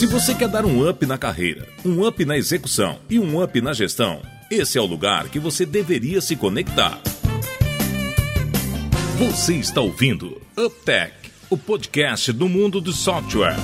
Se 0.00 0.06
você 0.06 0.34
quer 0.34 0.48
dar 0.48 0.64
um 0.64 0.88
up 0.88 1.04
na 1.04 1.18
carreira, 1.18 1.68
um 1.84 2.06
up 2.06 2.24
na 2.24 2.34
execução 2.34 2.98
e 3.10 3.20
um 3.20 3.42
up 3.42 3.60
na 3.60 3.74
gestão, 3.74 4.22
esse 4.50 4.78
é 4.78 4.80
o 4.80 4.86
lugar 4.86 5.28
que 5.28 5.38
você 5.38 5.66
deveria 5.66 6.22
se 6.22 6.36
conectar. 6.36 6.98
Você 9.18 9.56
está 9.56 9.82
ouvindo 9.82 10.40
UpTech, 10.56 11.12
o 11.50 11.58
podcast 11.58 12.32
do 12.32 12.48
mundo 12.48 12.80
do 12.80 12.94
software. 12.94 13.56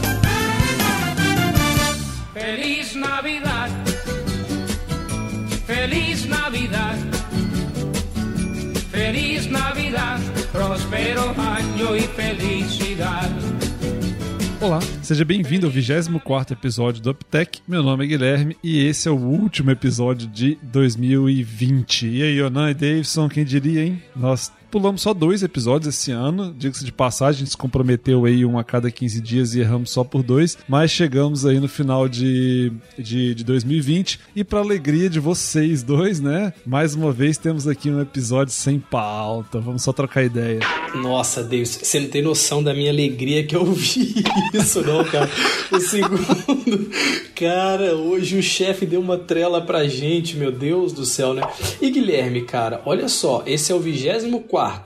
Olá, 14.66 14.80
seja 15.00 15.24
bem-vindo 15.24 15.64
ao 15.64 15.72
24 15.72 16.56
episódio 16.56 17.00
do 17.00 17.10
UpTech. 17.10 17.62
Meu 17.68 17.84
nome 17.84 18.04
é 18.04 18.08
Guilherme 18.08 18.56
e 18.64 18.84
esse 18.84 19.06
é 19.06 19.10
o 19.12 19.14
último 19.14 19.70
episódio 19.70 20.26
de 20.26 20.58
2020. 20.60 22.08
E 22.08 22.20
aí, 22.20 22.38
Yonan 22.40 22.72
e 22.72 22.74
Davidson, 22.74 23.28
quem 23.28 23.44
diria, 23.44 23.84
hein? 23.84 24.02
Nós 24.16 24.50
pulamos 24.70 25.02
só 25.02 25.12
dois 25.14 25.42
episódios 25.42 25.94
esse 25.94 26.10
ano. 26.10 26.54
Diga-se 26.56 26.84
de 26.84 26.92
passagem, 26.92 27.36
a 27.36 27.38
gente 27.40 27.50
se 27.50 27.56
comprometeu 27.56 28.24
aí 28.24 28.44
um 28.44 28.58
a 28.58 28.64
cada 28.64 28.90
15 28.90 29.20
dias 29.20 29.54
e 29.54 29.60
erramos 29.60 29.90
só 29.90 30.04
por 30.04 30.22
dois. 30.22 30.58
Mas 30.68 30.90
chegamos 30.90 31.46
aí 31.46 31.58
no 31.60 31.68
final 31.68 32.08
de, 32.08 32.72
de, 32.98 33.34
de 33.34 33.44
2020. 33.44 34.20
E 34.34 34.44
para 34.44 34.60
alegria 34.60 35.08
de 35.08 35.20
vocês 35.20 35.82
dois, 35.82 36.20
né? 36.20 36.52
Mais 36.64 36.94
uma 36.94 37.12
vez 37.12 37.38
temos 37.38 37.66
aqui 37.66 37.90
um 37.90 38.00
episódio 38.00 38.52
sem 38.52 38.78
pauta. 38.78 39.60
Vamos 39.60 39.82
só 39.82 39.92
trocar 39.92 40.24
ideia. 40.24 40.60
Nossa, 40.94 41.42
Deus, 41.42 41.78
você 41.82 42.00
não 42.00 42.08
tem 42.08 42.22
noção 42.22 42.62
da 42.62 42.74
minha 42.74 42.90
alegria 42.90 43.44
que 43.44 43.54
eu 43.54 43.64
vi 43.72 44.14
isso, 44.54 44.82
não, 44.82 45.04
cara. 45.04 45.30
O 45.70 45.80
segundo. 45.80 46.90
Cara, 47.34 47.94
hoje 47.94 48.38
o 48.38 48.42
chefe 48.42 48.86
deu 48.86 49.00
uma 49.00 49.18
trela 49.18 49.60
pra 49.60 49.86
gente, 49.86 50.36
meu 50.36 50.50
Deus 50.50 50.92
do 50.92 51.04
céu, 51.04 51.34
né? 51.34 51.42
E 51.80 51.90
Guilherme, 51.90 52.42
cara, 52.42 52.80
olha 52.84 53.08
só, 53.08 53.42
esse 53.46 53.70
é 53.70 53.74
o 53.74 53.80
24, 53.80 54.26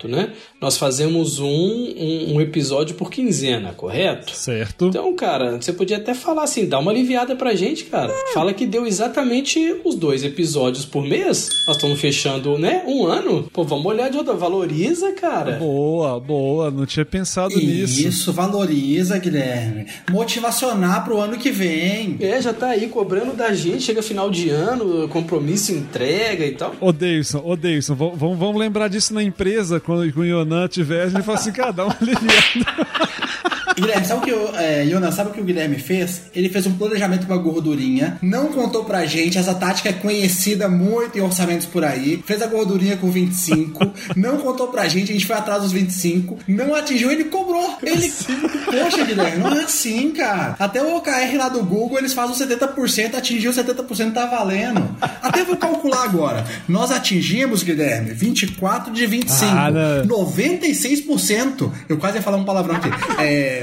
né? 0.08 0.32
Nós 0.60 0.76
fazemos 0.76 1.38
um, 1.38 1.46
um, 1.46 2.34
um 2.34 2.40
episódio 2.40 2.94
por 2.94 3.10
quinzena, 3.10 3.72
correto? 3.72 4.34
Certo. 4.34 4.86
Então, 4.86 5.14
cara, 5.14 5.60
você 5.60 5.72
podia 5.72 5.96
até 5.96 6.14
falar 6.14 6.44
assim, 6.44 6.68
dá 6.68 6.78
uma 6.78 6.90
aliviada 6.90 7.34
pra 7.36 7.54
gente, 7.54 7.84
cara. 7.84 8.12
Fala 8.34 8.52
que 8.52 8.66
deu 8.66 8.86
exatamente 8.86 9.76
os 9.84 9.94
dois 9.94 10.24
episódios 10.24 10.84
por 10.84 11.02
mês. 11.02 11.48
Nós 11.66 11.76
estamos 11.76 12.00
fechando, 12.00 12.58
né? 12.58 12.82
Um 12.86 13.06
ano. 13.06 13.48
Pô, 13.52 13.64
vamos 13.64 13.86
olhar 13.86 14.10
de 14.10 14.16
outra. 14.16 14.34
Valoriza, 14.34 15.12
cara. 15.12 15.52
Boa, 15.52 16.20
boa. 16.20 16.70
Não 16.70 16.86
tinha 16.86 17.04
pensado 17.04 17.56
nisso. 17.56 18.06
Isso, 18.06 18.32
valoriza, 18.32 19.18
Guilherme. 19.18 19.86
Motivacionar 20.10 21.04
pro 21.04 21.20
ano 21.20 21.36
que 21.38 21.50
vem. 21.50 22.16
É, 22.20 22.40
já 22.40 22.52
tá 22.52 22.68
aí 22.68 22.88
cobrando 22.88 23.32
da 23.32 23.52
gente, 23.52 23.82
chega 23.82 24.02
final 24.02 24.30
de 24.30 24.50
ano, 24.50 25.08
compromisso, 25.08 25.72
entrega 25.72 26.44
e 26.44 26.52
tal. 26.52 26.74
Ô, 26.80 26.92
Davidson, 26.92 27.42
ô, 27.44 27.56
vamos, 27.94 28.38
vamos 28.38 28.56
lembrar 28.58 28.88
disso 28.88 29.14
na 29.14 29.22
empresa, 29.22 29.59
quando 29.84 30.12
com 30.12 30.20
o 30.20 30.24
Yonan 30.24 30.68
tiver, 30.68 31.02
a 31.02 31.08
gente 31.08 31.22
fala 31.22 31.38
assim, 31.38 31.52
cara, 31.52 31.72
dá 31.72 31.84
uma 31.84 31.96
aliviada. 32.00 32.30
Guilherme, 33.74 34.06
sabe 34.06 34.20
o 34.20 34.24
que 34.24 34.32
o 34.32 34.56
é, 34.56 34.86
Jonas, 34.86 35.14
sabe 35.14 35.30
o 35.30 35.32
que 35.32 35.40
o 35.40 35.44
Guilherme 35.44 35.78
fez? 35.78 36.22
Ele 36.34 36.48
fez 36.48 36.66
um 36.66 36.72
planejamento 36.72 37.26
com 37.26 37.32
uma 37.32 37.42
gordurinha, 37.42 38.18
não 38.22 38.48
contou 38.48 38.84
pra 38.84 39.06
gente, 39.06 39.38
essa 39.38 39.54
tática 39.54 39.88
é 39.88 39.92
conhecida 39.92 40.68
muito 40.68 41.18
em 41.18 41.20
orçamentos 41.20 41.66
por 41.66 41.84
aí, 41.84 42.22
fez 42.26 42.42
a 42.42 42.46
gordurinha 42.46 42.96
com 42.96 43.10
25, 43.10 43.92
não 44.16 44.38
contou 44.38 44.68
pra 44.68 44.88
gente, 44.88 45.10
a 45.10 45.14
gente 45.14 45.26
foi 45.26 45.36
atrás 45.36 45.62
dos 45.62 45.72
25, 45.72 46.38
não 46.48 46.74
atingiu, 46.74 47.10
ele 47.10 47.24
cobrou. 47.24 47.78
Ele. 47.82 48.12
Poxa, 48.64 49.04
Guilherme, 49.04 49.38
não 49.38 49.52
é 49.52 49.64
assim, 49.64 50.10
cara. 50.12 50.56
Até 50.58 50.82
o 50.82 50.96
OKR 50.96 51.36
lá 51.36 51.48
do 51.48 51.62
Google, 51.62 51.98
eles 51.98 52.12
fazem 52.12 52.32
os 52.32 52.40
70%, 52.40 53.14
atingiu 53.14 53.52
70%, 53.52 54.12
tá 54.12 54.26
valendo. 54.26 54.96
Até 55.22 55.44
vou 55.44 55.56
calcular 55.56 56.04
agora. 56.04 56.44
Nós 56.68 56.90
atingimos, 56.90 57.62
Guilherme, 57.62 58.12
24 58.12 58.92
de 58.92 59.06
25. 59.06 59.50
Ah, 59.52 59.70
não. 59.70 60.26
96%. 60.26 61.70
Eu 61.88 61.96
quase 61.98 62.18
ia 62.18 62.22
falar 62.22 62.36
um 62.36 62.44
palavrão 62.44 62.76
aqui. 62.76 62.88
É. 63.18 63.59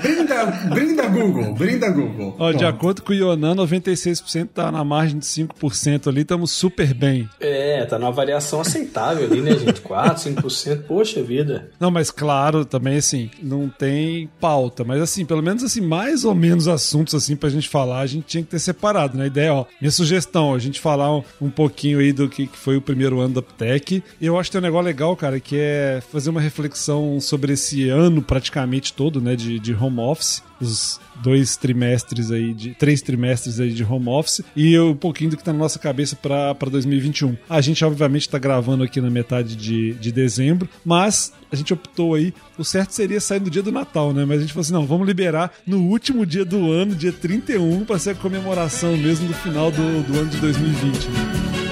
Brinda, 0.00 0.44
brinda 0.68 1.08
Google, 1.08 1.54
brinda 1.54 1.90
Google. 1.90 2.36
Ó, 2.38 2.52
de 2.52 2.64
acordo 2.64 3.02
com 3.02 3.12
o 3.12 3.14
Yonan, 3.14 3.54
96% 3.56 4.48
tá 4.54 4.70
na 4.70 4.84
margem 4.84 5.18
de 5.18 5.26
5% 5.26 6.08
ali, 6.08 6.22
estamos 6.22 6.50
super 6.50 6.92
bem. 6.94 7.28
É, 7.40 7.84
tá 7.84 7.98
numa 7.98 8.12
variação 8.12 8.60
aceitável 8.60 9.24
ali, 9.24 9.40
né, 9.40 9.56
gente? 9.56 9.80
4, 9.80 10.32
5%, 10.34 10.82
poxa 10.86 11.22
vida. 11.22 11.70
Não, 11.78 11.90
mas 11.90 12.10
claro, 12.10 12.64
também 12.64 12.96
assim, 12.96 13.30
não 13.42 13.68
tem 13.68 14.28
pauta, 14.40 14.84
mas 14.84 15.00
assim, 15.00 15.24
pelo 15.24 15.42
menos 15.42 15.62
assim, 15.62 15.80
mais 15.80 16.24
ou 16.24 16.34
menos 16.34 16.68
assuntos 16.68 17.14
assim 17.14 17.36
pra 17.36 17.50
gente 17.50 17.68
falar, 17.68 18.00
a 18.00 18.06
gente 18.06 18.24
tinha 18.26 18.42
que 18.42 18.50
ter 18.50 18.58
separado, 18.58 19.16
né? 19.16 19.24
A 19.24 19.26
ideia, 19.26 19.54
ó, 19.54 19.64
minha 19.80 19.90
sugestão, 19.90 20.54
a 20.54 20.58
gente 20.58 20.80
falar 20.80 21.14
um, 21.14 21.22
um 21.40 21.50
pouquinho 21.50 21.98
aí 21.98 22.12
do 22.12 22.28
que, 22.28 22.46
que 22.46 22.56
foi 22.56 22.76
o 22.76 22.82
primeiro 22.82 23.20
ano 23.20 23.34
da 23.34 23.40
Uptech. 23.40 24.02
E 24.20 24.26
eu 24.26 24.38
acho 24.38 24.50
que 24.50 24.52
tem 24.52 24.60
um 24.60 24.62
negócio 24.62 24.86
legal, 24.86 25.16
cara, 25.16 25.40
que 25.40 25.56
é 25.58 26.02
fazer 26.12 26.30
uma 26.30 26.40
reflexão 26.40 27.20
sobre 27.20 27.52
esse 27.52 27.88
ano 27.88 28.22
praticamente 28.22 28.92
todo, 28.92 29.20
né, 29.20 29.33
de, 29.36 29.58
de 29.58 29.74
home 29.74 30.00
office. 30.00 30.42
Os 30.60 31.00
dois 31.22 31.56
trimestres 31.56 32.30
aí, 32.30 32.54
de 32.54 32.74
três 32.74 33.02
trimestres 33.02 33.60
aí 33.60 33.72
de 33.72 33.84
home 33.84 34.08
office 34.08 34.40
e 34.56 34.78
um 34.78 34.94
pouquinho 34.94 35.30
do 35.30 35.36
que 35.36 35.44
tá 35.44 35.52
na 35.52 35.58
nossa 35.58 35.78
cabeça 35.78 36.16
para 36.16 36.70
2021. 36.70 37.36
A 37.48 37.60
gente, 37.60 37.84
obviamente, 37.84 38.28
tá 38.28 38.38
gravando 38.38 38.82
aqui 38.84 39.00
na 39.00 39.10
metade 39.10 39.56
de, 39.56 39.94
de 39.94 40.12
dezembro, 40.12 40.68
mas 40.84 41.32
a 41.52 41.56
gente 41.56 41.72
optou 41.72 42.14
aí, 42.14 42.32
o 42.56 42.64
certo 42.64 42.92
seria 42.92 43.20
sair 43.20 43.40
no 43.40 43.50
dia 43.50 43.62
do 43.62 43.72
Natal, 43.72 44.12
né? 44.12 44.24
Mas 44.24 44.38
a 44.38 44.40
gente 44.42 44.52
falou 44.52 44.62
assim: 44.62 44.72
não, 44.72 44.86
vamos 44.86 45.06
liberar 45.06 45.52
no 45.66 45.82
último 45.82 46.24
dia 46.24 46.44
do 46.44 46.70
ano, 46.70 46.94
dia 46.94 47.12
31, 47.12 47.84
para 47.84 47.98
ser 47.98 48.10
a 48.10 48.14
comemoração 48.14 48.96
mesmo 48.96 49.28
do 49.28 49.34
final 49.34 49.70
do, 49.70 50.02
do 50.02 50.18
ano 50.18 50.30
de 50.30 50.38
2020. 50.38 51.08
Né? 51.08 51.63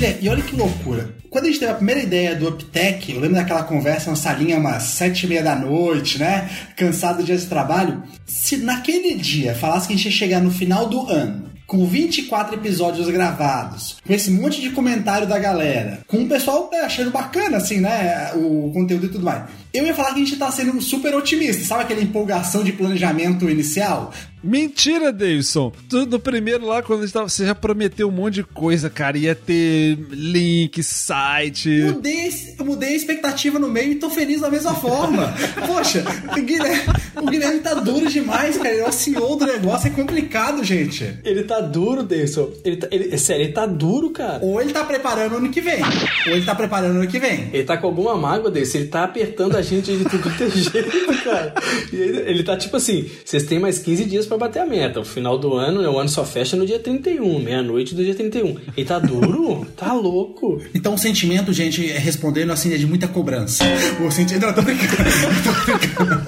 Guilherme, 0.00 0.18
e 0.22 0.28
olha 0.30 0.42
que 0.42 0.56
loucura. 0.56 1.14
Quando 1.28 1.44
a 1.44 1.48
gente 1.48 1.60
teve 1.60 1.72
a 1.72 1.74
primeira 1.74 2.00
ideia 2.00 2.34
do 2.34 2.48
UpTech, 2.48 3.12
eu 3.12 3.20
lembro 3.20 3.36
daquela 3.36 3.64
conversa 3.64 4.08
na 4.08 4.16
salinha 4.16 4.56
umas 4.56 4.82
sete 4.84 5.26
e 5.26 5.28
meia 5.28 5.42
da 5.42 5.54
noite, 5.54 6.18
né? 6.18 6.48
Cansado 6.74 7.18
do 7.18 7.24
dia 7.24 7.36
de 7.36 7.44
trabalho. 7.44 8.02
Se 8.24 8.56
naquele 8.56 9.14
dia 9.14 9.54
falasse 9.54 9.86
que 9.86 9.92
a 9.92 9.96
gente 9.96 10.06
ia 10.06 10.10
chegar 10.10 10.40
no 10.40 10.50
final 10.50 10.88
do 10.88 11.06
ano, 11.06 11.50
com 11.66 11.86
24 11.86 12.56
episódios 12.56 13.08
gravados, 13.10 13.98
com 14.04 14.12
esse 14.12 14.30
monte 14.30 14.60
de 14.60 14.70
comentário 14.70 15.28
da 15.28 15.38
galera, 15.38 16.00
com 16.08 16.22
o 16.22 16.28
pessoal 16.28 16.70
é, 16.72 16.80
achando 16.80 17.10
bacana, 17.10 17.58
assim, 17.58 17.78
né? 17.78 18.32
O 18.34 18.72
conteúdo 18.72 19.04
e 19.04 19.10
tudo 19.10 19.24
mais. 19.24 19.44
Eu 19.72 19.86
ia 19.86 19.94
falar 19.94 20.08
que 20.08 20.20
a 20.20 20.24
gente 20.24 20.36
tá 20.36 20.50
sendo 20.50 20.80
super 20.80 21.14
otimista, 21.14 21.64
sabe 21.64 21.84
aquela 21.84 22.02
empolgação 22.02 22.64
de 22.64 22.72
planejamento 22.72 23.48
inicial? 23.48 24.12
Mentira, 24.42 25.12
Davidson! 25.12 25.70
Tu, 25.88 26.06
no 26.06 26.18
primeiro 26.18 26.64
lá, 26.64 26.82
quando 26.82 27.00
a 27.00 27.02
gente 27.02 27.12
tava, 27.12 27.28
você 27.28 27.44
já 27.44 27.54
prometeu 27.54 28.08
um 28.08 28.10
monte 28.10 28.36
de 28.36 28.42
coisa, 28.42 28.88
cara. 28.88 29.18
Ia 29.18 29.34
ter 29.34 29.98
link, 30.10 30.82
site. 30.82 31.68
Mudei, 31.68 32.30
eu 32.58 32.64
mudei 32.64 32.88
a 32.88 32.96
expectativa 32.96 33.58
no 33.58 33.68
meio 33.68 33.92
e 33.92 33.94
tô 33.96 34.08
feliz 34.08 34.40
da 34.40 34.50
mesma 34.50 34.74
forma. 34.74 35.34
Poxa, 35.66 36.02
o 36.32 36.42
Guilherme, 36.42 36.94
o 37.16 37.26
Guilherme 37.26 37.60
tá 37.60 37.74
duro 37.74 38.08
demais, 38.08 38.56
cara. 38.56 38.70
Ele 38.70 38.80
é 38.80 38.88
o 38.88 38.92
CEO 38.92 39.36
do 39.36 39.44
negócio, 39.44 39.88
é 39.88 39.90
complicado, 39.90 40.64
gente. 40.64 41.18
Ele 41.22 41.42
tá 41.42 41.60
duro, 41.60 42.02
Deilson. 42.02 42.48
Ele 42.64 42.76
tá, 42.76 42.88
ele, 42.90 43.18
sério, 43.18 43.44
ele 43.44 43.52
tá 43.52 43.66
duro, 43.66 44.08
cara. 44.08 44.42
Ou 44.42 44.58
ele 44.58 44.72
tá 44.72 44.84
preparando 44.84 45.36
ano 45.36 45.50
que 45.50 45.60
vem, 45.60 45.82
ou 46.26 46.32
ele 46.32 46.46
tá 46.46 46.54
preparando 46.54 46.94
o 46.94 47.00
ano 47.00 47.10
que 47.10 47.18
vem. 47.18 47.50
Ele 47.52 47.64
tá 47.64 47.76
com 47.76 47.86
alguma 47.86 48.16
mágoa 48.16 48.50
desse, 48.50 48.78
ele 48.78 48.88
tá 48.88 49.04
apertando 49.04 49.56
a 49.56 49.59
gente 49.62 49.96
de 49.96 50.04
tudo 50.04 50.30
que 50.30 50.44
é 50.44 50.50
jeito, 50.50 51.24
cara. 51.24 51.54
E 51.92 51.96
ele, 51.96 52.18
ele 52.30 52.42
tá 52.42 52.56
tipo 52.56 52.76
assim: 52.76 53.08
vocês 53.24 53.44
têm 53.44 53.58
mais 53.58 53.78
15 53.78 54.04
dias 54.04 54.26
pra 54.26 54.36
bater 54.36 54.60
a 54.60 54.66
meta. 54.66 55.00
O 55.00 55.04
final 55.04 55.38
do 55.38 55.54
ano, 55.54 55.82
né, 55.82 55.88
o 55.88 55.98
ano 55.98 56.08
só 56.08 56.24
fecha 56.24 56.56
no 56.56 56.66
dia 56.66 56.78
31, 56.78 57.38
meia-noite 57.40 57.94
do 57.94 58.04
dia 58.04 58.14
31. 58.14 58.56
Ele 58.76 58.86
tá 58.86 58.98
duro? 58.98 59.66
tá 59.76 59.92
louco. 59.92 60.60
Então 60.74 60.94
o 60.94 60.98
sentimento, 60.98 61.52
gente, 61.52 61.90
é 61.90 61.98
respondendo 61.98 62.52
assim, 62.52 62.72
é 62.72 62.76
de 62.76 62.86
muita 62.86 63.08
cobrança. 63.08 63.64
O 64.06 64.10
sentimento. 64.10 64.46
Não, 64.46 64.52
tô 64.54 64.62
brincando. 64.62 64.92
Eu 64.92 65.42
tô 65.44 65.52
brincando. 65.64 66.20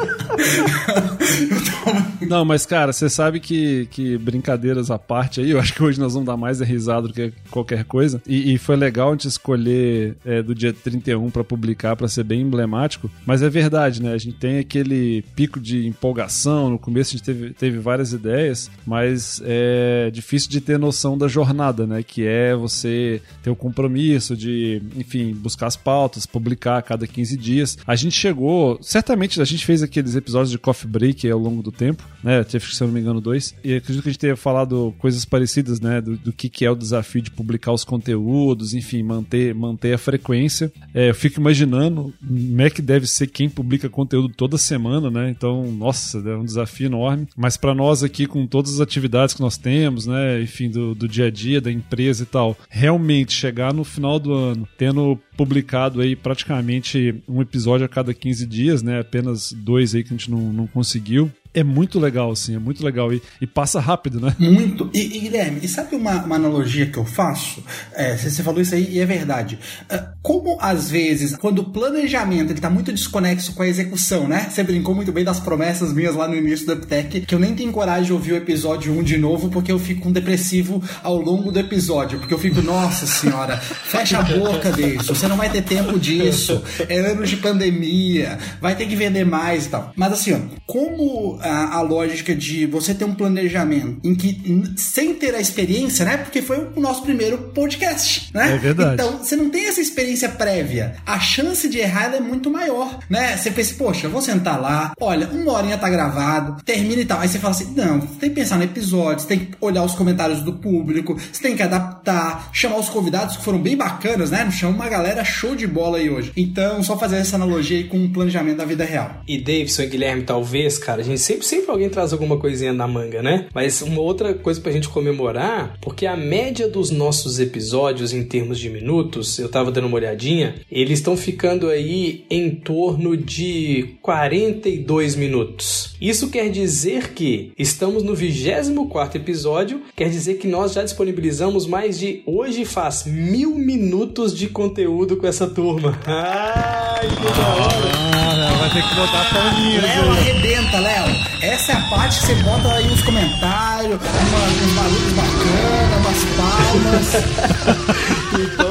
Não, 2.28 2.44
mas 2.44 2.64
cara, 2.64 2.92
você 2.92 3.08
sabe 3.08 3.40
que, 3.40 3.86
que 3.90 4.16
brincadeiras 4.18 4.90
à 4.90 4.98
parte 4.98 5.40
aí, 5.40 5.50
eu 5.50 5.60
acho 5.60 5.74
que 5.74 5.82
hoje 5.82 5.98
nós 5.98 6.14
vamos 6.14 6.26
dar 6.26 6.36
mais 6.36 6.60
risada 6.60 7.08
do 7.08 7.14
que 7.14 7.32
qualquer 7.50 7.84
coisa. 7.84 8.22
E, 8.26 8.54
e 8.54 8.58
foi 8.58 8.76
legal 8.76 9.08
a 9.08 9.12
gente 9.12 9.28
escolher 9.28 10.16
é, 10.24 10.42
do 10.42 10.54
dia 10.54 10.72
31 10.72 11.30
pra 11.30 11.44
publicar, 11.44 11.96
pra 11.96 12.08
ser 12.08 12.24
bem 12.24 12.42
emblemático. 12.42 13.10
Mas 13.26 13.42
é 13.42 13.50
verdade, 13.50 14.02
né? 14.02 14.12
A 14.12 14.18
gente 14.18 14.36
tem 14.36 14.58
aquele 14.58 15.22
pico 15.34 15.58
de 15.58 15.86
empolgação. 15.86 16.70
No 16.70 16.78
começo 16.78 17.10
a 17.10 17.12
gente 17.16 17.24
teve, 17.24 17.50
teve 17.50 17.78
várias 17.78 18.12
ideias, 18.12 18.70
mas 18.86 19.42
é 19.44 20.10
difícil 20.12 20.50
de 20.50 20.60
ter 20.60 20.78
noção 20.78 21.18
da 21.18 21.28
jornada, 21.28 21.86
né? 21.86 22.02
Que 22.02 22.26
é 22.26 22.54
você 22.54 23.20
ter 23.42 23.50
o 23.50 23.56
compromisso 23.56 24.36
de, 24.36 24.82
enfim, 24.96 25.32
buscar 25.32 25.66
as 25.66 25.76
pautas, 25.76 26.26
publicar 26.26 26.78
a 26.78 26.82
cada 26.82 27.06
15 27.06 27.36
dias. 27.36 27.78
A 27.86 27.96
gente 27.96 28.16
chegou, 28.16 28.78
certamente 28.80 29.40
a 29.40 29.44
gente 29.44 29.64
fez 29.64 29.82
aqueles 29.82 30.14
episódios 30.14 30.50
de 30.50 30.58
coffee 30.58 30.88
break 30.88 31.28
ao 31.30 31.38
longo 31.38 31.62
do 31.62 31.71
tempo, 31.72 32.02
né? 32.22 32.44
Teve, 32.44 32.64
se 32.66 32.82
eu 32.82 32.86
não 32.86 32.94
me 32.94 33.00
engano, 33.00 33.20
dois. 33.20 33.54
E 33.64 33.74
acredito 33.74 34.02
que 34.02 34.08
a 34.08 34.12
gente 34.12 34.20
tenha 34.20 34.36
falado 34.36 34.94
coisas 34.98 35.24
parecidas, 35.24 35.80
né? 35.80 36.00
Do, 36.00 36.16
do 36.16 36.32
que, 36.32 36.48
que 36.48 36.64
é 36.64 36.70
o 36.70 36.76
desafio 36.76 37.22
de 37.22 37.30
publicar 37.30 37.72
os 37.72 37.84
conteúdos, 37.84 38.74
enfim, 38.74 39.02
manter, 39.02 39.54
manter 39.54 39.94
a 39.94 39.98
frequência. 39.98 40.72
É, 40.94 41.10
eu 41.10 41.14
fico 41.14 41.40
imaginando 41.40 42.12
como 42.20 42.62
é 42.62 42.70
deve 42.82 43.06
ser 43.06 43.26
quem 43.26 43.48
publica 43.48 43.88
conteúdo 43.88 44.28
toda 44.34 44.56
semana, 44.56 45.10
né? 45.10 45.30
Então, 45.30 45.70
nossa, 45.72 46.18
é 46.18 46.36
um 46.36 46.44
desafio 46.44 46.86
enorme. 46.86 47.28
Mas 47.36 47.56
para 47.56 47.74
nós 47.74 48.02
aqui, 48.02 48.26
com 48.26 48.46
todas 48.46 48.74
as 48.74 48.80
atividades 48.80 49.34
que 49.34 49.40
nós 49.40 49.56
temos, 49.56 50.06
né? 50.06 50.40
Enfim, 50.42 50.70
do, 50.70 50.94
do 50.94 51.08
dia 51.08 51.26
a 51.26 51.30
dia, 51.30 51.60
da 51.60 51.70
empresa 51.70 52.22
e 52.22 52.26
tal, 52.26 52.56
realmente 52.68 53.32
chegar 53.32 53.72
no 53.72 53.84
final 53.84 54.18
do 54.18 54.32
ano 54.32 54.68
tendo 54.76 55.18
publicado 55.36 56.00
aí 56.00 56.14
praticamente 56.14 57.22
um 57.28 57.40
episódio 57.40 57.86
a 57.86 57.88
cada 57.88 58.12
15 58.12 58.46
dias, 58.46 58.82
né? 58.82 59.00
Apenas 59.00 59.52
dois 59.52 59.94
aí 59.94 60.02
que 60.02 60.12
a 60.12 60.16
gente 60.16 60.30
não, 60.30 60.52
não 60.52 60.66
conseguiu 60.66 61.30
é 61.54 61.62
muito 61.62 61.98
legal, 61.98 62.30
assim, 62.30 62.56
é 62.56 62.58
muito 62.58 62.84
legal. 62.84 63.12
E, 63.12 63.22
e 63.40 63.46
passa 63.46 63.80
rápido, 63.80 64.20
né? 64.20 64.34
Muito. 64.38 64.90
E, 64.94 65.18
e, 65.18 65.20
Guilherme, 65.20 65.60
e 65.62 65.68
sabe 65.68 65.94
uma, 65.94 66.22
uma 66.24 66.36
analogia 66.36 66.86
que 66.86 66.98
eu 66.98 67.04
faço? 67.04 67.62
É, 67.94 68.16
você 68.16 68.42
falou 68.42 68.60
isso 68.60 68.74
aí 68.74 68.88
e 68.90 69.00
é 69.00 69.06
verdade. 69.06 69.58
É, 69.88 70.02
como 70.22 70.56
às 70.60 70.90
vezes, 70.90 71.36
quando 71.36 71.60
o 71.60 71.64
planejamento 71.64 72.50
ele 72.50 72.60
tá 72.60 72.70
muito 72.70 72.92
desconexo 72.92 73.54
com 73.54 73.62
a 73.62 73.68
execução, 73.68 74.26
né? 74.26 74.48
Você 74.50 74.62
brincou 74.62 74.94
muito 74.94 75.12
bem 75.12 75.24
das 75.24 75.40
promessas 75.40 75.92
minhas 75.92 76.14
lá 76.14 76.26
no 76.26 76.34
início 76.34 76.66
do 76.66 76.74
Uptech, 76.74 77.22
que 77.22 77.34
eu 77.34 77.38
nem 77.38 77.54
tenho 77.54 77.72
coragem 77.72 78.04
de 78.04 78.12
ouvir 78.12 78.32
o 78.32 78.36
episódio 78.36 78.92
1 78.92 79.02
de 79.02 79.18
novo, 79.18 79.50
porque 79.50 79.70
eu 79.70 79.78
fico 79.78 80.08
um 80.08 80.12
depressivo 80.12 80.82
ao 81.02 81.16
longo 81.16 81.52
do 81.52 81.58
episódio. 81.58 82.18
Porque 82.18 82.32
eu 82.32 82.38
fico, 82.38 82.62
nossa 82.62 83.06
senhora, 83.06 83.58
fecha 83.58 84.18
a 84.18 84.22
boca 84.22 84.72
disso, 84.72 85.14
você 85.14 85.28
não 85.28 85.36
vai 85.36 85.50
ter 85.50 85.62
tempo 85.62 85.98
disso, 85.98 86.62
é 86.88 86.98
anos 86.98 87.28
de 87.28 87.36
pandemia, 87.36 88.38
vai 88.60 88.74
ter 88.74 88.86
que 88.86 88.96
vender 88.96 89.24
mais 89.24 89.66
e 89.66 89.68
tal. 89.68 89.92
Mas 89.96 90.12
assim, 90.12 90.32
ó, 90.32 90.38
como 90.66 91.41
a, 91.42 91.76
a, 91.76 91.80
lógica 91.82 92.34
de 92.34 92.66
você 92.66 92.94
ter 92.94 93.04
um 93.04 93.14
planejamento 93.14 93.98
em 94.04 94.14
que, 94.14 94.40
sem 94.76 95.14
ter 95.14 95.34
a 95.34 95.40
experiência, 95.40 96.04
né? 96.04 96.16
Porque 96.16 96.42
foi 96.42 96.68
o 96.74 96.80
nosso 96.80 97.02
primeiro 97.02 97.38
podcast, 97.38 98.30
né? 98.32 98.54
É 98.54 98.58
verdade. 98.58 98.94
Então, 98.94 99.18
você 99.18 99.36
não 99.36 99.50
tem 99.50 99.66
essa 99.66 99.80
experiência 99.80 100.28
prévia. 100.28 100.96
A 101.04 101.18
chance 101.18 101.68
de 101.68 101.78
errar 101.78 102.14
é 102.14 102.20
muito 102.20 102.50
maior, 102.50 102.98
né? 103.08 103.36
Você 103.36 103.50
pensa, 103.50 103.74
poxa, 103.76 104.06
eu 104.06 104.10
vou 104.10 104.22
sentar 104.22 104.60
lá, 104.60 104.92
olha, 105.00 105.28
uma 105.28 105.52
horinha 105.52 105.78
tá 105.78 105.88
gravado, 105.88 106.62
termina 106.64 107.02
e 107.02 107.04
tal. 107.04 107.20
Aí 107.20 107.28
você 107.28 107.38
fala 107.38 107.54
assim, 107.54 107.72
não, 107.76 108.00
tem 108.00 108.30
que 108.30 108.36
pensar 108.36 108.56
no 108.56 108.64
episódio, 108.64 109.22
você 109.22 109.28
tem 109.28 109.38
que 109.40 109.52
olhar 109.60 109.84
os 109.84 109.94
comentários 109.94 110.42
do 110.42 110.54
público, 110.54 111.16
você 111.32 111.42
tem 111.42 111.56
que 111.56 111.62
adaptar, 111.62 112.50
chamar 112.52 112.78
os 112.78 112.88
convidados 112.88 113.36
que 113.36 113.44
foram 113.44 113.60
bem 113.60 113.76
bacanas, 113.76 114.30
né? 114.30 114.50
Chama 114.50 114.74
uma 114.74 114.88
galera 114.88 115.24
show 115.24 115.54
de 115.54 115.66
bola 115.66 115.98
aí 115.98 116.10
hoje. 116.10 116.32
Então, 116.36 116.82
só 116.82 116.98
fazer 116.98 117.16
essa 117.16 117.36
analogia 117.36 117.78
aí 117.78 117.84
com 117.84 118.04
o 118.04 118.10
planejamento 118.10 118.58
da 118.58 118.64
vida 118.64 118.84
real. 118.84 119.22
E 119.26 119.38
Davidson 119.38 119.82
e 119.82 119.86
Guilherme, 119.86 120.22
talvez, 120.22 120.78
cara, 120.78 121.00
a 121.00 121.04
gente 121.04 121.20
sempre, 121.32 121.46
sempre 121.46 121.70
alguém 121.70 121.88
traz 121.88 122.12
alguma 122.12 122.36
coisinha 122.36 122.72
na 122.72 122.86
manga, 122.86 123.22
né? 123.22 123.46
Mas 123.54 123.82
uma 123.82 124.00
outra 124.00 124.34
coisa 124.34 124.60
pra 124.60 124.72
gente 124.72 124.88
comemorar, 124.88 125.78
porque 125.80 126.06
a 126.06 126.16
média 126.16 126.68
dos 126.68 126.90
nossos 126.90 127.38
episódios 127.38 128.12
em 128.12 128.24
termos 128.24 128.58
de 128.58 128.68
minutos, 128.68 129.38
eu 129.38 129.48
tava 129.48 129.70
dando 129.70 129.86
uma 129.86 129.96
olhadinha, 129.96 130.56
eles 130.70 130.98
estão 130.98 131.16
ficando 131.16 131.68
aí 131.68 132.24
em 132.30 132.50
torno 132.50 133.16
de 133.16 133.96
42 134.02 135.16
minutos. 135.16 135.94
Isso 136.00 136.28
quer 136.30 136.50
dizer 136.50 137.12
que 137.12 137.52
estamos 137.58 138.02
no 138.02 138.14
24 138.14 139.18
episódio, 139.18 139.82
quer 139.96 140.10
dizer 140.10 140.34
que 140.34 140.46
nós 140.46 140.72
já 140.72 140.82
disponibilizamos 140.82 141.66
mais 141.66 141.98
de 141.98 142.22
hoje 142.26 142.64
faz 142.64 143.04
mil 143.04 143.54
minutos 143.54 144.36
de 144.36 144.48
conteúdo 144.48 145.16
com 145.16 145.26
essa 145.26 145.48
turma. 145.48 145.98
Ai, 146.06 147.08
que 147.08 147.24
da 147.24 147.54
hora! 147.54 148.51
Vai 148.62 148.70
ter 148.70 148.82
que 148.88 148.94
botar 148.94 149.24
palminhas. 149.24 149.82
Léo 149.82 150.12
arrebenta, 150.12 150.78
Léo. 150.78 151.04
Essa 151.40 151.72
é 151.72 151.74
a 151.74 151.80
parte 151.80 152.20
que 152.20 152.26
você 152.26 152.34
bota 152.36 152.72
aí 152.72 152.86
os 152.86 153.02
comentários, 153.02 153.98
uma, 154.00 154.38
uns 154.64 154.72
barulhos 154.72 155.12
bacanas, 155.14 155.98
umas 155.98 156.24
palmas. 156.36 158.06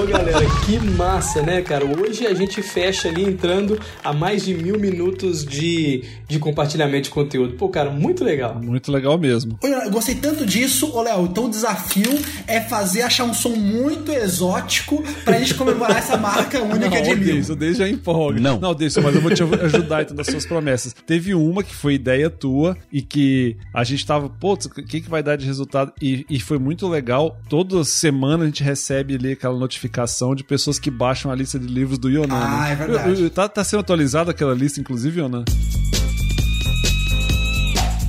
Então, 0.02 0.18
galera, 0.18 0.46
que 0.66 0.80
massa, 0.80 1.44
né, 1.44 1.62
cara? 1.62 1.86
Hoje 1.86 2.26
a 2.26 2.34
gente 2.34 2.60
fecha 2.64 3.08
ali 3.08 3.24
entrando 3.24 3.80
a 4.04 4.12
mais 4.12 4.44
de 4.44 4.56
mil 4.56 4.80
minutos 4.80 5.46
de, 5.46 6.04
de 6.28 6.40
compartilhamento 6.40 7.04
de 7.04 7.10
conteúdo. 7.12 7.54
Pô, 7.54 7.70
cara, 7.70 7.92
muito 7.92 8.24
legal. 8.24 8.60
Muito 8.60 8.92
legal 8.92 9.16
mesmo. 9.20 9.60
Eu 9.62 9.92
gostei 9.92 10.16
tanto 10.16 10.44
disso, 10.44 10.92
ô 10.92 11.04
Léo. 11.04 11.26
Então 11.26 11.46
o 11.46 11.50
desafio 11.50 12.20
é 12.48 12.60
fazer 12.60 13.04
achar 13.04 13.26
um 13.26 13.34
som 13.34 13.50
muito 13.50 14.12
exótico 14.12 15.04
pra 15.24 15.38
gente 15.38 15.54
comemorar 15.54 15.98
essa 15.98 16.18
marca 16.18 16.60
única 16.66 16.90
não, 16.90 17.04
de 17.04 17.16
mil. 17.16 17.36
Deus, 17.36 17.50
o 17.50 17.56
Deus 17.56 17.78
já 17.78 17.88
empolga. 17.88 18.40
Não. 18.40 18.60
Não, 18.60 18.74
Deus, 18.74 18.98
mas 18.98 19.14
eu 19.14 19.22
vou 19.22 19.32
te 19.32 19.44
ajudar 19.44 20.02
então 20.02 20.16
nas 20.16 20.26
suas 20.26 20.48
promessas. 20.48 20.96
Teve 21.06 21.36
uma 21.36 21.64
que 21.64 21.76
foi 21.76 21.94
ideia 21.94 22.28
tua 22.28 22.76
e 22.92 23.04
que 23.04 23.56
a 23.72 23.84
gente 23.84 24.04
tava, 24.04 24.28
putz, 24.30 24.66
o 24.66 24.70
que, 24.72 25.00
que 25.00 25.10
vai 25.10 25.22
dar 25.22 25.36
de 25.36 25.46
resultado? 25.46 25.94
E, 26.02 26.26
e 26.28 26.40
foi 26.40 26.58
muito 26.58 26.88
legal. 26.88 27.40
Toda 27.48 27.84
semana 27.84 28.46
a 28.46 28.48
gente 28.48 28.64
recebe 28.64 29.14
ali 29.14 29.34
aquela 29.34 29.56
notificação 29.56 29.91
de 30.36 30.44
pessoas 30.44 30.80
que 30.80 30.90
baixam 30.90 31.32
a 31.32 31.36
lista 31.36 31.60
de 31.60 31.68
livros 31.68 31.98
do 31.98 32.10
Yonan. 32.10 32.40
Ah, 32.42 32.70
é 32.70 32.76
verdade. 32.76 33.30
Tá, 33.30 33.50
tá 33.50 33.64
sendo 33.64 33.82
atualizada 33.82 34.32
aquela 34.32 34.54
lista, 34.54 34.80
inclusive, 34.80 35.20
Yonan? 35.20 35.44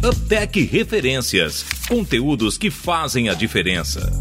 Uptech 0.02 0.62
Referências. 0.64 1.64
Conteúdos 1.88 2.56
que 2.56 2.70
fazem 2.70 3.28
a 3.28 3.34
diferença. 3.34 4.12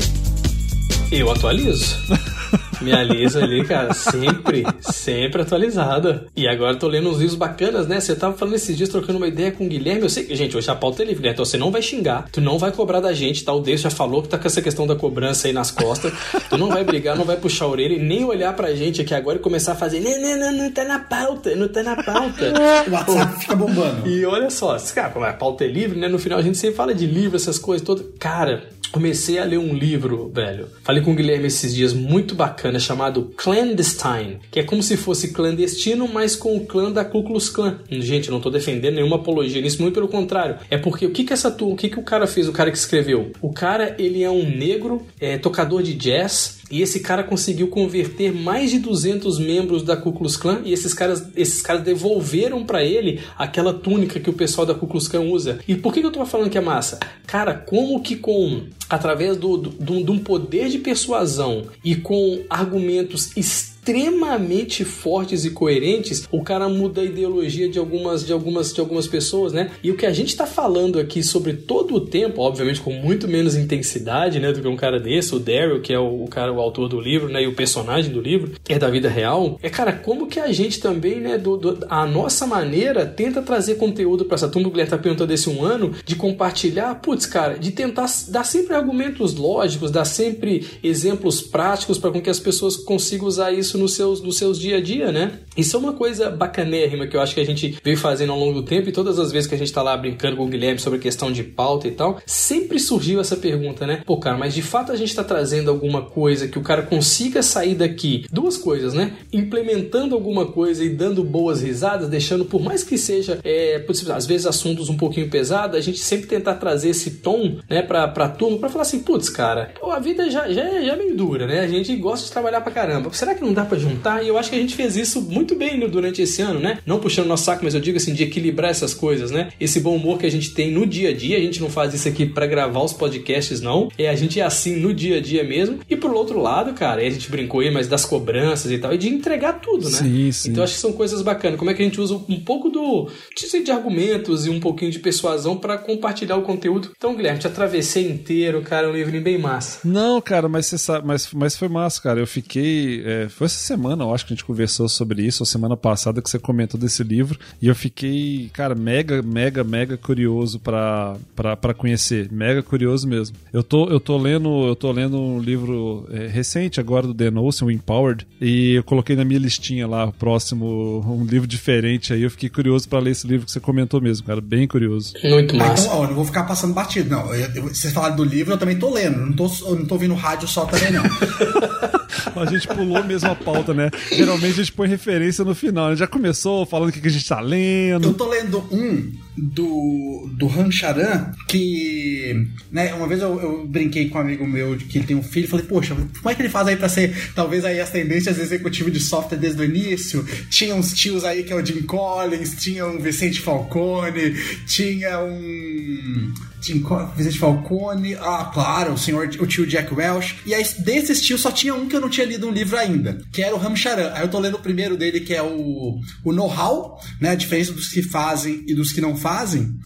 Eu 1.11 1.31
atualizo. 1.31 1.95
Minha 2.81 3.03
lisa 3.03 3.43
ali, 3.43 3.63
cara, 3.63 3.93
sempre, 3.93 4.65
sempre 4.81 5.41
atualizada. 5.41 6.27
E 6.35 6.47
agora 6.47 6.75
tô 6.75 6.87
lendo 6.87 7.09
uns 7.09 7.17
livros 7.19 7.35
bacanas, 7.35 7.87
né? 7.87 7.99
Você 7.99 8.15
tava 8.15 8.35
falando 8.37 8.55
esses 8.55 8.75
dias, 8.75 8.89
trocando 8.89 9.17
uma 9.17 9.27
ideia 9.27 9.51
com 9.51 9.65
o 9.65 9.67
Guilherme. 9.67 10.01
Eu 10.01 10.09
sei 10.09 10.23
que, 10.23 10.35
gente, 10.35 10.57
hoje 10.57 10.69
a 10.69 10.75
pauta 10.75 11.03
é 11.03 11.05
livre, 11.05 11.23
né? 11.23 11.29
Então 11.31 11.45
você 11.45 11.57
não 11.57 11.71
vai 11.71 11.81
xingar, 11.81 12.27
tu 12.31 12.41
não 12.41 12.57
vai 12.57 12.71
cobrar 12.71 12.99
da 12.99 13.13
gente, 13.13 13.43
tá? 13.43 13.53
O 13.53 13.59
Deus 13.59 13.81
já 13.81 13.89
falou 13.89 14.21
que 14.21 14.29
tá 14.29 14.37
com 14.37 14.47
essa 14.47 14.61
questão 14.61 14.87
da 14.87 14.95
cobrança 14.95 15.47
aí 15.47 15.53
nas 15.53 15.71
costas. 15.71 16.11
Tu 16.49 16.57
não 16.57 16.69
vai 16.69 16.83
brigar, 16.83 17.15
não 17.15 17.25
vai 17.25 17.37
puxar 17.37 17.65
a 17.65 17.69
orelha 17.69 17.93
e 17.93 17.99
nem 17.99 18.23
olhar 18.23 18.53
pra 18.55 18.73
gente 18.73 19.01
aqui 19.01 19.13
agora 19.13 19.37
e 19.37 19.41
começar 19.41 19.73
a 19.73 19.75
fazer. 19.75 19.99
Não, 19.99 20.19
não, 20.19 20.39
não, 20.39 20.63
não 20.63 20.71
tá 20.71 20.83
na 20.83 20.99
pauta, 20.99 21.55
não 21.55 21.67
tá 21.67 21.83
na 21.83 21.95
pauta. 22.01 22.51
O 22.87 22.91
WhatsApp 22.91 23.39
fica 23.39 23.55
bombando. 23.55 24.07
E 24.07 24.25
olha 24.25 24.49
só, 24.49 24.77
cara, 24.93 25.09
como 25.09 25.25
a 25.25 25.33
pauta 25.33 25.63
é 25.63 25.67
livre, 25.67 25.99
né? 25.99 26.07
No 26.07 26.17
final 26.17 26.39
a 26.39 26.41
gente 26.41 26.57
sempre 26.57 26.75
fala 26.75 26.93
de 26.93 27.05
livro, 27.05 27.35
essas 27.35 27.59
coisas 27.59 27.85
todas. 27.85 28.05
Cara, 28.19 28.63
comecei 28.91 29.39
a 29.39 29.45
ler 29.45 29.57
um 29.57 29.73
livro, 29.73 30.31
velho. 30.33 30.67
Falei 30.83 31.01
com 31.01 31.11
o 31.11 31.15
Guilherme 31.15 31.47
esses 31.47 31.73
dias, 31.73 31.93
muito 31.93 32.35
bacana, 32.35 32.79
chamado 32.79 33.31
Clandestine, 33.37 34.39
que 34.49 34.59
é 34.59 34.63
como 34.63 34.83
se 34.83 34.97
fosse 34.97 35.31
clandestino, 35.31 36.07
mas 36.07 36.35
com 36.35 36.55
o 36.57 36.65
clã 36.65 36.91
da 36.91 37.05
Ku 37.05 37.23
Klux 37.23 37.49
Klan. 37.49 37.79
Gente, 37.89 38.29
não 38.29 38.41
tô 38.41 38.49
defendendo 38.49 38.95
nenhuma 38.95 39.17
apologia 39.17 39.61
nisso, 39.61 39.81
muito 39.81 39.95
pelo 39.95 40.07
contrário. 40.07 40.57
É 40.69 40.77
porque 40.77 41.05
o 41.05 41.11
que 41.11 41.23
que 41.23 41.33
essa 41.33 41.49
turma, 41.49 41.73
o 41.73 41.77
que 41.77 41.89
que 41.89 41.99
o 41.99 42.03
cara 42.03 42.27
fez, 42.27 42.47
o 42.47 42.53
cara 42.53 42.71
que 42.71 42.77
escreveu? 42.77 43.31
O 43.41 43.51
cara, 43.51 43.95
ele 43.97 44.23
é 44.23 44.29
um 44.29 44.43
negro, 44.43 45.05
é, 45.19 45.37
tocador 45.37 45.81
de 45.81 45.93
jazz, 45.93 46.60
e 46.71 46.81
esse 46.81 47.01
cara 47.01 47.23
conseguiu 47.23 47.67
converter 47.67 48.33
mais 48.33 48.71
de 48.71 48.79
200 48.79 49.37
membros 49.39 49.83
da 49.83 49.97
Ku 49.97 50.13
Klux 50.13 50.37
Klan 50.37 50.61
e 50.63 50.73
esses 50.73 50.93
caras, 50.93 51.27
esses 51.35 51.61
caras 51.61 51.83
devolveram 51.83 52.63
para 52.63 52.83
ele 52.83 53.19
aquela 53.37 53.73
túnica 53.73 54.19
que 54.19 54.29
o 54.29 54.33
pessoal 54.33 54.65
da 54.65 54.73
Ku 54.73 54.87
Klux 54.87 55.07
Klan 55.07 55.21
usa. 55.21 55.59
E 55.67 55.75
por 55.75 55.93
que, 55.93 55.99
que 55.99 56.07
eu 56.07 56.11
tô 56.11 56.25
falando 56.25 56.49
que 56.49 56.57
é 56.57 56.61
massa? 56.61 56.99
Cara, 57.27 57.53
como 57.53 58.01
que 58.01 58.15
com 58.15 58.63
através 58.89 59.37
do, 59.37 59.57
do, 59.57 60.03
de 60.03 60.11
um 60.11 60.19
poder 60.19 60.69
de 60.69 60.79
persuasão 60.79 61.67
e 61.83 61.95
com 61.95 62.41
argumentos 62.49 63.35
extremamente 63.81 64.85
fortes 64.85 65.43
e 65.43 65.49
coerentes, 65.49 66.27
o 66.31 66.43
cara 66.43 66.69
muda 66.69 67.01
a 67.01 67.03
ideologia 67.03 67.67
de 67.67 67.79
algumas, 67.79 68.25
de 68.25 68.31
algumas, 68.31 68.73
de 68.73 68.79
algumas 68.79 69.07
pessoas, 69.07 69.51
né? 69.51 69.71
E 69.83 69.89
o 69.89 69.97
que 69.97 70.05
a 70.05 70.13
gente 70.13 70.35
tá 70.35 70.45
falando 70.45 70.99
aqui 70.99 71.23
sobre 71.23 71.53
todo 71.53 71.95
o 71.95 72.01
tempo, 72.01 72.41
obviamente 72.41 72.79
com 72.79 72.93
muito 72.93 73.27
menos 73.27 73.55
intensidade, 73.55 74.39
né, 74.39 74.53
do 74.53 74.61
que 74.61 74.67
um 74.67 74.75
cara 74.75 74.99
desse, 74.99 75.35
o 75.35 75.39
Daryl, 75.39 75.81
que 75.81 75.91
é 75.91 75.99
o, 75.99 76.23
o 76.23 76.27
cara, 76.27 76.53
o 76.53 76.59
autor 76.59 76.87
do 76.87 76.99
livro, 76.99 77.27
né, 77.27 77.43
e 77.43 77.47
o 77.47 77.55
personagem 77.55 78.11
do 78.11 78.21
livro, 78.21 78.51
é 78.69 78.77
da 78.77 78.89
vida 78.89 79.09
real, 79.09 79.59
é, 79.63 79.69
cara, 79.69 79.91
como 79.91 80.27
que 80.27 80.39
a 80.39 80.51
gente 80.51 80.79
também, 80.79 81.19
né, 81.19 81.37
do, 81.37 81.57
do 81.57 81.85
a 81.89 82.05
nossa 82.05 82.45
maneira 82.45 83.05
tenta 83.05 83.41
trazer 83.41 83.75
conteúdo 83.75 84.25
para 84.25 84.35
essa 84.35 84.47
turma, 84.47 84.67
o 84.67 84.71
Guilherme 84.71 84.91
tá 84.91 84.97
perguntando 84.97 85.29
desse 85.29 85.49
um 85.49 85.63
ano, 85.63 85.95
de 86.05 86.15
compartilhar, 86.15 86.95
putz, 86.95 87.25
cara, 87.25 87.57
de 87.57 87.71
tentar 87.71 88.05
dar 88.27 88.43
sempre 88.43 88.75
argumentos 88.75 89.33
lógicos, 89.33 89.89
dar 89.89 90.05
sempre 90.05 90.67
exemplos 90.83 91.41
práticos 91.41 91.97
para 91.97 92.11
com 92.11 92.21
que 92.21 92.29
as 92.29 92.39
pessoas 92.39 92.75
consigam 92.75 93.27
usar 93.27 93.51
isso 93.51 93.71
nos 93.81 93.93
seus, 93.93 94.21
nos 94.21 94.37
seus 94.37 94.59
dia 94.59 94.77
a 94.77 94.81
dia, 94.81 95.11
né? 95.11 95.39
Isso 95.57 95.75
é 95.75 95.79
uma 95.79 95.93
coisa 95.93 96.29
bacanérrima 96.29 97.07
que 97.07 97.15
eu 97.15 97.21
acho 97.21 97.33
que 97.33 97.41
a 97.41 97.45
gente 97.45 97.77
veio 97.83 97.97
fazendo 97.97 98.31
ao 98.31 98.39
longo 98.39 98.61
do 98.61 98.63
tempo 98.63 98.87
e 98.87 98.91
todas 98.91 99.19
as 99.19 99.31
vezes 99.31 99.47
que 99.47 99.55
a 99.55 99.57
gente 99.57 99.73
tá 99.73 99.81
lá 99.81 99.97
brincando 99.97 100.37
com 100.37 100.45
o 100.45 100.47
Guilherme 100.47 100.79
sobre 100.79 100.99
a 100.99 101.01
questão 101.01 101.31
de 101.31 101.43
pauta 101.43 101.87
e 101.87 101.91
tal, 101.91 102.19
sempre 102.25 102.79
surgiu 102.79 103.19
essa 103.19 103.35
pergunta, 103.35 103.85
né? 103.85 104.01
Pô, 104.05 104.17
cara, 104.17 104.37
mas 104.37 104.53
de 104.53 104.61
fato 104.61 104.91
a 104.91 104.95
gente 104.95 105.13
tá 105.13 105.23
trazendo 105.23 105.69
alguma 105.69 106.03
coisa 106.03 106.47
que 106.47 106.57
o 106.57 106.61
cara 106.61 106.83
consiga 106.83 107.43
sair 107.43 107.75
daqui, 107.75 108.25
duas 108.31 108.57
coisas, 108.57 108.93
né? 108.93 109.13
Implementando 109.33 110.15
alguma 110.15 110.45
coisa 110.45 110.83
e 110.83 110.89
dando 110.89 111.23
boas 111.23 111.61
risadas, 111.61 112.07
deixando, 112.07 112.45
por 112.45 112.61
mais 112.61 112.83
que 112.83 112.97
seja, 112.97 113.39
é, 113.43 113.83
às 114.13 114.25
vezes 114.25 114.45
assuntos 114.45 114.89
um 114.89 114.97
pouquinho 114.97 115.29
pesados, 115.29 115.77
a 115.77 115.81
gente 115.81 115.99
sempre 115.99 116.27
tentar 116.27 116.55
trazer 116.55 116.89
esse 116.89 117.11
tom, 117.11 117.57
né, 117.69 117.81
pra, 117.81 118.07
pra 118.07 118.29
turma, 118.29 118.57
pra 118.57 118.69
falar 118.69 118.83
assim, 118.83 118.99
putz, 118.99 119.29
cara, 119.29 119.73
a 119.83 119.99
vida 119.99 120.29
já, 120.29 120.49
já, 120.49 120.61
é, 120.61 120.85
já 120.85 120.93
é 120.93 120.95
meio 120.95 121.15
dura, 121.15 121.47
né? 121.47 121.59
A 121.61 121.67
gente 121.67 121.95
gosta 121.95 122.25
de 122.25 122.31
trabalhar 122.31 122.61
pra 122.61 122.71
caramba. 122.71 123.11
Será 123.13 123.35
que 123.35 123.41
não 123.41 123.53
dá 123.53 123.60
dá 123.61 123.65
pra 123.65 123.77
juntar? 123.77 124.23
E 124.23 124.27
eu 124.27 124.37
acho 124.37 124.49
que 124.49 124.55
a 124.55 124.59
gente 124.59 124.75
fez 124.75 124.95
isso 124.95 125.21
muito 125.21 125.55
bem 125.55 125.79
durante 125.89 126.21
esse 126.21 126.41
ano, 126.41 126.59
né? 126.59 126.79
Não 126.85 126.99
puxando 126.99 127.27
nosso 127.27 127.45
saco, 127.45 127.63
mas 127.63 127.73
eu 127.73 127.79
digo 127.79 127.97
assim, 127.97 128.13
de 128.13 128.23
equilibrar 128.23 128.71
essas 128.71 128.93
coisas, 128.93 129.31
né? 129.31 129.49
Esse 129.59 129.79
bom 129.79 129.95
humor 129.95 130.17
que 130.17 130.25
a 130.25 130.31
gente 130.31 130.51
tem 130.51 130.71
no 130.71 130.85
dia 130.85 131.09
a 131.09 131.13
dia, 131.13 131.37
a 131.37 131.41
gente 131.41 131.61
não 131.61 131.69
faz 131.69 131.93
isso 131.93 132.07
aqui 132.07 132.25
para 132.25 132.45
gravar 132.45 132.81
os 132.81 132.93
podcasts, 132.93 133.61
não. 133.61 133.89
É 133.97 134.09
a 134.09 134.15
gente 134.15 134.39
é 134.39 134.43
assim 134.43 134.75
no 134.75 134.93
dia 134.93 135.17
a 135.17 135.21
dia 135.21 135.43
mesmo. 135.43 135.79
E 135.89 135.95
pro 135.95 136.13
outro 136.13 136.39
lado, 136.39 136.73
cara, 136.73 137.01
a 137.01 137.09
gente 137.09 137.29
brincou 137.29 137.61
aí, 137.61 137.71
mas 137.71 137.87
das 137.87 138.05
cobranças 138.05 138.71
e 138.71 138.77
tal, 138.77 138.93
e 138.93 138.97
de 138.97 139.09
entregar 139.09 139.53
tudo, 139.53 139.89
né? 139.89 139.97
Sim, 139.97 140.31
sim. 140.31 140.49
Então 140.49 140.63
acho 140.63 140.73
que 140.73 140.79
são 140.79 140.93
coisas 140.93 141.21
bacanas. 141.21 141.59
Como 141.59 141.69
é 141.69 141.73
que 141.73 141.81
a 141.81 141.85
gente 141.85 142.01
usa 142.01 142.15
um 142.15 142.39
pouco 142.39 142.69
do 142.69 143.09
de, 143.35 143.63
de 143.63 143.71
argumentos 143.71 144.45
e 144.45 144.49
um 144.49 144.59
pouquinho 144.59 144.91
de 144.91 144.99
persuasão 144.99 145.57
para 145.57 145.77
compartilhar 145.77 146.35
o 146.35 146.41
conteúdo. 146.41 146.91
Então, 146.95 147.15
Guilherme, 147.15 147.39
te 147.39 147.47
atravessei 147.47 148.09
inteiro, 148.09 148.61
cara, 148.61 148.89
um 148.89 148.93
livrinho 148.93 149.23
bem 149.23 149.37
massa. 149.37 149.79
Não, 149.83 150.21
cara, 150.21 150.47
mas 150.47 150.65
você 150.65 150.77
sabe, 150.77 151.05
mas, 151.05 151.29
mas 151.33 151.55
foi 151.55 151.67
massa, 151.67 152.01
cara. 152.01 152.19
Eu 152.19 152.27
fiquei. 152.27 153.03
É, 153.05 153.29
foi 153.29 153.47
essa 153.51 153.65
semana, 153.65 154.03
eu 154.03 154.13
acho 154.13 154.25
que 154.25 154.33
a 154.33 154.35
gente 154.35 154.45
conversou 154.45 154.87
sobre 154.89 155.23
isso, 155.23 155.43
ou 155.43 155.45
semana 155.45 155.75
passada 155.77 156.21
que 156.21 156.29
você 156.29 156.39
comentou 156.39 156.79
desse 156.79 157.03
livro. 157.03 157.39
E 157.61 157.67
eu 157.67 157.75
fiquei, 157.75 158.49
cara, 158.53 158.73
mega, 158.75 159.21
mega, 159.21 159.63
mega 159.63 159.97
curioso 159.97 160.59
pra, 160.59 161.15
pra, 161.35 161.55
pra 161.55 161.73
conhecer. 161.73 162.29
Mega 162.31 162.61
curioso 162.63 163.07
mesmo. 163.07 163.35
Eu 163.53 163.63
tô, 163.63 163.89
eu 163.89 163.99
tô 163.99 164.17
lendo, 164.17 164.67
eu 164.67 164.75
tô 164.75 164.91
lendo 164.91 165.19
um 165.19 165.39
livro 165.39 166.07
é, 166.11 166.27
recente 166.27 166.79
agora 166.79 167.07
do 167.07 167.13
Dan 167.13 167.39
Olsen, 167.39 167.67
o 167.67 167.71
Empowered, 167.71 168.25
e 168.39 168.73
eu 168.75 168.83
coloquei 168.83 169.15
na 169.15 169.25
minha 169.25 169.39
listinha 169.39 169.87
lá 169.87 170.05
o 170.05 170.13
próximo, 170.13 171.01
um 171.07 171.25
livro 171.25 171.47
diferente 171.47 172.13
aí. 172.13 172.21
Eu 172.23 172.31
fiquei 172.31 172.49
curioso 172.49 172.87
para 172.87 172.99
ler 172.99 173.11
esse 173.11 173.27
livro 173.27 173.45
que 173.45 173.51
você 173.51 173.59
comentou 173.59 174.01
mesmo, 174.01 174.25
cara. 174.25 174.41
Bem 174.41 174.67
curioso. 174.67 175.13
Muito 175.23 175.55
massa. 175.55 175.85
então, 175.87 175.97
ó, 175.99 176.03
eu 176.03 176.07
não 176.09 176.15
vou 176.15 176.25
ficar 176.25 176.43
passando 176.43 176.73
batido, 176.73 177.09
não. 177.09 177.33
Eu- 177.33 177.49
eu- 177.55 177.63
vocês 177.69 177.93
falaram 177.93 178.15
do 178.15 178.23
livro, 178.23 178.53
eu 178.53 178.57
também 178.57 178.77
tô 178.77 178.91
lendo. 178.93 179.17
Não 179.17 179.33
tô, 179.33 179.49
eu 179.65 179.75
não 179.75 179.85
tô 179.85 179.95
ouvindo 179.95 180.13
rádio 180.13 180.47
só 180.47 180.65
também, 180.65 180.91
não. 180.91 181.03
A 182.35 182.45
gente 182.45 182.67
pulou 182.67 183.03
mesmo 183.03 183.29
a 183.31 183.35
pauta, 183.35 183.73
né? 183.73 183.89
Geralmente 184.11 184.53
a 184.53 184.63
gente 184.63 184.71
põe 184.73 184.87
referência 184.87 185.43
no 185.43 185.53
final. 185.55 185.89
né? 185.89 185.95
Já 185.95 186.07
começou 186.07 186.65
falando 186.65 186.89
o 186.89 186.91
que 186.91 187.05
a 187.07 187.11
gente 187.11 187.27
tá 187.27 187.39
Eu 187.41 187.45
lendo. 187.47 188.13
tô 188.13 188.27
lendo 188.29 188.59
um 188.71 189.11
do, 189.41 190.29
do 190.37 190.47
Han 190.47 190.69
Charan, 190.69 191.31
que, 191.47 192.47
né, 192.71 192.93
uma 192.93 193.07
vez 193.07 193.21
eu, 193.21 193.39
eu 193.41 193.67
brinquei 193.67 194.07
com 194.07 194.19
um 194.19 194.21
amigo 194.21 194.47
meu 194.47 194.77
que 194.77 194.99
ele 194.99 195.07
tem 195.07 195.15
um 195.15 195.23
filho, 195.23 195.47
falei, 195.47 195.65
poxa, 195.65 195.95
como 195.95 196.29
é 196.29 196.35
que 196.35 196.41
ele 196.43 196.49
faz 196.49 196.67
aí 196.67 196.77
pra 196.77 196.87
ser, 196.87 197.31
talvez 197.33 197.65
aí 197.65 197.79
as 197.79 197.89
tendências 197.89 198.37
executivo 198.37 198.91
de 198.91 198.99
software 198.99 199.37
desde 199.37 199.61
o 199.61 199.65
início? 199.65 200.23
Tinha 200.49 200.75
uns 200.75 200.93
tios 200.93 201.23
aí 201.25 201.43
que 201.43 201.51
é 201.51 201.55
o 201.55 201.65
Jim 201.65 201.81
Collins, 201.81 202.55
tinha 202.61 202.85
um 202.85 202.99
Vicente 202.99 203.41
Falcone, 203.41 204.35
tinha 204.67 205.19
um... 205.19 206.33
Jim 206.63 206.79
Co- 206.79 207.07
Vicente 207.17 207.39
Falcone, 207.39 208.13
ah, 208.13 208.51
claro, 208.53 208.93
o 208.93 208.97
senhor, 208.97 209.27
o 209.39 209.47
tio 209.47 209.65
Jack 209.65 209.91
Welch. 209.91 210.37
E 210.45 210.53
aí, 210.53 210.63
desses 210.77 211.19
tios, 211.19 211.41
só 211.41 211.51
tinha 211.51 211.73
um 211.73 211.87
que 211.87 211.95
eu 211.95 211.99
não 211.99 212.07
tinha 212.07 212.23
lido 212.23 212.47
um 212.47 212.51
livro 212.51 212.77
ainda, 212.77 213.19
que 213.33 213.41
era 213.41 213.55
o 213.55 213.57
Ramcharan. 213.57 214.11
Aí 214.13 214.21
eu 214.21 214.27
tô 214.27 214.37
lendo 214.37 214.57
o 214.57 214.61
primeiro 214.61 214.95
dele, 214.95 215.21
que 215.21 215.33
é 215.33 215.41
o, 215.41 215.99
o 216.23 216.31
Know-How, 216.31 216.99
né? 217.19 217.29
A 217.31 217.35
diferença 217.35 217.71
dos 217.73 217.87
que 217.87 218.03
fazem 218.03 218.63
e 218.67 218.75
dos 218.75 218.91
que 218.91 219.01
não 219.01 219.17
fazem. 219.17 219.30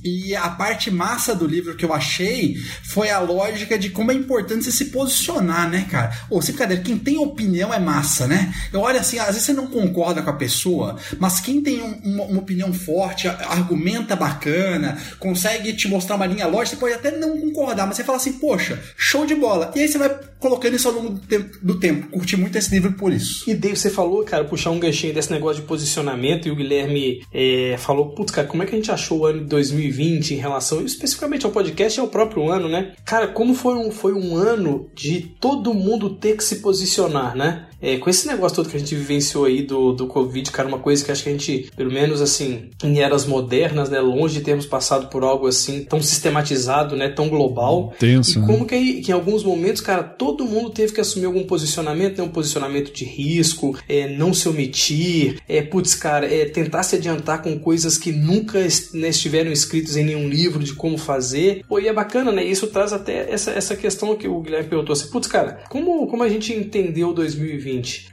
E 0.03 0.35
a 0.35 0.49
parte 0.49 0.89
massa 0.91 1.33
do 1.35 1.45
livro 1.47 1.75
que 1.75 1.85
eu 1.85 1.93
achei 1.93 2.55
foi 2.83 3.09
a 3.09 3.19
lógica 3.19 3.77
de 3.77 3.89
como 3.89 4.11
é 4.11 4.15
importante 4.15 4.63
você 4.65 4.71
se 4.71 4.85
posicionar, 4.85 5.69
né, 5.69 5.87
cara? 5.89 6.11
Ô, 6.29 6.41
sem 6.41 6.53
brincadeira, 6.53 6.83
quem 6.83 6.97
tem 6.97 7.17
opinião 7.17 7.73
é 7.73 7.79
massa, 7.79 8.27
né? 8.27 8.53
Eu 8.71 8.81
olho 8.81 8.99
assim, 8.99 9.19
às 9.19 9.27
vezes 9.27 9.43
você 9.43 9.53
não 9.53 9.67
concorda 9.67 10.21
com 10.21 10.29
a 10.29 10.33
pessoa, 10.33 10.95
mas 11.19 11.39
quem 11.39 11.61
tem 11.61 11.81
um- 11.81 11.99
uma, 12.03 12.23
uma 12.25 12.39
opinião 12.39 12.71
forte, 12.73 13.27
argumenta 13.27 14.15
bacana, 14.15 14.97
consegue 15.19 15.73
te 15.73 15.87
mostrar 15.87 16.15
uma 16.15 16.25
linha 16.25 16.47
lógica, 16.47 16.75
você 16.75 16.79
pode 16.79 16.93
até 16.93 17.11
não 17.11 17.39
concordar, 17.39 17.85
mas 17.87 17.97
você 17.97 18.03
fala 18.03 18.17
assim, 18.17 18.33
poxa, 18.33 18.79
show 18.97 19.25
de 19.25 19.35
bola. 19.35 19.71
E 19.75 19.81
aí 19.81 19.87
você 19.87 19.97
vai 19.97 20.09
colocando 20.39 20.75
isso 20.75 20.87
ao 20.87 20.93
longo 20.93 21.09
do 21.11 21.19
tempo. 21.19 21.57
Do 21.61 21.79
tempo. 21.79 22.07
Curti 22.09 22.37
muito 22.37 22.57
esse 22.57 22.69
livro 22.71 22.93
por 22.93 23.11
isso. 23.11 23.49
E 23.49 23.53
Dave, 23.53 23.75
você 23.75 23.89
falou, 23.89 24.23
cara, 24.23 24.43
puxar 24.45 24.69
um 24.71 24.79
ganchinho 24.79 25.13
desse 25.13 25.31
negócio 25.31 25.61
de 25.61 25.67
posicionamento, 25.67 26.47
e 26.47 26.51
o 26.51 26.55
Guilherme 26.55 27.25
é, 27.33 27.75
falou, 27.79 28.09
putz, 28.13 28.31
cara, 28.31 28.47
como 28.47 28.61
é 28.63 28.65
que 28.65 28.73
a 28.73 28.77
gente 28.77 28.91
achou 28.91 29.24
ano 29.25 29.39
de 29.41 29.45
2020 29.45 30.33
em 30.33 30.37
relação 30.37 30.85
especificamente 30.85 31.45
ao 31.45 31.51
podcast 31.51 31.99
e 31.99 32.01
ao 32.01 32.07
próprio 32.07 32.49
ano, 32.49 32.69
né? 32.69 32.93
Cara, 33.03 33.27
como 33.27 33.53
foi 33.53 33.75
um, 33.75 33.91
foi 33.91 34.13
um 34.13 34.35
ano 34.35 34.89
de 34.93 35.21
todo 35.21 35.73
mundo 35.73 36.11
ter 36.15 36.37
que 36.37 36.43
se 36.43 36.57
posicionar, 36.57 37.35
né? 37.35 37.67
É, 37.81 37.97
com 37.97 38.09
esse 38.09 38.27
negócio 38.27 38.55
todo 38.55 38.69
que 38.69 38.77
a 38.77 38.79
gente 38.79 38.95
vivenciou 38.95 39.45
aí 39.45 39.61
do, 39.61 39.93
do 39.93 40.07
Covid, 40.07 40.49
cara, 40.51 40.67
uma 40.67 40.79
coisa 40.79 41.03
que 41.03 41.11
acho 41.11 41.23
que 41.23 41.29
a 41.29 41.31
gente, 41.31 41.69
pelo 41.75 41.91
menos 41.91 42.21
assim, 42.21 42.69
em 42.83 42.99
eras 42.99 43.25
modernas, 43.25 43.89
né, 43.89 43.99
longe 43.99 44.35
de 44.39 44.41
termos 44.41 44.65
passado 44.65 45.07
por 45.07 45.23
algo 45.23 45.47
assim 45.47 45.83
tão 45.83 46.01
sistematizado, 46.01 46.95
né, 46.95 47.09
tão 47.09 47.29
global. 47.29 47.93
Tenso, 47.99 48.37
e 48.37 48.41
né? 48.41 48.47
como 48.47 48.65
que, 48.65 48.75
aí- 48.75 49.01
que 49.01 49.11
em 49.11 49.13
alguns 49.13 49.43
momentos, 49.43 49.81
cara, 49.81 50.03
todo 50.03 50.45
mundo 50.45 50.69
teve 50.69 50.93
que 50.93 51.01
assumir 51.01 51.25
algum 51.25 51.43
posicionamento, 51.43 52.17
né, 52.17 52.23
um 52.23 52.29
posicionamento 52.29 52.91
de 52.93 53.05
risco, 53.05 53.77
é, 53.87 54.07
não 54.15 54.33
se 54.33 54.47
omitir, 54.49 55.39
é, 55.47 55.61
putz, 55.61 55.93
cara, 55.95 56.25
é, 56.33 56.45
tentar 56.45 56.83
se 56.83 56.95
adiantar 56.95 57.41
com 57.41 57.57
coisas 57.59 57.97
que 57.97 58.11
nunca 58.11 58.59
né, 58.93 59.09
estiveram 59.09 59.51
escritas 59.51 59.95
em 59.97 60.03
nenhum 60.03 60.27
livro 60.27 60.63
de 60.63 60.73
como 60.73 60.97
fazer. 60.97 61.61
Pô, 61.67 61.79
e 61.79 61.87
é 61.87 61.93
bacana, 61.93 62.31
né? 62.31 62.43
Isso 62.43 62.67
traz 62.67 62.93
até 62.93 63.31
essa, 63.31 63.51
essa 63.51 63.75
questão 63.75 64.15
que 64.15 64.27
o 64.27 64.41
Guilherme 64.41 64.69
perguntou 64.69 64.93
assim, 64.93 65.09
putz, 65.09 65.27
cara, 65.27 65.59
como, 65.69 66.07
como 66.07 66.23
a 66.23 66.29
gente 66.29 66.53
entendeu 66.53 67.13
2020? 67.13 67.64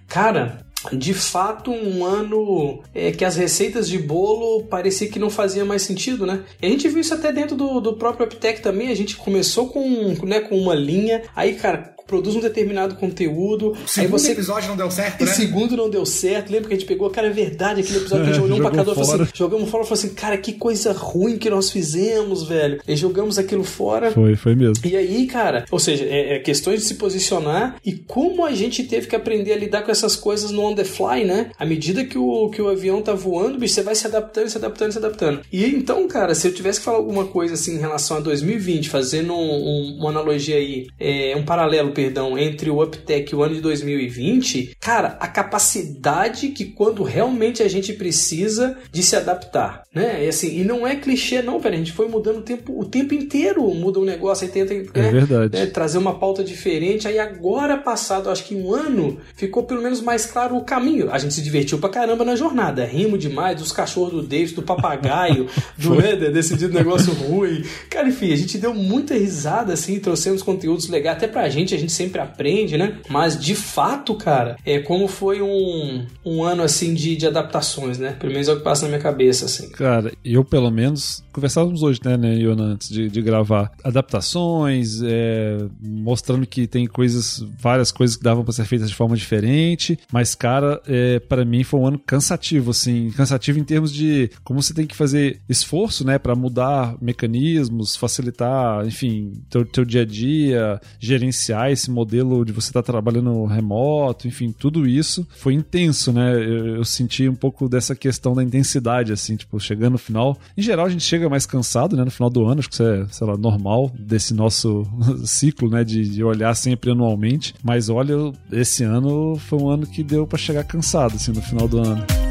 Cara, 0.09 0.65
de 0.93 1.15
fato 1.15 1.71
um 1.71 2.05
ano 2.05 2.83
é, 2.95 3.13
que 3.13 3.25
as 3.25 3.37
receitas 3.37 3.89
de 3.89 3.99
bolo 3.99 4.65
parecia 4.65 5.09
que 5.09 5.19
não 5.19 5.31
fazia 5.31 5.65
mais 5.65 5.83
sentido, 5.83 6.27
né? 6.27 6.45
E 6.61 6.67
a 6.67 6.69
gente 6.69 6.89
viu 6.89 7.01
isso 7.01 7.15
até 7.15 7.33
dentro 7.33 7.55
do, 7.55 7.81
do 7.81 7.95
próprio 7.95 8.27
Uptech 8.27 8.61
também. 8.61 8.89
A 8.89 8.97
gente 8.97 9.17
começou 9.17 9.69
com, 9.69 10.15
né, 10.25 10.41
com 10.41 10.59
uma 10.59 10.75
linha, 10.75 11.23
aí, 11.37 11.55
cara, 11.55 11.95
produz 12.07 12.37
um 12.37 12.41
determinado 12.41 12.95
conteúdo, 12.97 13.73
aí 13.77 13.83
Segundo 13.87 14.11
você 14.19 14.33
episódio 14.33 14.69
não 14.69 14.77
deu 14.77 14.91
certo, 14.91 15.23
e 15.23 15.25
né? 15.25 15.33
segundo 15.33 15.77
não 15.77 15.89
deu 15.91 16.05
certo. 16.05 16.51
Lembra 16.53 16.69
que 16.69 16.75
a 16.75 16.79
gente 16.79 16.87
pegou, 16.89 17.09
cara, 17.11 17.29
é 17.29 17.31
verdade, 17.31 17.81
aquele 17.81 17.99
episódio 17.99 18.25
que 18.25 18.31
a 18.31 18.35
gente 18.35 18.43
olhou 18.45 18.59
um 18.59 18.61
pra 18.61 18.71
Jogou 18.71 18.85
cada 18.85 18.91
um 18.91 18.93
e 18.93 18.95
falou 18.97 19.11
fora. 19.11 19.23
assim, 19.25 19.33
jogamos 19.35 19.71
fora 19.71 19.85
e 19.85 19.87
falou 19.87 19.99
assim, 19.99 20.15
cara, 20.15 20.39
que 20.39 20.53
coisa 20.53 20.93
ruim 20.93 21.39
que 21.39 21.49
nós 21.51 21.71
fizemos, 21.71 22.43
velho. 22.45 22.81
E 22.87 22.97
jogamos 22.97 23.39
aquilo 23.39 23.65
fora. 23.65 24.11
Foi, 24.11 24.35
foi 24.37 24.55
mesmo. 24.55 24.85
E 24.87 24.97
aí, 24.97 25.27
cara, 25.27 25.65
ou 25.71 25.79
seja, 25.79 26.05
é, 26.05 26.37
é 26.37 26.39
questões 26.39 26.81
de 26.81 26.87
se 26.87 26.95
posicionar 26.95 27.77
e 27.85 27.93
como 27.93 28.45
a 28.45 28.53
gente 28.53 28.83
teve 28.85 29.07
que 29.07 29.17
aprender 29.17 29.53
a 29.53 29.57
lidar 29.57 29.83
com 29.83 29.91
essas 29.91 30.17
coisas 30.17 30.51
no 30.51 30.63
on 30.63 30.75
the 30.75 30.85
fly, 30.85 31.25
né? 31.25 31.51
À 31.59 31.65
medida 31.65 32.05
que 32.05 32.19
o, 32.19 32.49
que 32.51 32.61
o 32.61 32.69
avião 32.69 33.01
tá 33.03 33.13
voando, 33.15 33.59
bicho, 33.59 33.75
você 33.75 33.83
vai 33.83 33.95
se 33.95 34.07
adaptando, 34.07 34.49
se 34.49 34.59
adaptando, 34.59 34.93
se 34.93 34.99
adaptando. 34.99 35.41
E 35.53 35.65
então, 35.67 36.07
cara, 36.09 36.35
se 36.35 36.47
eu 36.49 36.53
tivesse 36.55 36.79
que 36.81 36.85
falar 36.85 36.99
alguma 36.99 37.27
coisa 37.27 37.55
assim 37.55 37.75
em 37.77 37.79
relação 37.79 38.17
a 38.19 38.21
2020, 38.21 38.89
fazendo 38.89 39.33
um- 39.33 39.37
um- 39.39 39.97
uma 40.01 40.11
analogia 40.11 40.57
aí, 40.57 40.87
é, 40.99 41.35
um 41.37 41.45
paralelo, 41.45 41.92
perdão, 41.93 42.37
entre 42.39 42.71
o 42.71 42.83
UpTech 42.83 43.33
e 43.33 43.37
o 43.37 43.43
ano 43.43 43.55
de 43.55 43.61
2020, 43.61 44.77
cara, 44.81 45.17
a 45.21 45.29
capacidade 45.29 46.49
que 46.49 46.65
quando 46.65 47.03
realmente 47.03 47.63
a 47.63 47.69
gente 47.69 47.93
precisa 47.93 48.77
de 48.91 49.03
se 49.03 49.15
adaptar, 49.17 49.83
né? 49.95 50.25
E 50.25 50.29
assim, 50.29 50.61
e 50.61 50.65
não 50.65 50.87
é 50.87 50.97
clichê 50.97 51.43
não, 51.43 51.59
velho, 51.59 51.75
a 51.75 51.79
gente 51.79 51.93
foi 51.93 52.09
mudando 52.09 52.39
o 52.39 52.43
tempo, 52.43 52.79
o 52.79 52.85
tempo 52.85 53.15
inteiro, 53.15 53.63
muda 53.75 54.01
um 54.01 54.05
negócio, 54.05 54.47
aí 54.47 54.53
tenta 54.53 54.75
É 54.75 55.11
verdade. 55.11 55.57
né, 55.57 55.67
trazer 55.67 55.99
uma 55.99 56.19
pauta 56.19 56.43
diferente. 56.43 57.07
Aí 57.09 57.19
agora 57.19 57.77
passado, 57.77 58.31
acho 58.31 58.45
que 58.45 58.55
um 58.55 58.73
ano, 58.75 59.19
ficou 59.35 59.63
pelo 59.65 59.83
menos 59.83 60.01
mais 60.01 60.27
claro 60.27 60.57
o 60.57 60.65
caminho. 60.65 61.11
A 61.11 61.19
gente 61.19 61.35
se 61.35 61.43
divertiu 61.43 61.79
pra 61.79 61.89
caramba 61.89 62.25
na 62.25 62.37
jornada. 62.37 62.85
Rimo 62.85 63.19
demais 63.19 63.57
dos 63.59 63.73
cachorros 63.73 64.13
do 64.13 64.23
Davis, 64.23 64.53
do 64.53 64.63
papagaio, 64.63 65.47
do 65.77 66.01
Eder, 66.01 66.33
decidido 66.33 66.73
negócio 66.73 67.13
ruim. 67.13 67.65
Cara, 67.91 68.09
enfim, 68.09 68.33
a 68.33 68.37
gente 68.37 68.59
deu 68.59 68.75
muita 68.75 69.15
risada, 69.15 69.73
assim, 69.73 69.99
trouxemos 69.99 70.43
conteúdos 70.43 70.89
legais. 70.89 71.17
Até 71.17 71.27
pra 71.29 71.49
gente, 71.49 71.75
a 71.75 71.79
gente 71.83 71.93
sempre 71.93 72.21
aprende, 72.21 72.77
né? 72.77 72.99
Mas 73.09 73.39
de 73.39 73.55
fato, 73.55 74.15
cara, 74.15 74.57
é 74.65 74.79
como 74.79 75.07
foi 75.09 75.43
um, 75.43 76.07
um 76.25 76.43
ano 76.43 76.63
assim 76.63 76.95
de, 76.95 77.17
de 77.17 77.27
adaptações, 77.27 77.99
né? 77.99 78.13
Pelo 78.19 78.33
menos 78.33 78.49
é 78.49 78.53
o 78.53 78.57
que 78.57 78.65
passa 78.65 78.83
na 78.83 78.89
minha 78.89 79.01
cabeça, 79.01 79.47
assim. 79.47 79.71
Cara, 79.71 80.13
eu 80.25 80.45
pelo 80.45 80.71
menos. 80.71 81.23
Conversávamos 81.33 81.83
hoje, 81.83 81.99
né, 82.05 82.17
né 82.17 82.35
Iona, 82.37 82.65
antes 82.65 82.91
de, 82.91 83.09
de 83.09 83.23
gravar. 83.23 83.73
Adaptações, 83.83 85.01
é, 85.03 85.59
mostrando 85.81 86.47
que 86.47 86.67
tem 86.67 86.87
coisas, 86.87 87.43
várias 87.59 87.91
coisas 87.91 88.17
que 88.17 88.23
davam 88.23 88.45
pra 88.45 88.53
ser 88.53 88.67
feitas 88.67 88.91
de 88.91 88.95
forma 88.95 89.17
diferente. 89.17 89.99
Mas, 90.13 90.35
cara, 90.35 90.81
é, 90.87 91.19
para 91.21 91.45
mim 91.45 91.65
foi 91.65 91.81
um 91.81 91.87
ano 91.87 91.99
cansativo, 91.99 92.71
assim. 92.71 93.11
Cansativo 93.17 93.59
em 93.59 93.65
termos 93.65 93.93
de 93.93 94.31
como 94.45 94.63
você 94.63 94.75
tem 94.75 94.87
que 94.87 94.95
fazer 94.95 95.41
esforço, 95.49 96.07
né, 96.07 96.19
pra 96.19 96.35
mudar 96.35 96.97
mecanismos, 97.01 97.97
facilitar, 97.97 98.87
enfim, 98.87 99.33
teu, 99.49 99.65
teu 99.65 99.85
dia 99.85 100.03
a 100.03 100.07
dia, 100.07 100.81
gerenciar 101.01 101.72
esse 101.73 101.91
modelo 101.91 102.45
de 102.45 102.53
você 102.53 102.71
estar 102.71 102.83
trabalhando 102.83 103.45
remoto, 103.45 104.29
enfim, 104.29 104.53
tudo 104.53 104.87
isso 104.87 105.27
foi 105.37 105.55
intenso, 105.55 106.13
né? 106.13 106.35
Eu, 106.35 106.77
eu 106.77 106.85
senti 106.85 107.29
um 107.29 107.35
pouco 107.35 107.69
dessa 107.69 107.95
questão 107.95 108.35
da 108.35 108.43
intensidade, 108.43 109.13
assim, 109.13 109.37
tipo, 109.37 109.59
chegando 109.59 109.93
no 109.93 109.99
final. 109.99 110.39
Em 110.57 110.63
geral, 110.63 110.87
a 110.87 110.91
gente 110.91 111.05
chega 111.05 111.29
mais 111.29 111.47
cansado, 111.47 111.97
né? 111.97 112.05
No 112.05 112.11
final 112.11 112.31
do 112.31 112.45
ano, 112.47 112.61
acho 112.61 112.69
que 112.69 112.75
isso 112.75 112.83
é, 112.83 113.07
sei 113.11 113.27
lá, 113.27 113.37
normal 113.37 113.91
desse 113.99 114.35
nosso 114.35 114.87
ciclo, 115.25 115.69
né? 115.71 115.85
De, 115.85 116.09
de 116.09 116.25
olhar 116.25 116.55
sempre 116.55 116.91
anualmente. 116.91 117.55
Mas 117.63 117.89
olha, 117.89 118.15
esse 118.51 118.85
ano 118.85 119.37
foi 119.37 119.59
um 119.59 119.69
ano 119.69 119.87
que 119.87 120.03
deu 120.03 120.27
pra 120.27 120.39
chegar 120.39 120.65
cansado, 120.65 121.17
assim, 121.17 121.33
no 121.33 121.43
final 121.43 121.69
do 121.69 121.79
ano. 121.79 122.22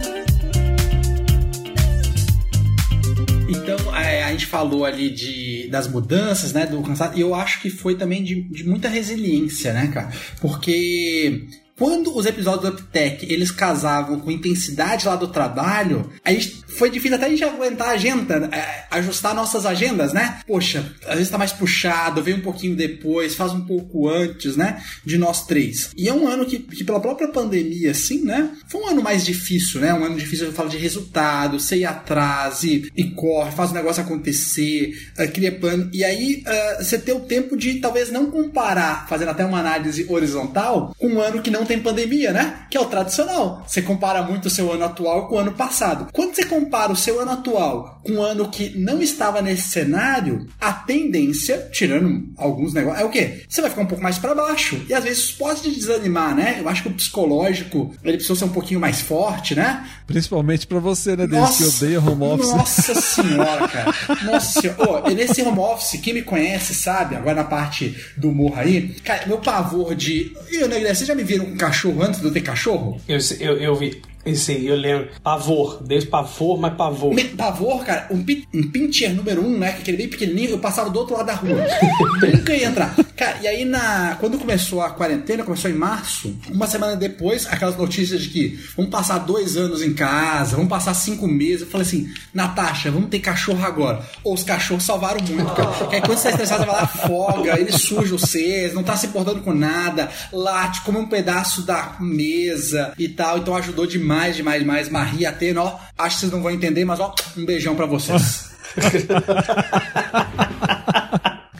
Gente 4.42 4.46
falou 4.48 4.84
ali 4.86 5.10
de, 5.10 5.68
das 5.70 5.88
mudanças, 5.88 6.52
né, 6.52 6.66
do 6.66 6.82
cansado, 6.82 7.18
e 7.18 7.22
eu 7.22 7.36
acho 7.36 7.62
que 7.62 7.70
foi 7.70 7.96
também 7.96 8.24
de, 8.24 8.42
de 8.50 8.68
muita 8.68 8.90
resiliência, 8.90 9.72
né, 9.72 9.88
cara? 9.88 10.12
Porque 10.40 11.48
quando 11.78 12.16
os 12.16 12.26
episódios 12.26 12.62
do 12.64 12.70
Uptech 12.70 13.26
eles 13.32 13.52
casavam 13.52 14.20
com 14.20 14.32
intensidade 14.32 15.08
lá 15.08 15.16
do 15.16 15.28
trabalho, 15.28 16.10
a 16.26 16.32
gente 16.32 16.64
foi 16.78 16.90
difícil 16.90 17.16
até 17.16 17.26
a 17.26 17.30
gente 17.30 17.44
aguentar 17.44 17.90
a 17.90 17.92
agenda, 17.92 18.50
é, 18.52 18.86
ajustar 18.92 19.36
nossas 19.36 19.66
agendas, 19.66 20.14
né? 20.14 20.40
Poxa, 20.48 20.86
às 21.06 21.16
vezes 21.16 21.30
tá 21.30 21.38
mais 21.38 21.52
puxado, 21.52 22.24
vem 22.24 22.36
um 22.36 22.42
pouquinho 22.42 22.76
depois, 22.76 23.36
faz 23.36 23.52
um 23.52 23.62
pouco 23.62 24.10
antes, 24.10 24.56
né? 24.56 24.82
De 25.06 25.18
nós 25.18 25.46
três. 25.46 25.92
E 25.96 26.08
é 26.08 26.14
um 26.14 26.28
ano 26.28 26.46
que, 26.46 26.60
que 26.60 26.84
pela 26.84 27.00
própria 27.00 27.28
pandemia, 27.28 27.92
assim, 27.92 28.24
né? 28.24 28.50
Foi 28.68 28.82
um 28.82 28.88
ano 28.88 29.02
mais 29.02 29.26
difícil, 29.26 29.82
né? 29.82 29.94
Um 29.94 30.04
ano 30.04 30.18
difícil, 30.18 30.48
eu 30.48 30.54
falo 30.54 30.70
de 30.70 30.78
resultado, 30.78 31.60
você 31.60 31.78
ir 31.78 31.86
atrás 31.86 32.64
e, 32.64 32.92
e 32.96 33.12
corre, 33.12 33.52
faz 33.52 33.72
o 33.72 33.74
negócio 33.74 34.02
acontecer, 34.02 34.94
uh, 35.20 35.32
cria 35.32 35.52
plano. 35.52 35.90
E 35.94 36.04
aí 36.04 36.44
uh, 36.48 36.84
você 36.84 36.98
ter 36.98 37.14
o 37.14 37.22
tempo 37.22 37.58
de 37.58 37.76
talvez 37.76 38.12
não 38.12 38.32
comparar, 38.32 39.08
fazendo 39.08 39.30
até 39.30 39.46
uma 39.46 39.60
análise 39.60 40.06
horizontal, 40.10 40.96
com 40.98 41.08
um 41.08 41.22
ano 41.22 41.42
que 41.42 41.52
não 41.52 41.66
tem 41.66 41.80
pandemia, 41.80 42.32
né? 42.32 42.66
Que 42.70 42.78
é 42.78 42.82
o 42.82 42.86
tradicional. 42.86 43.66
Você 43.68 43.82
compara 43.82 44.24
muito 44.24 44.46
o 44.46 44.50
seu 44.50 44.72
ano 44.72 44.86
atual 44.86 45.28
com 45.28 45.36
o 45.36 45.40
ano 45.40 45.54
passado. 45.54 46.08
Quando 46.12 46.36
você 46.36 46.46
compara 46.46 46.61
o 46.92 46.96
seu 46.96 47.20
ano 47.20 47.32
atual 47.32 48.02
com 48.04 48.14
um 48.14 48.22
ano 48.22 48.50
que 48.50 48.78
não 48.78 49.02
estava 49.02 49.42
nesse 49.42 49.70
cenário, 49.70 50.48
a 50.60 50.74
tendência, 50.74 51.70
tirando 51.72 52.30
alguns 52.38 52.74
negócios, 52.74 53.02
é 53.02 53.06
o 53.06 53.10
quê? 53.10 53.44
Você 53.48 53.62
vai 53.62 53.70
ficar 53.70 53.84
um 53.84 53.88
pouco 53.88 54.04
mais 54.04 54.18
para 54.18 54.34
baixo. 54.34 54.82
E 54.90 54.94
às 54.94 55.04
vezes 55.04 55.32
pode 55.32 55.70
desanimar, 55.70 56.36
né? 56.36 56.58
Eu 56.60 56.68
acho 56.68 56.84
que 56.84 56.90
o 56.90 56.94
psicológico, 56.94 57.94
ele 58.04 58.18
precisa 58.18 58.40
ser 58.40 58.46
um 58.46 58.50
pouquinho 58.50 58.80
mais 58.80 59.02
forte, 59.02 59.56
né? 59.56 59.88
Principalmente 60.08 60.66
para 60.66 60.80
você, 60.80 61.16
né, 61.16 61.28
Denis, 61.28 61.58
que 61.58 61.64
odeia 61.64 62.00
home 62.00 62.24
office. 62.24 62.50
Nossa 62.50 62.94
senhora, 63.00 63.68
cara. 63.68 63.96
Nossa 64.24 64.62
senhora. 64.62 65.04
Oh, 65.06 65.10
nesse 65.10 65.42
home 65.42 65.60
office, 65.60 66.00
quem 66.02 66.14
me 66.14 66.22
conhece 66.22 66.74
sabe, 66.74 67.16
agora 67.16 67.36
na 67.36 67.44
parte 67.44 67.96
do 68.18 68.30
humor 68.30 68.58
aí, 68.58 68.90
cara, 69.04 69.26
meu 69.28 69.38
pavor 69.38 69.96
de. 69.96 70.36
Eu, 70.52 70.68
né, 70.68 70.80
vocês 70.80 71.08
já 71.08 71.16
me 71.16 71.24
viram 71.24 71.46
com 71.46 71.58
cachorro 71.58 72.02
antes 72.04 72.20
de 72.20 72.26
eu 72.26 72.34
ter 72.34 72.42
cachorro? 72.42 73.00
Eu, 73.08 73.18
eu, 73.40 73.58
eu 73.58 73.76
vi. 73.76 74.02
Sim, 74.36 74.62
eu 74.62 74.76
lembro. 74.76 75.10
Pavor. 75.24 75.82
Desde 75.84 76.10
pavor, 76.10 76.60
mas 76.60 76.74
pavor. 76.76 77.14
Pavor, 77.38 77.84
cara. 77.84 78.08
Um, 78.12 78.24
um 78.54 78.70
pincher 78.70 79.14
número 79.14 79.44
um, 79.44 79.58
né? 79.58 79.72
Que 79.74 79.82
aquele 79.82 79.98
bem 79.98 80.08
pequenininho, 80.08 80.52
eu 80.52 80.60
passava 80.60 80.90
do 80.90 81.00
outro 81.00 81.16
lado 81.16 81.26
da 81.26 81.34
rua. 81.34 81.66
Nunca 82.34 82.54
ia 82.54 82.68
entrar. 82.68 82.96
Cara, 83.16 83.38
e 83.42 83.48
aí 83.48 83.66
na, 83.66 84.18
quando 84.20 84.38
começou 84.38 84.82
a 84.82 84.92
quarentena, 84.92 85.44
começou 85.44 85.70
em 85.70 85.74
março, 85.74 86.36
uma 86.50 86.68
semana 86.68 86.96
depois, 86.96 87.48
aquelas 87.48 87.76
notícias 87.78 88.22
de 88.22 88.30
que 88.30 88.60
vamos 88.76 88.92
passar 88.92 89.20
dois 89.20 89.58
anos 89.58 89.82
em 89.82 89.94
casa, 89.94 90.56
vamos 90.56 90.70
passar 90.70 90.94
cinco 90.94 91.28
meses. 91.28 91.62
Eu 91.62 91.68
falei 91.68 91.88
assim, 91.88 92.10
Natasha, 92.34 92.92
vamos 92.92 93.10
ter 93.10 93.20
cachorro 93.20 93.64
agora. 93.64 94.04
Ou 94.24 94.34
os 94.34 94.44
cachorros 94.44 94.84
salvaram 94.84 95.22
muito, 95.24 95.52
cara. 95.54 95.72
Porque 95.78 95.96
aí 95.96 96.02
quando 96.02 96.18
você 96.18 96.24
tá 96.24 96.30
estressado, 96.32 96.66
vai 96.66 96.76
lá, 96.76 96.88
folga, 96.88 97.60
ele 97.60 97.72
suja 97.72 98.12
vocês, 98.12 98.74
não 98.74 98.84
tá 98.84 98.96
se 98.96 99.08
importando 99.08 99.42
com 99.42 99.54
nada, 99.54 100.10
late, 100.32 100.82
come 100.82 100.98
um 100.98 101.08
pedaço 101.08 101.64
da 101.64 101.96
mesa 102.00 102.94
e 102.98 103.08
tal. 103.08 103.38
Então 103.40 103.56
ajudou 103.56 103.86
demais 103.86 104.11
demais, 104.12 104.36
demais, 104.36 104.64
demais. 104.64 104.90
Maria 104.90 105.30
Atena, 105.30 105.64
ó. 105.64 105.80
Acho 105.98 106.16
que 106.16 106.22
vocês 106.22 106.32
não 106.32 106.42
vão 106.42 106.52
entender, 106.52 106.84
mas 106.84 107.00
ó, 107.00 107.14
um 107.38 107.46
beijão 107.46 107.76
para 107.76 107.86
vocês. 107.86 108.52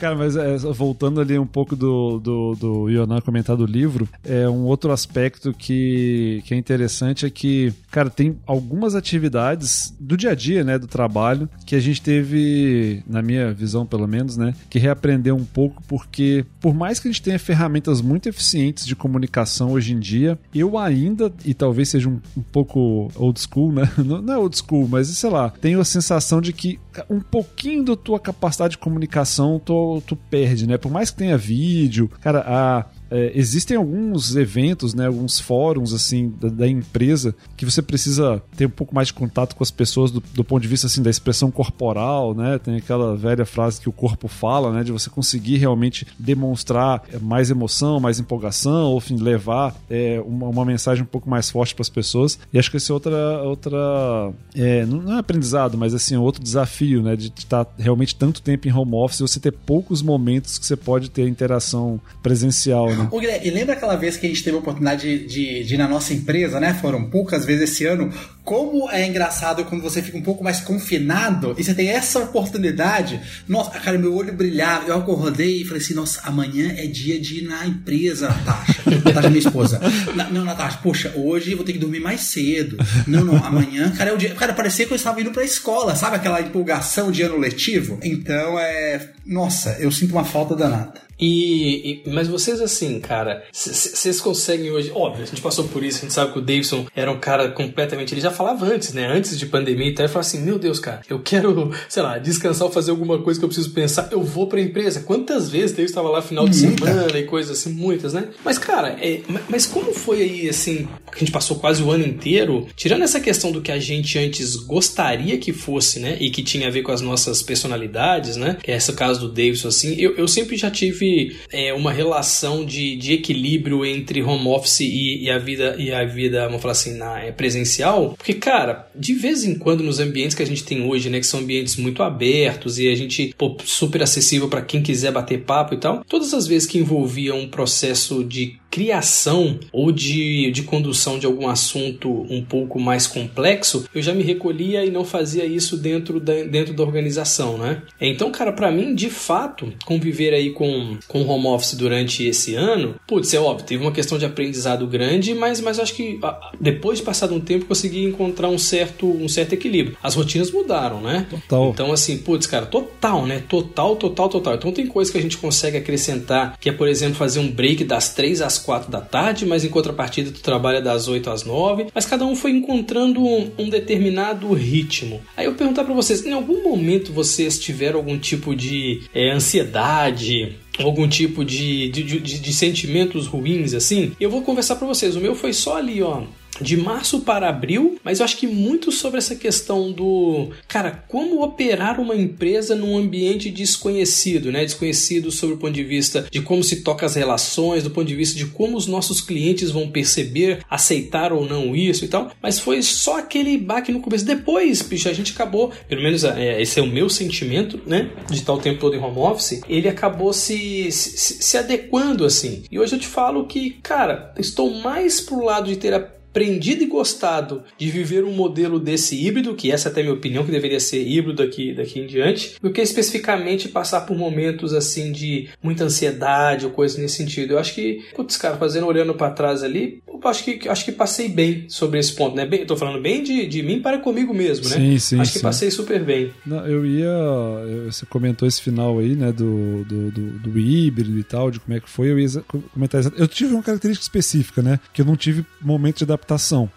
Cara, 0.02 0.16
mas 0.16 0.34
é, 0.34 0.56
voltando 0.56 1.20
ali 1.20 1.38
um 1.38 1.46
pouco 1.46 1.76
do, 1.76 2.18
do, 2.18 2.56
do 2.56 2.88
Ionan 2.88 3.20
comentar 3.20 3.56
do 3.56 3.64
livro, 3.64 4.08
é 4.24 4.48
um 4.48 4.64
outro 4.64 4.90
aspecto 4.90 5.54
que, 5.54 6.42
que 6.44 6.54
é 6.54 6.56
interessante 6.56 7.24
é 7.24 7.30
que, 7.30 7.72
cara, 7.88 8.10
tem 8.10 8.36
algumas 8.44 8.96
atividades 8.96 9.94
do 10.00 10.16
dia 10.16 10.30
a 10.30 10.34
dia, 10.34 10.64
né, 10.64 10.76
do 10.76 10.88
trabalho, 10.88 11.48
que 11.64 11.76
a 11.76 11.78
gente 11.78 12.02
teve, 12.02 13.00
na 13.06 13.22
minha 13.22 13.54
visão 13.54 13.86
pelo 13.86 14.08
menos, 14.08 14.36
né, 14.36 14.54
que 14.68 14.76
reaprender 14.76 15.32
um 15.32 15.44
pouco, 15.44 15.80
porque 15.86 16.44
por 16.60 16.74
mais 16.74 16.98
que 16.98 17.06
a 17.06 17.12
gente 17.12 17.22
tenha 17.22 17.38
ferramentas 17.38 18.00
muito 18.00 18.28
eficientes 18.28 18.84
de 18.84 18.96
comunicação 18.96 19.70
hoje 19.70 19.94
em 19.94 20.00
dia, 20.00 20.36
eu 20.52 20.78
ainda, 20.78 21.32
e 21.44 21.54
talvez 21.54 21.90
seja 21.90 22.08
um, 22.08 22.18
um 22.36 22.42
pouco 22.42 23.08
old 23.14 23.40
school, 23.40 23.70
né, 23.70 23.88
não 24.04 24.34
é 24.34 24.36
old 24.36 24.58
school, 24.58 24.88
mas 24.88 25.06
sei 25.06 25.30
lá, 25.30 25.50
tenho 25.60 25.78
a 25.78 25.84
sensação 25.84 26.40
de 26.40 26.52
que 26.52 26.80
um 27.08 27.20
pouquinho 27.20 27.84
da 27.84 27.94
tua 27.94 28.18
capacidade 28.18 28.72
de 28.72 28.78
comunicação 28.78 29.60
tu, 30.00 30.16
perde, 30.16 30.66
né? 30.66 30.78
Por 30.78 30.90
mais 30.90 31.10
que 31.10 31.18
tenha 31.18 31.36
vídeo, 31.36 32.08
cara, 32.20 32.44
a, 32.46 32.86
é, 33.12 33.30
existem 33.34 33.76
alguns 33.76 34.34
eventos, 34.34 34.94
né, 34.94 35.06
alguns 35.06 35.38
fóruns 35.38 35.92
assim 35.92 36.32
da, 36.40 36.48
da, 36.48 36.68
empresa 36.68 37.34
que 37.54 37.66
você 37.66 37.82
precisa 37.82 38.42
ter 38.56 38.64
um 38.64 38.70
pouco 38.70 38.94
mais 38.94 39.08
de 39.08 39.14
contato 39.14 39.54
com 39.54 39.62
as 39.62 39.70
pessoas 39.70 40.10
do, 40.10 40.22
do, 40.32 40.42
ponto 40.42 40.62
de 40.62 40.68
vista 40.68 40.86
assim 40.86 41.02
da 41.02 41.10
expressão 41.10 41.50
corporal, 41.50 42.34
né? 42.34 42.58
Tem 42.58 42.76
aquela 42.76 43.14
velha 43.14 43.44
frase 43.44 43.80
que 43.80 43.88
o 43.88 43.92
corpo 43.92 44.28
fala, 44.28 44.72
né, 44.72 44.82
de 44.82 44.90
você 44.90 45.10
conseguir 45.10 45.58
realmente 45.58 46.06
demonstrar 46.18 47.02
mais 47.20 47.50
emoção, 47.50 48.00
mais 48.00 48.18
empolgação, 48.18 48.92
ou 48.92 48.96
enfim, 48.96 49.16
levar 49.16 49.76
é, 49.90 50.22
uma, 50.24 50.48
uma, 50.48 50.64
mensagem 50.64 51.02
um 51.02 51.06
pouco 51.06 51.28
mais 51.28 51.50
forte 51.50 51.74
para 51.74 51.82
as 51.82 51.90
pessoas. 51.90 52.38
E 52.50 52.58
acho 52.58 52.70
que 52.70 52.78
esse 52.78 52.90
é 52.90 52.94
outra 52.94 53.42
outra 53.42 54.32
é, 54.54 54.86
não 54.86 55.14
é 55.14 55.18
aprendizado, 55.18 55.76
mas 55.76 55.92
assim 55.92 56.14
é 56.14 56.18
outro 56.18 56.42
desafio, 56.42 57.02
né, 57.02 57.14
de 57.14 57.30
estar 57.36 57.66
realmente 57.78 58.14
tanto 58.14 58.40
tempo 58.40 58.66
em 58.66 58.72
home 58.72 58.94
office, 58.94 59.20
você 59.20 59.38
ter 59.38 59.52
poucos 59.52 60.00
momentos 60.00 60.58
que 60.58 60.64
você 60.64 60.76
pode 60.76 61.10
ter 61.10 61.28
interação 61.28 62.00
presencial, 62.22 62.88
né? 62.94 63.01
Ô, 63.10 63.18
Guilherme, 63.18 63.46
e 63.46 63.50
lembra 63.50 63.74
aquela 63.74 63.96
vez 63.96 64.16
que 64.16 64.26
a 64.26 64.28
gente 64.28 64.42
teve 64.42 64.56
a 64.56 64.60
oportunidade 64.60 65.18
de, 65.18 65.26
de, 65.26 65.64
de 65.64 65.74
ir 65.74 65.78
na 65.78 65.88
nossa 65.88 66.12
empresa, 66.12 66.60
né? 66.60 66.74
Foram 66.74 67.04
poucas 67.04 67.44
vezes 67.44 67.70
esse 67.70 67.84
ano. 67.84 68.12
Como 68.44 68.90
é 68.90 69.06
engraçado 69.06 69.64
quando 69.64 69.82
você 69.82 70.02
fica 70.02 70.18
um 70.18 70.22
pouco 70.22 70.42
mais 70.42 70.60
confinado 70.60 71.54
e 71.56 71.64
você 71.64 71.74
tem 71.74 71.88
essa 71.90 72.18
oportunidade. 72.18 73.20
Nossa, 73.48 73.70
cara, 73.78 73.98
meu 73.98 74.14
olho 74.14 74.32
brilhava. 74.32 74.88
Eu 74.88 74.96
acordei 74.96 75.62
e 75.62 75.64
falei 75.64 75.82
assim: 75.82 75.94
nossa, 75.94 76.20
amanhã 76.24 76.74
é 76.76 76.86
dia 76.86 77.20
de 77.20 77.40
ir 77.40 77.42
na 77.42 77.66
empresa, 77.66 78.28
Natasha. 78.28 78.71
Natasha, 79.04 79.28
minha 79.28 79.38
esposa. 79.38 79.80
Na, 80.14 80.30
não, 80.30 80.44
Natasha, 80.44 80.78
poxa, 80.82 81.12
hoje 81.16 81.52
eu 81.52 81.56
vou 81.56 81.66
ter 81.66 81.72
que 81.72 81.78
dormir 81.78 82.00
mais 82.00 82.20
cedo. 82.22 82.76
Não, 83.06 83.24
não, 83.24 83.36
amanhã, 83.44 83.90
cara, 83.90 84.10
é 84.10 84.12
o 84.12 84.18
dia. 84.18 84.34
Cara, 84.34 84.52
parecia 84.52 84.86
que 84.86 84.92
eu 84.92 84.96
estava 84.96 85.20
indo 85.20 85.30
pra 85.30 85.44
escola, 85.44 85.94
sabe 85.94 86.16
aquela 86.16 86.40
empolgação 86.40 87.10
de 87.10 87.22
ano 87.22 87.38
letivo? 87.38 87.98
Então 88.02 88.58
é. 88.58 89.10
Nossa, 89.24 89.76
eu 89.78 89.90
sinto 89.90 90.12
uma 90.12 90.24
falta 90.24 90.56
danada. 90.56 90.92
E, 91.22 92.02
e, 92.04 92.10
mas 92.10 92.26
vocês 92.26 92.60
assim, 92.60 92.98
cara, 92.98 93.44
vocês 93.52 94.20
conseguem 94.20 94.72
hoje, 94.72 94.90
óbvio, 94.92 95.22
a 95.22 95.26
gente 95.26 95.40
passou 95.40 95.68
por 95.68 95.84
isso, 95.84 95.98
a 95.98 96.00
gente 96.00 96.12
sabe 96.12 96.32
que 96.32 96.38
o 96.40 96.42
Davidson 96.42 96.84
era 96.96 97.12
um 97.12 97.20
cara 97.20 97.48
completamente, 97.52 98.12
ele 98.12 98.20
já 98.20 98.32
falava 98.32 98.66
antes, 98.66 98.92
né, 98.92 99.06
antes 99.06 99.38
de 99.38 99.46
pandemia 99.46 99.86
e 99.86 99.94
tal, 99.94 100.04
ele 100.04 100.12
falava 100.12 100.28
assim, 100.28 100.42
meu 100.42 100.58
Deus, 100.58 100.80
cara, 100.80 101.00
eu 101.08 101.20
quero, 101.20 101.70
sei 101.88 102.02
lá, 102.02 102.18
descansar 102.18 102.66
ou 102.66 102.72
fazer 102.72 102.90
alguma 102.90 103.22
coisa 103.22 103.38
que 103.38 103.44
eu 103.44 103.48
preciso 103.48 103.70
pensar, 103.70 104.08
eu 104.10 104.20
vou 104.20 104.48
pra 104.48 104.60
empresa. 104.60 105.02
Quantas 105.02 105.48
vezes 105.48 105.70
Davidson 105.70 105.92
estava 105.92 106.08
lá 106.08 106.22
final 106.22 106.48
de 106.48 106.60
Muita. 106.60 106.86
semana 106.86 107.18
e 107.18 107.24
coisas 107.24 107.56
assim, 107.56 107.72
muitas, 107.72 108.12
né? 108.12 108.28
Mas, 108.44 108.58
cara, 108.58 108.71
é, 109.00 109.20
mas 109.48 109.66
como 109.66 109.92
foi 109.92 110.22
aí, 110.22 110.48
assim, 110.48 110.88
que 111.10 111.16
a 111.16 111.18
gente 111.18 111.32
passou 111.32 111.58
quase 111.58 111.82
o 111.82 111.90
ano 111.90 112.06
inteiro, 112.06 112.66
tirando 112.74 113.02
essa 113.02 113.20
questão 113.20 113.52
do 113.52 113.60
que 113.60 113.70
a 113.70 113.78
gente 113.78 114.18
antes 114.18 114.56
gostaria 114.56 115.36
que 115.38 115.52
fosse, 115.52 116.00
né, 116.00 116.16
e 116.20 116.30
que 116.30 116.42
tinha 116.42 116.68
a 116.68 116.70
ver 116.70 116.82
com 116.82 116.92
as 116.92 117.00
nossas 117.00 117.42
personalidades, 117.42 118.36
né, 118.36 118.56
que 118.62 118.70
é 118.70 118.76
esse 118.76 118.92
caso 118.94 119.20
do 119.20 119.28
Davidson, 119.28 119.68
assim, 119.68 119.94
eu, 119.98 120.16
eu 120.16 120.26
sempre 120.26 120.56
já 120.56 120.70
tive 120.70 121.36
é, 121.50 121.72
uma 121.74 121.92
relação 121.92 122.64
de, 122.64 122.96
de 122.96 123.12
equilíbrio 123.14 123.84
entre 123.84 124.22
home 124.22 124.48
office 124.48 124.80
e, 124.80 125.24
e, 125.24 125.30
a 125.30 125.38
vida 125.38 125.76
e 125.78 125.92
a 125.92 126.04
vida, 126.04 126.46
vamos 126.46 126.62
falar 126.62 126.72
assim, 126.72 126.96
na 126.96 127.20
é, 127.20 127.30
presencial, 127.32 128.14
porque 128.16 128.34
cara, 128.34 128.88
de 128.94 129.12
vez 129.14 129.44
em 129.44 129.54
quando 129.54 129.82
nos 129.82 130.00
ambientes 130.00 130.34
que 130.34 130.42
a 130.42 130.46
gente 130.46 130.64
tem 130.64 130.82
hoje, 130.82 131.10
né, 131.10 131.20
que 131.20 131.26
são 131.26 131.40
ambientes 131.40 131.76
muito 131.76 132.02
abertos 132.02 132.78
e 132.78 132.88
a 132.88 132.94
gente 132.94 133.34
pô, 133.36 133.56
super 133.64 134.02
acessível 134.02 134.48
para 134.48 134.62
quem 134.62 134.82
quiser 134.82 135.12
bater 135.12 135.42
papo 135.42 135.74
e 135.74 135.78
tal, 135.78 136.02
todas 136.08 136.32
as 136.32 136.46
vezes 136.46 136.66
que 136.66 136.78
envolvia 136.78 137.34
um 137.34 137.48
processo 137.48 138.24
de 138.24 138.61
criação 138.72 139.60
ou 139.70 139.92
de, 139.92 140.50
de 140.50 140.62
condução 140.62 141.18
de 141.18 141.26
algum 141.26 141.46
assunto 141.46 142.26
um 142.30 142.42
pouco 142.42 142.80
mais 142.80 143.06
complexo, 143.06 143.84
eu 143.94 144.00
já 144.00 144.14
me 144.14 144.22
recolhia 144.22 144.82
e 144.82 144.90
não 144.90 145.04
fazia 145.04 145.44
isso 145.44 145.76
dentro 145.76 146.18
da, 146.18 146.42
dentro 146.44 146.72
da 146.72 146.82
organização, 146.82 147.58
né? 147.58 147.82
Então, 148.00 148.32
cara, 148.32 148.50
para 148.50 148.72
mim, 148.72 148.94
de 148.94 149.10
fato, 149.10 149.70
conviver 149.84 150.32
aí 150.32 150.50
com, 150.50 150.96
com 151.06 151.22
home 151.22 151.48
office 151.48 151.74
durante 151.74 152.24
esse 152.24 152.54
ano, 152.54 152.94
putz, 153.06 153.34
é 153.34 153.38
óbvio, 153.38 153.66
teve 153.66 153.82
uma 153.82 153.92
questão 153.92 154.16
de 154.16 154.24
aprendizado 154.24 154.86
grande, 154.86 155.34
mas, 155.34 155.60
mas 155.60 155.78
acho 155.78 155.92
que 155.92 156.18
depois 156.58 156.98
de 156.98 157.04
passado 157.04 157.34
um 157.34 157.40
tempo 157.40 157.66
consegui 157.66 158.02
encontrar 158.02 158.48
um 158.48 158.58
certo, 158.58 159.06
um 159.06 159.28
certo 159.28 159.52
equilíbrio. 159.52 159.98
As 160.02 160.14
rotinas 160.14 160.50
mudaram, 160.50 161.02
né? 161.02 161.26
Total. 161.28 161.70
Então, 161.70 161.92
assim, 161.92 162.16
putz, 162.16 162.46
cara, 162.46 162.64
total, 162.64 163.26
né? 163.26 163.42
Total, 163.46 163.94
total, 163.96 164.30
total. 164.30 164.54
Então 164.54 164.72
tem 164.72 164.86
coisas 164.86 165.12
que 165.12 165.18
a 165.18 165.22
gente 165.22 165.36
consegue 165.36 165.76
acrescentar, 165.76 166.56
que 166.58 166.70
é, 166.70 166.72
por 166.72 166.88
exemplo, 166.88 167.16
fazer 167.16 167.38
um 167.38 167.50
break 167.50 167.84
das 167.84 168.14
3 168.14 168.40
às 168.40 168.61
4 168.62 168.90
da 168.90 169.00
tarde, 169.00 169.44
mas 169.44 169.64
em 169.64 169.68
contrapartida 169.68 170.30
tu 170.30 170.40
trabalha 170.40 170.80
das 170.80 171.08
8 171.08 171.28
às 171.30 171.44
9, 171.44 171.88
mas 171.94 172.06
cada 172.06 172.24
um 172.24 172.34
foi 172.34 172.52
encontrando 172.52 173.20
um, 173.20 173.50
um 173.58 173.68
determinado 173.68 174.52
ritmo. 174.52 175.20
Aí 175.36 175.46
eu 175.46 175.54
perguntar 175.54 175.84
para 175.84 175.94
vocês, 175.94 176.24
em 176.24 176.32
algum 176.32 176.62
momento 176.62 177.12
vocês 177.12 177.58
tiveram 177.58 177.98
algum 177.98 178.18
tipo 178.18 178.54
de 178.54 179.02
é, 179.14 179.30
ansiedade, 179.30 180.56
algum 180.78 181.08
tipo 181.08 181.44
de, 181.44 181.88
de, 181.88 182.02
de, 182.02 182.18
de, 182.18 182.52
sentimentos 182.52 183.26
ruins 183.26 183.74
assim, 183.74 184.12
eu 184.18 184.30
vou 184.30 184.42
conversar 184.42 184.76
para 184.76 184.86
vocês. 184.86 185.16
O 185.16 185.20
meu 185.20 185.34
foi 185.34 185.52
só 185.52 185.76
ali, 185.76 186.02
ó 186.02 186.22
de 186.62 186.76
março 186.76 187.20
para 187.20 187.48
abril, 187.48 187.98
mas 188.04 188.20
eu 188.20 188.24
acho 188.24 188.36
que 188.36 188.46
muito 188.46 188.90
sobre 188.92 189.18
essa 189.18 189.34
questão 189.34 189.92
do, 189.92 190.50
cara, 190.68 191.04
como 191.08 191.42
operar 191.42 192.00
uma 192.00 192.14
empresa 192.14 192.74
num 192.74 192.96
ambiente 192.96 193.50
desconhecido, 193.50 194.50
né? 194.50 194.64
Desconhecido 194.64 195.30
sobre 195.30 195.56
o 195.56 195.58
ponto 195.58 195.72
de 195.72 195.84
vista 195.84 196.26
de 196.30 196.40
como 196.40 196.62
se 196.62 196.82
toca 196.82 197.06
as 197.06 197.14
relações, 197.14 197.82
do 197.82 197.90
ponto 197.90 198.06
de 198.06 198.14
vista 198.14 198.38
de 198.38 198.46
como 198.46 198.76
os 198.76 198.86
nossos 198.86 199.20
clientes 199.20 199.70
vão 199.70 199.90
perceber, 199.90 200.60
aceitar 200.68 201.32
ou 201.32 201.46
não 201.46 201.74
isso 201.74 202.04
e 202.04 202.08
tal. 202.08 202.30
Mas 202.42 202.58
foi 202.58 202.82
só 202.82 203.18
aquele 203.18 203.58
baque 203.58 203.92
no 203.92 204.00
começo. 204.00 204.24
Depois, 204.24 204.82
bicho, 204.82 205.08
a 205.08 205.12
gente 205.12 205.32
acabou, 205.32 205.72
pelo 205.88 206.02
menos 206.02 206.24
é, 206.24 206.60
esse 206.60 206.78
é 206.78 206.82
o 206.82 206.86
meu 206.86 207.08
sentimento, 207.08 207.80
né? 207.86 208.10
De 208.28 208.36
estar 208.36 208.52
o 208.52 208.58
tempo 208.58 208.80
todo 208.80 208.94
em 208.94 209.00
home 209.00 209.18
office, 209.18 209.60
ele 209.68 209.88
acabou 209.88 210.32
se, 210.32 210.90
se, 210.90 211.42
se 211.42 211.56
adequando 211.56 212.24
assim. 212.24 212.62
E 212.70 212.78
hoje 212.78 212.94
eu 212.94 213.00
te 213.00 213.06
falo 213.06 213.46
que, 213.46 213.78
cara, 213.82 214.32
estou 214.38 214.72
mais 214.80 215.20
pro 215.20 215.44
lado 215.44 215.68
de 215.68 215.76
ter 215.76 215.92
a 216.34 216.42
aprendido 216.42 216.82
e 216.82 216.86
gostado 216.86 217.62
de 217.78 217.90
viver 217.90 218.24
um 218.24 218.32
modelo 218.32 218.78
desse 218.80 219.14
híbrido, 219.26 219.54
que 219.54 219.70
essa 219.70 219.88
é 219.88 219.92
até 219.92 220.00
a 220.00 220.04
minha 220.04 220.14
opinião, 220.14 220.44
que 220.44 220.50
deveria 220.50 220.80
ser 220.80 221.06
híbrido 221.06 221.44
daqui, 221.44 221.74
daqui 221.74 222.00
em 222.00 222.06
diante, 222.06 222.54
do 222.60 222.72
que 222.72 222.80
especificamente 222.80 223.68
passar 223.68 224.00
por 224.02 224.16
momentos 224.16 224.72
assim 224.72 225.12
de 225.12 225.48
muita 225.62 225.84
ansiedade 225.84 226.64
ou 226.64 226.72
coisa 226.72 227.00
nesse 227.00 227.16
sentido. 227.16 227.52
Eu 227.52 227.58
acho 227.58 227.74
que, 227.74 228.02
putz, 228.14 228.36
cara, 228.36 228.56
fazendo, 228.56 228.86
olhando 228.86 229.14
para 229.14 229.30
trás 229.30 229.62
ali, 229.62 230.02
eu 230.08 230.20
acho 230.24 230.44
que, 230.44 230.68
acho 230.68 230.84
que 230.84 230.92
passei 230.92 231.28
bem 231.28 231.66
sobre 231.68 231.98
esse 231.98 232.14
ponto, 232.14 232.34
né? 232.34 232.46
Bem, 232.46 232.64
tô 232.64 232.76
falando 232.76 233.00
bem 233.00 233.22
de, 233.22 233.46
de 233.46 233.62
mim 233.62 233.80
para 233.80 233.98
comigo 233.98 234.32
mesmo, 234.32 234.68
né? 234.68 234.76
Sim, 234.76 234.98
sim, 234.98 235.20
acho 235.20 235.32
que 235.32 235.38
sim. 235.38 235.44
passei 235.44 235.70
super 235.70 236.02
bem. 236.02 236.30
Não, 236.46 236.66
eu 236.66 236.84
ia. 236.86 237.04
eu- 237.04 237.92
Você 237.92 238.06
comentou 238.06 238.46
esse 238.48 238.60
final 238.62 238.98
aí, 238.98 239.14
né? 239.14 239.32
Do, 239.32 239.84
do, 239.84 240.10
do, 240.10 240.30
do 240.38 240.58
híbrido 240.58 241.18
e 241.18 241.24
tal, 241.24 241.50
de 241.50 241.60
como 241.60 241.76
é 241.76 241.80
que 241.80 241.90
foi. 241.90 242.10
Eu 242.10 242.18
ia 242.18 242.28
comentar 242.72 243.02
Eu 243.16 243.28
tive 243.28 243.52
uma 243.54 243.62
característica 243.62 244.04
específica, 244.04 244.62
né? 244.62 244.78
Que 244.92 245.02
eu 245.02 245.06
não 245.06 245.16
tive 245.16 245.44
momento 245.60 245.98
de 245.98 246.04
adaptação. 246.04 246.21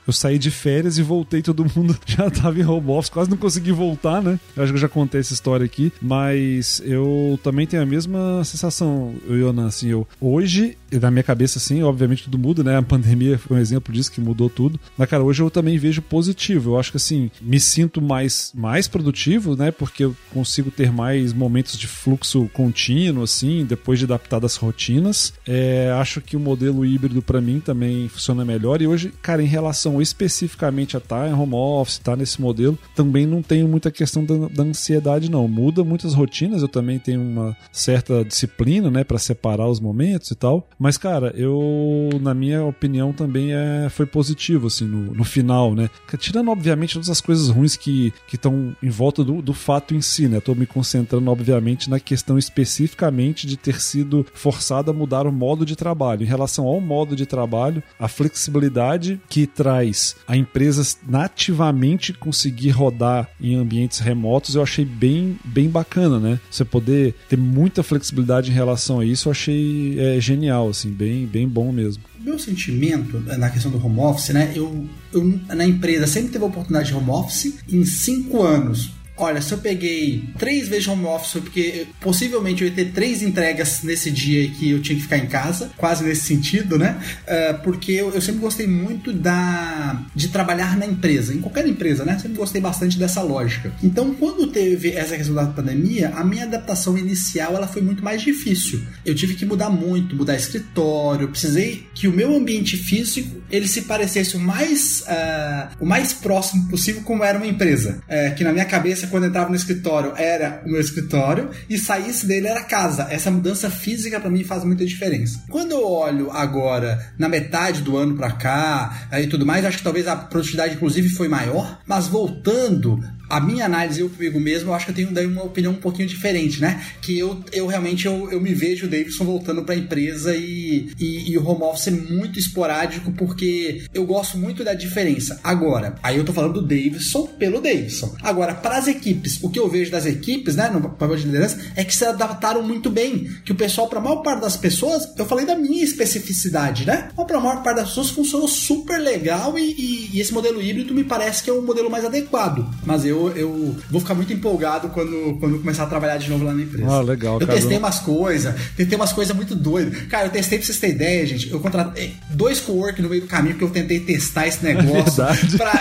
Eu 0.05 0.13
saí 0.13 0.37
de 0.37 0.51
férias 0.51 0.97
e 0.97 1.01
voltei, 1.01 1.41
todo 1.41 1.65
mundo 1.75 1.97
já 2.05 2.29
tava 2.29 2.59
em 2.59 2.65
home 2.65 2.89
office, 2.89 3.09
quase 3.09 3.29
não 3.29 3.37
consegui 3.37 3.71
voltar, 3.71 4.21
né? 4.21 4.39
Eu 4.55 4.63
acho 4.63 4.71
que 4.71 4.77
eu 4.77 4.81
já 4.81 4.89
contei 4.89 5.21
essa 5.21 5.33
história 5.33 5.65
aqui, 5.65 5.91
mas 6.01 6.81
eu 6.85 7.39
também 7.43 7.67
tenho 7.67 7.83
a 7.83 7.85
mesma 7.85 8.43
sensação, 8.43 9.15
Yonan, 9.29 9.67
assim, 9.67 9.89
eu 9.89 10.07
hoje, 10.19 10.77
na 10.91 11.11
minha 11.11 11.23
cabeça, 11.23 11.57
assim, 11.57 11.83
obviamente 11.83 12.23
tudo 12.23 12.37
muda, 12.37 12.63
né? 12.63 12.77
A 12.77 12.81
pandemia 12.81 13.37
foi 13.37 13.57
um 13.57 13.59
exemplo 13.59 13.93
disso 13.93 14.11
que 14.11 14.21
mudou 14.21 14.49
tudo. 14.49 14.79
Mas, 14.97 15.09
cara, 15.09 15.23
hoje 15.23 15.41
eu 15.41 15.49
também 15.49 15.77
vejo 15.77 16.01
positivo. 16.01 16.71
Eu 16.71 16.79
acho 16.79 16.91
que, 16.91 16.97
assim, 16.97 17.29
me 17.41 17.59
sinto 17.59 18.01
mais, 18.01 18.51
mais 18.55 18.87
produtivo, 18.87 19.55
né? 19.55 19.71
Porque 19.71 20.05
eu 20.05 20.15
consigo 20.33 20.71
ter 20.71 20.91
mais 20.91 21.33
momentos 21.33 21.77
de 21.77 21.87
fluxo 21.87 22.49
contínuo, 22.53 23.23
assim, 23.23 23.65
depois 23.65 23.99
de 23.99 24.05
adaptar 24.05 24.39
das 24.39 24.55
rotinas. 24.55 25.33
É, 25.47 25.91
acho 25.99 26.21
que 26.21 26.35
o 26.35 26.39
modelo 26.39 26.85
híbrido, 26.85 27.21
pra 27.21 27.41
mim, 27.41 27.59
também 27.59 28.07
funciona 28.07 28.45
melhor. 28.45 28.81
E 28.81 28.87
hoje, 28.87 29.13
cara, 29.21 29.34
em 29.39 29.47
relação 29.47 30.01
especificamente 30.01 30.95
a 30.95 30.99
estar 30.99 31.29
em 31.29 31.33
home 31.33 31.53
office, 31.53 31.95
estar 31.95 32.15
nesse 32.15 32.41
modelo, 32.41 32.77
também 32.95 33.25
não 33.25 33.41
tenho 33.41 33.67
muita 33.67 33.91
questão 33.91 34.23
da, 34.23 34.47
da 34.47 34.63
ansiedade, 34.63 35.29
não. 35.29 35.47
Muda 35.47 35.83
muitas 35.83 36.13
rotinas, 36.13 36.61
eu 36.61 36.67
também 36.67 36.99
tenho 36.99 37.21
uma 37.21 37.55
certa 37.71 38.23
disciplina, 38.23 38.89
né, 38.89 39.03
para 39.03 39.17
separar 39.17 39.67
os 39.67 39.79
momentos 39.79 40.31
e 40.31 40.35
tal. 40.35 40.67
Mas, 40.77 40.97
cara, 40.97 41.33
eu, 41.35 42.09
na 42.21 42.33
minha 42.33 42.63
opinião, 42.63 43.13
também 43.13 43.53
é, 43.53 43.87
foi 43.89 44.05
positivo, 44.05 44.67
assim, 44.67 44.85
no, 44.85 45.13
no 45.13 45.23
final, 45.23 45.73
né? 45.75 45.89
Tirando, 46.17 46.51
obviamente, 46.51 46.93
todas 46.93 47.09
as 47.09 47.21
coisas 47.21 47.49
ruins 47.49 47.75
que 47.75 48.13
estão 48.31 48.75
em 48.81 48.89
volta 48.89 49.23
do, 49.23 49.41
do 49.41 49.53
fato 49.53 49.95
em 49.95 50.01
si, 50.01 50.27
né? 50.27 50.39
Tô 50.39 50.55
me 50.55 50.65
concentrando, 50.65 51.29
obviamente, 51.29 51.89
na 51.89 51.99
questão 51.99 52.37
especificamente 52.37 53.47
de 53.47 53.57
ter 53.57 53.79
sido 53.81 54.25
forçado 54.33 54.91
a 54.91 54.93
mudar 54.93 55.27
o 55.27 55.31
modo 55.31 55.65
de 55.65 55.75
trabalho. 55.75 56.23
Em 56.23 56.27
relação 56.27 56.65
ao 56.65 56.79
modo 56.79 57.15
de 57.15 57.25
trabalho, 57.25 57.83
a 57.99 58.07
flexibilidade 58.07 59.19
que 59.29 59.47
traz 59.47 60.15
a 60.27 60.35
empresa 60.35 60.85
nativamente 61.07 62.13
conseguir 62.13 62.71
rodar 62.71 63.29
em 63.39 63.55
ambientes 63.55 63.99
remotos, 63.99 64.55
eu 64.55 64.63
achei 64.63 64.85
bem, 64.85 65.37
bem 65.43 65.69
bacana, 65.69 66.19
né? 66.19 66.39
Você 66.49 66.65
poder 66.65 67.15
ter 67.29 67.37
muita 67.37 67.83
flexibilidade 67.83 68.51
em 68.51 68.53
relação 68.53 68.99
a 68.99 69.05
isso, 69.05 69.27
eu 69.27 69.31
achei 69.31 69.99
é, 69.99 70.19
genial, 70.19 70.69
assim, 70.69 70.89
bem, 70.89 71.25
bem 71.25 71.47
bom 71.47 71.71
mesmo. 71.71 72.03
Meu 72.19 72.39
sentimento 72.39 73.23
eh, 73.29 73.37
na 73.37 73.49
questão 73.49 73.71
do 73.71 73.83
home 73.83 73.99
office, 73.99 74.29
né? 74.29 74.51
Eu, 74.55 74.87
eu 75.13 75.39
na 75.47 75.65
empresa 75.65 76.07
sempre 76.07 76.31
teve 76.31 76.43
a 76.43 76.47
oportunidade 76.47 76.87
de 76.87 76.95
home 76.95 77.11
office 77.11 77.53
em 77.69 77.85
cinco 77.85 78.41
anos. 78.41 78.91
Olha, 79.17 79.41
se 79.41 79.53
eu 79.53 79.57
peguei 79.59 80.23
três 80.37 80.67
vezes 80.67 80.87
home 80.87 81.05
office, 81.05 81.41
porque 81.41 81.87
possivelmente 82.01 82.63
eu 82.63 82.67
ia 82.67 82.73
ter 82.73 82.91
três 82.91 83.21
entregas 83.21 83.81
nesse 83.83 84.11
dia 84.11 84.49
que 84.49 84.71
eu 84.71 84.81
tinha 84.81 84.95
que 84.95 85.03
ficar 85.03 85.17
em 85.17 85.27
casa, 85.27 85.71
quase 85.77 86.03
nesse 86.03 86.23
sentido, 86.23 86.77
né? 86.77 86.99
Eh, 87.25 87.53
porque 87.63 87.93
eu, 87.93 88.11
eu 88.11 88.21
sempre 88.21 88.41
gostei 88.41 88.67
muito 88.67 89.13
da 89.13 90.03
de 90.13 90.27
trabalhar 90.27 90.77
na 90.77 90.85
empresa, 90.85 91.33
em 91.33 91.39
qualquer 91.39 91.65
empresa, 91.67 92.03
né? 92.03 92.17
Sempre 92.19 92.37
gostei 92.37 92.59
bastante 92.59 92.99
dessa 92.99 93.21
lógica. 93.21 93.71
Então, 93.81 94.13
quando 94.15 94.47
teve 94.47 94.91
essa 94.91 95.15
questão 95.15 95.35
da 95.35 95.45
pandemia, 95.45 96.09
a 96.09 96.23
minha 96.23 96.43
adaptação 96.43 96.97
inicial 96.97 97.55
ela 97.55 97.67
foi 97.67 97.81
muito 97.81 98.03
mais 98.03 98.21
difícil. 98.21 98.81
Eu 99.05 99.15
tive 99.15 99.35
que 99.35 99.45
mudar 99.45 99.69
muito, 99.69 100.15
mudar 100.15 100.35
escritório, 100.35 101.29
precisei 101.29 101.87
que 101.93 102.07
o 102.07 102.11
meu 102.11 102.35
ambiente 102.35 102.75
físico 102.75 103.41
ele 103.49 103.67
se 103.67 103.83
parecesse 103.83 104.35
o 104.35 104.39
mais 104.39 105.03
ah, 105.07 105.69
o 105.79 105.85
mais 105.85 106.13
próximo 106.13 106.67
possível 106.67 107.01
como 107.03 107.23
era 107.23 107.37
uma 107.37 107.47
empresa. 107.47 108.01
Eh, 108.07 108.31
que 108.31 108.43
na 108.43 108.51
minha 108.51 108.65
cabeça 108.65 109.04
quando 109.07 109.23
eu 109.23 109.29
entrava 109.29 109.49
no 109.49 109.55
escritório 109.55 110.13
era 110.15 110.61
o 110.65 110.69
meu 110.69 110.81
escritório 110.81 111.49
e 111.69 111.77
saísse 111.77 112.25
dele 112.25 112.47
era 112.47 112.63
casa. 112.63 113.07
Essa 113.09 113.31
mudança 113.31 113.69
física 113.69 114.19
para 114.19 114.29
mim 114.29 114.43
faz 114.43 114.63
muita 114.63 114.85
diferença. 114.85 115.43
Quando 115.49 115.71
eu 115.71 115.85
olho 115.85 116.31
agora 116.31 117.13
na 117.17 117.29
metade 117.29 117.81
do 117.81 117.97
ano 117.97 118.15
para 118.15 118.31
cá 118.31 119.07
e 119.19 119.27
tudo 119.27 119.45
mais, 119.45 119.65
acho 119.65 119.77
que 119.77 119.83
talvez 119.83 120.07
a 120.07 120.15
produtividade 120.15 120.75
inclusive 120.75 121.09
foi 121.09 121.27
maior, 121.27 121.79
mas 121.85 122.07
voltando 122.07 123.03
a 123.29 123.39
minha 123.39 123.65
análise 123.65 124.01
eu 124.01 124.09
comigo 124.09 124.39
mesmo, 124.39 124.69
eu 124.69 124.73
acho 124.73 124.85
que 124.85 124.91
eu 124.91 124.95
tenho 124.95 125.29
uma 125.29 125.43
opinião 125.43 125.73
um 125.73 125.77
pouquinho 125.77 126.07
diferente, 126.07 126.61
né? 126.61 126.83
Que 127.01 127.17
eu, 127.17 127.43
eu 127.51 127.67
realmente 127.67 128.05
eu, 128.05 128.31
eu 128.31 128.39
me 128.39 128.53
vejo 128.53 128.85
o 128.85 128.89
Davidson 128.89 129.25
voltando 129.25 129.63
para 129.63 129.75
a 129.75 129.77
empresa 129.77 130.35
e, 130.35 130.91
e, 130.99 131.31
e 131.31 131.37
o 131.37 131.47
home 131.47 131.63
office 131.63 131.93
muito 131.93 132.39
esporádico 132.39 133.11
porque 133.11 133.83
eu 133.93 134.05
gosto 134.05 134.37
muito 134.37 134.63
da 134.63 134.73
diferença. 134.73 135.39
Agora, 135.43 135.95
aí 136.03 136.17
eu 136.17 136.25
tô 136.25 136.33
falando 136.33 136.61
do 136.61 136.67
Davidson 136.67 137.27
pelo 137.37 137.61
Davidson. 137.61 138.15
Agora, 138.21 138.53
para 138.53 138.77
as 138.77 138.87
equipes, 138.87 139.39
o 139.41 139.49
que 139.49 139.59
eu 139.59 139.69
vejo 139.69 139.91
das 139.91 140.05
equipes, 140.05 140.55
né, 140.55 140.69
no 140.69 140.81
papel 140.81 141.15
de 141.15 141.25
liderança, 141.25 141.59
é 141.75 141.83
que 141.83 141.95
se 141.95 142.05
adaptaram 142.05 142.61
muito 142.61 142.89
bem. 142.89 143.29
Que 143.43 143.51
o 143.51 143.55
pessoal, 143.55 143.87
para 143.87 143.99
a 143.99 144.01
maior 144.01 144.17
parte 144.17 144.41
das 144.41 144.57
pessoas, 144.57 145.07
eu 145.17 145.25
falei 145.25 145.45
da 145.45 145.55
minha 145.55 145.83
especificidade, 145.83 146.85
né? 146.85 147.09
Para 147.15 147.37
a 147.37 147.41
maior 147.41 147.63
parte 147.63 147.77
das 147.77 147.89
pessoas 147.89 148.09
funcionou 148.09 148.47
super 148.47 148.99
legal 148.99 149.57
e, 149.57 149.73
e, 149.73 150.09
e 150.13 150.21
esse 150.21 150.33
modelo 150.33 150.61
híbrido 150.61 150.93
me 150.93 151.03
parece 151.03 151.43
que 151.43 151.49
é 151.49 151.53
o 151.53 151.61
modelo 151.61 151.89
mais 151.89 152.05
adequado. 152.05 152.67
Mas 152.85 153.05
eu, 153.05 153.14
eu 153.35 153.75
vou 153.89 154.01
ficar 154.01 154.13
muito 154.13 154.31
empolgado 154.33 154.89
quando, 154.89 155.37
quando 155.39 155.59
começar 155.59 155.83
a 155.83 155.87
trabalhar 155.87 156.17
de 156.17 156.29
novo 156.29 156.43
lá 156.45 156.53
na 156.53 156.61
empresa. 156.63 156.87
Ah, 156.89 157.01
legal, 157.01 157.35
Eu 157.35 157.47
cada 157.47 157.53
testei 157.53 157.77
um- 157.77 157.79
umas 157.79 157.99
coisas, 157.99 158.53
tentei 158.75 158.95
umas 158.97 159.11
coisas 159.13 159.35
muito 159.35 159.55
doidas. 159.55 160.01
Cara, 160.07 160.27
eu 160.27 160.31
testei 160.31 160.57
pra 160.57 160.65
vocês 160.65 160.79
terem 160.79 160.95
ideia, 160.95 161.25
gente. 161.25 161.49
Eu 161.51 161.59
contratei 161.59 162.13
dois 162.29 162.59
co-work 162.59 163.01
no 163.01 163.09
meio 163.09 163.21
do 163.21 163.27
caminho 163.27 163.55
porque 163.55 163.65
eu 163.65 163.69
tentei 163.83 163.99
testar 163.99 164.47
esse 164.47 164.63
negócio. 164.65 165.23
verdade. 165.25 165.57
pra, 165.57 165.71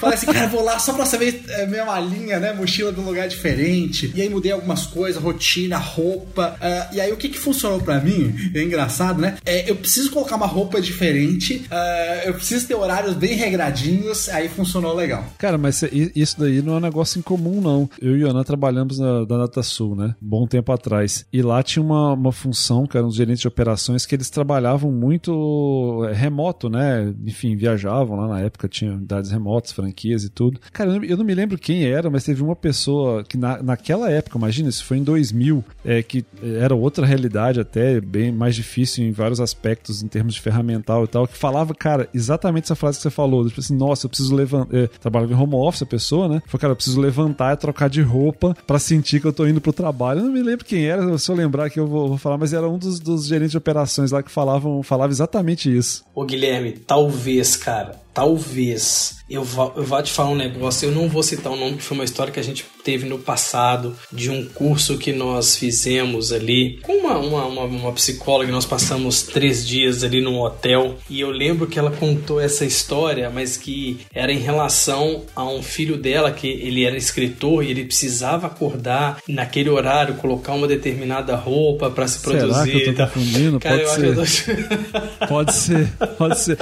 falei 0.00 0.14
assim, 0.16 0.26
cara, 0.26 0.46
vou 0.48 0.62
lá 0.64 0.78
só 0.78 0.92
pra 0.92 1.04
saber 1.06 1.42
é, 1.48 1.66
minha 1.66 1.84
malinha, 1.84 2.38
né? 2.40 2.52
Mochila 2.52 2.92
de 2.92 3.00
um 3.00 3.04
lugar 3.04 3.28
diferente. 3.28 4.12
E 4.14 4.22
aí 4.22 4.28
mudei 4.28 4.52
algumas 4.52 4.86
coisas, 4.86 5.20
rotina, 5.22 5.76
roupa. 5.78 6.56
ah, 6.60 6.88
e 6.92 7.00
aí 7.00 7.12
o 7.12 7.16
que 7.16 7.28
que 7.28 7.38
funcionou 7.38 7.80
pra 7.80 8.00
mim? 8.00 8.34
É 8.54 8.62
engraçado, 8.62 9.20
né? 9.20 9.36
É, 9.44 9.68
eu 9.70 9.76
preciso 9.76 10.10
colocar 10.10 10.36
uma 10.36 10.46
roupa 10.46 10.80
diferente, 10.80 11.64
ah, 11.70 12.22
eu 12.24 12.34
preciso 12.34 12.66
ter 12.66 12.74
horários 12.74 13.14
bem 13.14 13.34
regradinhos, 13.34 14.28
aí 14.28 14.48
funcionou 14.48 14.94
legal. 14.94 15.24
Cara, 15.38 15.58
mas 15.58 15.82
isso 16.14 16.36
daí 16.38 16.53
não 16.62 16.74
é 16.74 16.76
um 16.76 16.80
negócio 16.80 17.18
incomum, 17.18 17.60
não. 17.60 17.88
Eu 18.00 18.16
e 18.16 18.24
o 18.24 18.30
Ana 18.30 18.44
trabalhamos 18.44 18.98
na, 18.98 19.20
na 19.20 19.24
DataSul, 19.24 19.94
né? 19.94 20.14
Bom 20.20 20.46
tempo 20.46 20.72
atrás. 20.72 21.26
E 21.32 21.42
lá 21.42 21.62
tinha 21.62 21.82
uma, 21.82 22.12
uma 22.12 22.32
função, 22.32 22.86
que 22.86 22.96
eram 22.96 23.08
os 23.08 23.14
gerentes 23.14 23.40
de 23.40 23.48
operações, 23.48 24.06
que 24.06 24.14
eles 24.14 24.30
trabalhavam 24.30 24.90
muito 24.90 26.06
é, 26.08 26.12
remoto, 26.12 26.68
né? 26.68 27.12
Enfim, 27.24 27.56
viajavam 27.56 28.16
lá 28.16 28.28
na 28.28 28.40
época, 28.40 28.68
tinha 28.68 28.92
unidades 28.92 29.30
remotas, 29.30 29.72
franquias 29.72 30.24
e 30.24 30.28
tudo. 30.28 30.60
Cara, 30.72 30.90
eu 30.90 30.96
não, 30.96 31.04
eu 31.04 31.16
não 31.16 31.24
me 31.24 31.34
lembro 31.34 31.58
quem 31.58 31.84
era, 31.84 32.10
mas 32.10 32.24
teve 32.24 32.42
uma 32.42 32.56
pessoa 32.56 33.24
que 33.24 33.36
na, 33.36 33.62
naquela 33.62 34.10
época, 34.10 34.38
imagina, 34.38 34.68
isso 34.68 34.84
foi 34.84 34.98
em 34.98 35.04
2000, 35.04 35.64
é, 35.84 36.02
que 36.02 36.24
era 36.42 36.74
outra 36.74 37.06
realidade 37.06 37.60
até, 37.60 38.00
bem 38.00 38.32
mais 38.32 38.54
difícil 38.54 39.04
em 39.04 39.12
vários 39.12 39.40
aspectos, 39.40 40.02
em 40.02 40.08
termos 40.08 40.34
de 40.34 40.40
ferramental 40.40 41.04
e 41.04 41.08
tal, 41.08 41.26
que 41.26 41.36
falava, 41.36 41.74
cara, 41.74 42.08
exatamente 42.12 42.64
essa 42.64 42.74
frase 42.74 42.98
que 42.98 43.02
você 43.02 43.10
falou, 43.10 43.46
tipo 43.46 43.60
assim, 43.60 43.76
nossa, 43.76 44.06
eu 44.06 44.08
preciso 44.08 44.34
levantar, 44.34 44.74
é, 44.76 44.86
trabalhava 44.86 45.32
em 45.32 45.36
home 45.36 45.54
office 45.54 45.82
a 45.82 45.86
pessoa, 45.86 46.28
né? 46.28 46.42
Falei, 46.46 46.60
cara, 46.60 46.72
eu 46.72 46.76
preciso 46.76 47.00
levantar 47.00 47.54
e 47.54 47.56
trocar 47.56 47.88
de 47.88 48.02
roupa 48.02 48.56
pra 48.66 48.78
sentir 48.78 49.20
que 49.20 49.26
eu 49.26 49.32
tô 49.32 49.46
indo 49.46 49.60
pro 49.60 49.72
trabalho. 49.72 50.20
Eu 50.20 50.24
não 50.24 50.32
me 50.32 50.42
lembro 50.42 50.64
quem 50.64 50.86
era, 50.86 51.16
se 51.18 51.30
eu 51.30 51.34
lembrar 51.34 51.70
que 51.70 51.80
eu 51.80 51.86
vou, 51.86 52.08
vou 52.08 52.18
falar, 52.18 52.38
mas 52.38 52.52
era 52.52 52.68
um 52.68 52.78
dos, 52.78 53.00
dos 53.00 53.26
gerentes 53.26 53.52
de 53.52 53.58
operações 53.58 54.10
lá 54.10 54.22
que 54.22 54.30
falavam, 54.30 54.82
falava 54.82 55.12
exatamente 55.12 55.74
isso. 55.74 56.04
Ô 56.14 56.24
Guilherme, 56.24 56.72
talvez, 56.72 57.56
cara, 57.56 58.03
talvez 58.14 59.16
eu 59.28 59.42
vá, 59.42 59.72
eu 59.74 59.82
vá 59.82 60.02
te 60.02 60.12
falar 60.12 60.30
um 60.30 60.34
negócio, 60.36 60.86
eu 60.86 60.92
não 60.92 61.08
vou 61.08 61.22
citar 61.22 61.50
o 61.50 61.56
nome, 61.56 61.78
que 61.78 61.82
foi 61.82 61.96
uma 61.96 62.04
história 62.04 62.30
que 62.30 62.38
a 62.38 62.44
gente 62.44 62.64
teve 62.84 63.06
no 63.08 63.18
passado, 63.18 63.96
de 64.12 64.28
um 64.30 64.44
curso 64.44 64.98
que 64.98 65.12
nós 65.14 65.56
fizemos 65.56 66.30
ali, 66.30 66.78
com 66.82 66.92
uma, 66.98 67.16
uma, 67.16 67.46
uma, 67.46 67.62
uma 67.64 67.92
psicóloga, 67.92 68.52
nós 68.52 68.66
passamos 68.66 69.22
três 69.22 69.66
dias 69.66 70.04
ali 70.04 70.20
num 70.20 70.38
hotel, 70.40 70.96
e 71.08 71.20
eu 71.20 71.30
lembro 71.30 71.66
que 71.66 71.78
ela 71.78 71.90
contou 71.90 72.38
essa 72.38 72.66
história, 72.66 73.30
mas 73.30 73.56
que 73.56 73.98
era 74.12 74.30
em 74.30 74.38
relação 74.38 75.22
a 75.34 75.42
um 75.48 75.62
filho 75.62 75.96
dela, 75.96 76.30
que 76.30 76.46
ele 76.46 76.84
era 76.84 76.96
escritor 76.96 77.64
e 77.64 77.70
ele 77.70 77.84
precisava 77.86 78.46
acordar 78.46 79.22
naquele 79.26 79.70
horário, 79.70 80.16
colocar 80.16 80.52
uma 80.52 80.68
determinada 80.68 81.34
roupa 81.34 81.90
para 81.90 82.06
se 82.06 82.18
Será 82.18 82.38
produzir. 82.38 82.70
que 82.72 82.90
eu 82.90 82.94
tô 82.94 83.04
confundindo? 83.06 83.58
Cara, 83.58 83.78
Pode 83.78 83.90
ser. 84.30 84.68
tô- 84.68 85.26
Pode 85.26 85.54
ser, 85.54 85.88
pode 86.18 86.38
ser. 86.38 86.58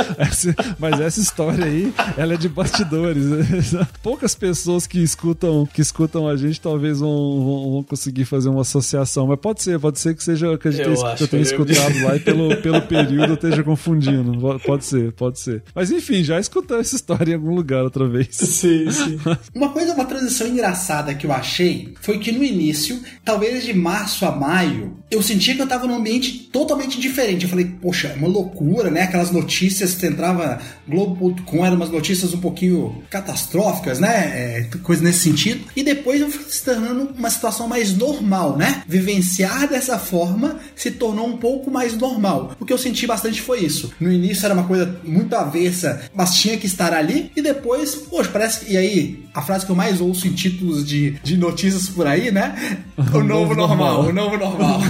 Mas 0.79 1.01
essa 1.01 1.19
história 1.21 1.42
aí, 1.51 1.93
ela 2.17 2.35
é 2.35 2.37
de 2.37 2.49
bastidores. 2.49 3.25
Poucas 4.03 4.35
pessoas 4.35 4.87
que 4.87 5.03
escutam, 5.03 5.67
que 5.67 5.81
escutam 5.81 6.29
a 6.29 6.37
gente 6.37 6.61
talvez 6.61 7.01
vão, 7.01 7.45
vão, 7.45 7.73
vão 7.73 7.83
conseguir 7.83 8.25
fazer 8.25 8.49
uma 8.49 8.63
associação. 8.63 9.27
Mas 9.27 9.39
pode 9.39 9.63
ser, 9.63 9.79
pode 9.79 9.99
ser 9.99 10.15
que 10.15 10.23
seja 10.23 10.57
que 10.59 10.69
a 10.69 10.71
gente 10.71 10.89
Eu 10.89 10.95
tenha, 10.95 11.11
eu 11.11 11.17
tenha 11.17 11.29
que 11.29 11.37
eu 11.37 11.41
escutado 11.41 12.03
lá 12.03 12.17
e 12.17 12.21
pelo, 12.21 12.57
pelo 12.63 12.83
período 12.83 13.33
eu 13.33 13.35
esteja 13.35 13.63
confundindo. 13.63 14.39
Pode 14.61 14.85
ser, 14.85 15.13
pode 15.13 15.39
ser. 15.39 15.63
Mas 15.75 15.91
enfim, 15.91 16.23
já 16.23 16.39
escutei 16.39 16.79
essa 16.79 16.97
história 16.97 17.33
em 17.33 17.35
algum 17.35 17.55
lugar 17.55 17.85
outra 17.85 18.09
vez. 18.09 18.29
Sim, 18.31 18.89
sim. 18.91 19.19
Uma 19.55 19.71
coisa, 19.71 19.95
uma 19.95 20.05
transição 20.05 20.47
engraçada 20.47 21.15
que 21.15 21.27
eu 21.27 21.33
achei 21.33 21.95
foi 22.01 22.19
que 22.19 22.33
no 22.33 22.45
início, 22.45 23.01
talvez 23.25 23.65
de 23.65 23.75
março 23.75 24.25
a 24.25 24.33
maio, 24.33 24.97
eu 25.11 25.23
sentia 25.23 25.55
que 25.55 25.63
eu 25.63 25.67
tava 25.67 25.87
num 25.87 25.97
ambiente 25.97 26.49
totalmente 26.53 27.01
diferente. 27.01 27.45
Eu 27.45 27.51
falei, 27.51 27.67
poxa, 27.81 28.09
é 28.09 28.15
uma 28.17 28.29
loucura, 28.29 28.91
né? 28.91 29.03
Aquelas 29.03 29.31
notícias 29.31 29.95
que 29.95 30.01
você 30.01 30.07
entrava 30.09 30.61
Globo.com, 31.33 31.65
eram 31.65 31.77
umas 31.77 31.91
notícias 31.91 32.33
um 32.35 32.39
pouquinho 32.39 33.03
catastróficas, 33.11 33.99
né? 33.99 34.09
É, 34.11 34.69
coisa 34.83 35.03
nesse 35.03 35.21
sentido. 35.21 35.65
E 35.75 35.83
depois 35.83 36.21
eu 36.21 36.31
fui 36.31 36.45
se 36.49 36.65
tornando 36.65 37.11
uma 37.17 37.31
situação 37.31 37.69
mais 37.69 37.97
normal, 37.97 38.57
né? 38.57 38.83
Vivenciar 38.87 39.69
dessa 39.69 39.99
forma 39.99 40.59
se 40.77 40.91
tornou 40.91 41.27
um 41.27 41.37
pouco 41.37 41.71
mais 41.71 41.97
normal. 41.97 42.57
O 42.61 42.65
que 42.65 42.73
eu 42.73 42.79
senti 42.79 43.07
bastante 43.07 43.41
foi 43.41 43.61
isso. 43.61 43.93
No 43.99 44.13
início 44.13 44.45
era 44.45 44.55
uma 44.55 44.65
coisa 44.65 45.01
muito 45.05 45.35
avessa, 45.35 46.03
mas 46.15 46.37
tinha 46.37 46.57
que 46.57 46.67
estar 46.67 46.93
ali. 46.93 47.31
E 47.35 47.43
depois, 47.43 47.95
poxa, 47.95 48.31
parece 48.33 48.65
que. 48.65 48.73
E 48.73 48.77
aí, 48.77 49.25
a 49.35 49.43
frase 49.43 49.65
que 49.67 49.73
eu 49.73 49.77
mais 49.77 50.01
ouço 50.01 50.27
em 50.27 50.33
títulos 50.33 50.87
de, 50.87 51.13
de 51.23 51.37
notícias 51.37 51.89
por 51.89 52.07
aí, 52.07 52.31
né? 52.31 52.55
O, 53.13 53.23
novo, 53.23 53.55
novo 53.55 53.55
normal, 53.55 54.05
normal. 54.05 54.09
o 54.09 54.13
novo 54.13 54.39
normal. 54.39 54.81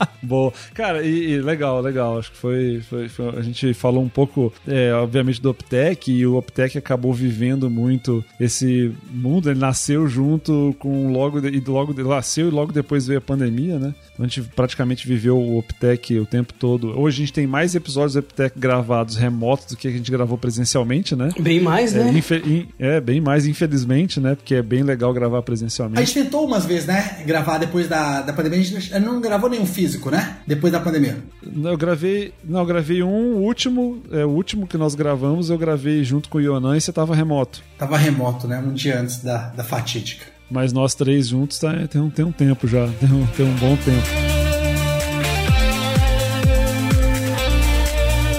Boa. 0.24 0.52
Cara, 0.74 1.02
e, 1.02 1.32
e 1.32 1.40
legal, 1.40 1.80
legal. 1.80 2.18
Acho 2.18 2.30
que 2.32 2.36
foi, 2.38 2.80
foi- 2.88 3.08
foi- 3.08 3.28
A 3.38 3.42
gente 3.42 3.72
falou 3.74 4.02
um 4.02 4.08
pouco, 4.08 4.52
é, 4.66 4.92
obviamente, 4.94 5.40
do 5.40 5.50
Optec, 5.50 6.10
e 6.10 6.26
o 6.26 6.36
Optec 6.36 6.76
acabou 6.78 7.12
vivendo 7.12 7.68
muito 7.70 8.24
esse 8.40 8.92
mundo. 9.10 9.50
Ele 9.50 9.58
nasceu 9.60 10.06
junto 10.08 10.74
com 10.78 11.12
logo. 11.12 11.38
E 11.46 11.60
logo 11.66 11.92
nasceu 12.02 12.48
e 12.48 12.50
logo 12.50 12.72
depois 12.72 13.06
veio 13.06 13.18
a 13.18 13.22
pandemia, 13.22 13.78
né? 13.78 13.94
A 14.18 14.22
gente 14.22 14.42
praticamente 14.42 15.08
viveu 15.08 15.36
o 15.36 15.58
Optec 15.58 16.18
o 16.20 16.24
tempo 16.26 16.52
todo. 16.52 16.96
Hoje 16.98 17.16
a 17.16 17.20
gente 17.26 17.32
tem 17.32 17.46
mais 17.48 17.74
episódios 17.74 18.12
do 18.12 18.20
Optec 18.20 18.56
gravados 18.56 19.16
remotos 19.16 19.66
do 19.66 19.76
que 19.76 19.88
a 19.88 19.90
gente 19.90 20.08
gravou 20.10 20.38
presencialmente, 20.38 21.16
né? 21.16 21.30
Bem 21.40 21.60
mais, 21.60 21.94
É, 21.96 22.04
né? 22.04 22.22
in- 22.46 22.68
é, 22.78 23.00
bem 23.00 23.20
mais, 23.20 23.44
infelizmente, 23.46 24.20
né? 24.20 24.36
Porque 24.36 24.54
é 24.54 24.62
bem 24.62 24.84
legal 24.84 25.12
gravar 25.12 25.38
A 25.38 25.42
presencialmente. 25.42 26.00
gente 26.06 26.14
tentou 26.24 26.46
umas 26.46 26.64
vezes, 26.64 26.86
né? 26.86 27.22
Gravar 27.26 27.58
depois 27.58 27.88
da, 27.88 28.22
da 28.22 28.32
pandemia. 28.32 28.60
A 28.60 28.62
gente 28.62 28.98
não 29.00 29.20
gravou 29.20 29.50
nenhum 29.50 29.66
físico, 29.66 30.10
né? 30.10 30.36
Depois 30.46 30.72
da 30.72 30.78
pandemia. 30.78 31.18
Não, 31.44 31.72
Eu 31.72 31.76
gravei, 31.76 32.32
não, 32.44 32.60
eu 32.60 32.66
gravei 32.66 33.02
um, 33.02 33.34
o 33.34 33.42
último, 33.42 34.00
é, 34.12 34.24
o 34.24 34.28
último 34.30 34.66
que 34.68 34.78
nós 34.78 34.94
gravamos, 34.94 35.50
eu 35.50 35.58
gravei 35.58 36.04
junto 36.04 36.28
com 36.28 36.38
o 36.38 36.40
Yonan 36.40 36.76
e 36.76 36.80
você 36.80 36.92
tava 36.92 37.16
remoto. 37.16 37.62
Tava 37.76 37.98
remoto, 37.98 38.46
né? 38.46 38.58
Um 38.64 38.72
dia 38.72 39.00
antes 39.00 39.18
da, 39.24 39.48
da 39.48 39.64
fatídica. 39.64 40.32
Mas 40.50 40.72
nós 40.72 40.94
três 40.94 41.28
juntos 41.28 41.58
tá, 41.58 41.72
tem, 41.88 42.00
um, 42.00 42.10
tem 42.10 42.24
um 42.24 42.32
tempo 42.32 42.66
já, 42.66 42.86
tem 43.00 43.10
um, 43.10 43.26
tem 43.28 43.46
um 43.46 43.54
bom 43.54 43.76
tempo. 43.76 44.33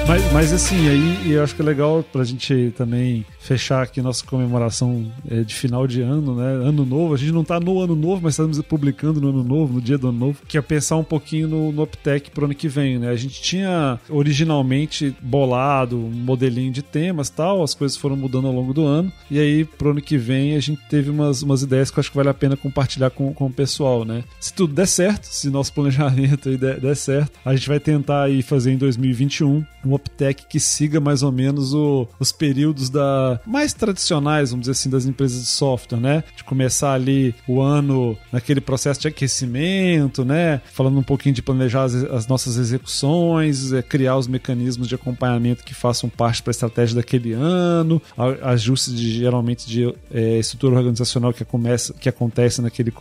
Mas, 0.07 0.31
mas 0.31 0.53
assim, 0.53 0.87
aí 0.87 1.31
eu 1.31 1.43
acho 1.43 1.55
que 1.55 1.63
é 1.63 1.65
legal 1.65 2.03
pra 2.03 2.23
gente 2.23 2.71
também 2.77 3.25
fechar 3.39 3.81
aqui 3.81 4.01
nossa 4.03 4.23
comemoração 4.23 5.11
é, 5.27 5.41
de 5.41 5.55
final 5.55 5.87
de 5.87 6.01
ano, 6.01 6.35
né? 6.35 6.67
Ano 6.67 6.85
novo. 6.85 7.15
A 7.15 7.17
gente 7.17 7.31
não 7.31 7.43
tá 7.43 7.59
no 7.59 7.79
ano 7.81 7.95
novo, 7.95 8.21
mas 8.23 8.33
estamos 8.33 8.61
publicando 8.61 9.19
no 9.19 9.29
ano 9.29 9.43
novo, 9.43 9.73
no 9.73 9.81
dia 9.81 9.97
do 9.97 10.09
ano 10.09 10.19
novo, 10.19 10.39
que 10.47 10.59
é 10.59 10.61
pensar 10.61 10.97
um 10.97 11.03
pouquinho 11.03 11.47
no, 11.47 11.71
no 11.71 11.81
Optec 11.81 12.29
pro 12.29 12.45
ano 12.45 12.53
que 12.53 12.67
vem, 12.67 12.99
né? 12.99 13.09
A 13.09 13.15
gente 13.15 13.41
tinha 13.41 13.99
originalmente 14.07 15.15
bolado 15.21 15.97
um 15.97 16.11
modelinho 16.11 16.71
de 16.71 16.83
temas 16.83 17.29
tal, 17.29 17.63
as 17.63 17.73
coisas 17.73 17.97
foram 17.97 18.15
mudando 18.15 18.47
ao 18.47 18.53
longo 18.53 18.73
do 18.73 18.85
ano, 18.85 19.11
e 19.29 19.39
aí 19.39 19.65
pro 19.65 19.89
ano 19.89 20.01
que 20.01 20.17
vem 20.17 20.55
a 20.55 20.59
gente 20.59 20.81
teve 20.87 21.09
umas, 21.09 21.41
umas 21.41 21.63
ideias 21.63 21.89
que 21.89 21.97
eu 21.97 22.01
acho 22.01 22.11
que 22.11 22.17
vale 22.17 22.29
a 22.29 22.33
pena 22.33 22.55
compartilhar 22.55 23.09
com, 23.09 23.33
com 23.33 23.47
o 23.47 23.53
pessoal, 23.53 24.05
né? 24.05 24.23
Se 24.39 24.53
tudo 24.53 24.73
der 24.73 24.87
certo, 24.87 25.23
se 25.23 25.49
nosso 25.49 25.73
planejamento 25.73 26.49
aí 26.49 26.57
der, 26.57 26.79
der 26.79 26.95
certo, 26.95 27.31
a 27.43 27.55
gente 27.55 27.67
vai 27.67 27.79
tentar 27.79 28.23
aí 28.23 28.43
fazer 28.43 28.71
em 28.71 28.77
2021 28.77 29.65
um 29.85 29.94
Optec 29.95 30.45
que 30.47 30.59
siga 30.59 30.99
mais 30.99 31.23
ou 31.23 31.31
menos 31.31 31.73
o- 31.73 32.07
os 32.19 32.31
períodos 32.31 32.89
da 32.89 33.39
mais 33.45 33.73
tradicionais, 33.73 34.51
vamos 34.51 34.63
dizer 34.63 34.71
assim, 34.73 34.89
das 34.89 35.05
empresas 35.05 35.41
de 35.41 35.47
software, 35.47 35.99
né? 35.99 36.23
De 36.35 36.43
começar 36.43 36.93
ali 36.93 37.33
o 37.47 37.61
ano 37.61 38.17
naquele 38.31 38.61
processo 38.61 38.99
de 39.01 39.07
aquecimento, 39.07 40.23
né? 40.25 40.61
Falando 40.73 40.97
um 40.99 41.03
pouquinho 41.03 41.33
de 41.35 41.41
planejar 41.41 41.83
as, 41.83 41.95
as 41.95 42.27
nossas 42.27 42.57
execuções, 42.57 43.71
é, 43.73 43.81
criar 43.81 44.17
os 44.17 44.27
mecanismos 44.27 44.87
de 44.87 44.95
acompanhamento 44.95 45.63
que 45.63 45.73
façam 45.73 46.09
parte 46.09 46.41
para 46.41 46.51
a 46.51 46.53
estratégia 46.53 46.95
daquele 46.95 47.33
ano, 47.33 48.01
ajustes 48.41 48.93
de, 48.95 49.11
geralmente 49.17 49.67
de 49.67 49.93
é, 50.11 50.37
estrutura 50.39 50.75
organizacional 50.75 51.33
que, 51.33 51.43
começa, 51.45 51.93
que 51.93 52.09
acontece 52.09 52.61
naquele 52.61 52.91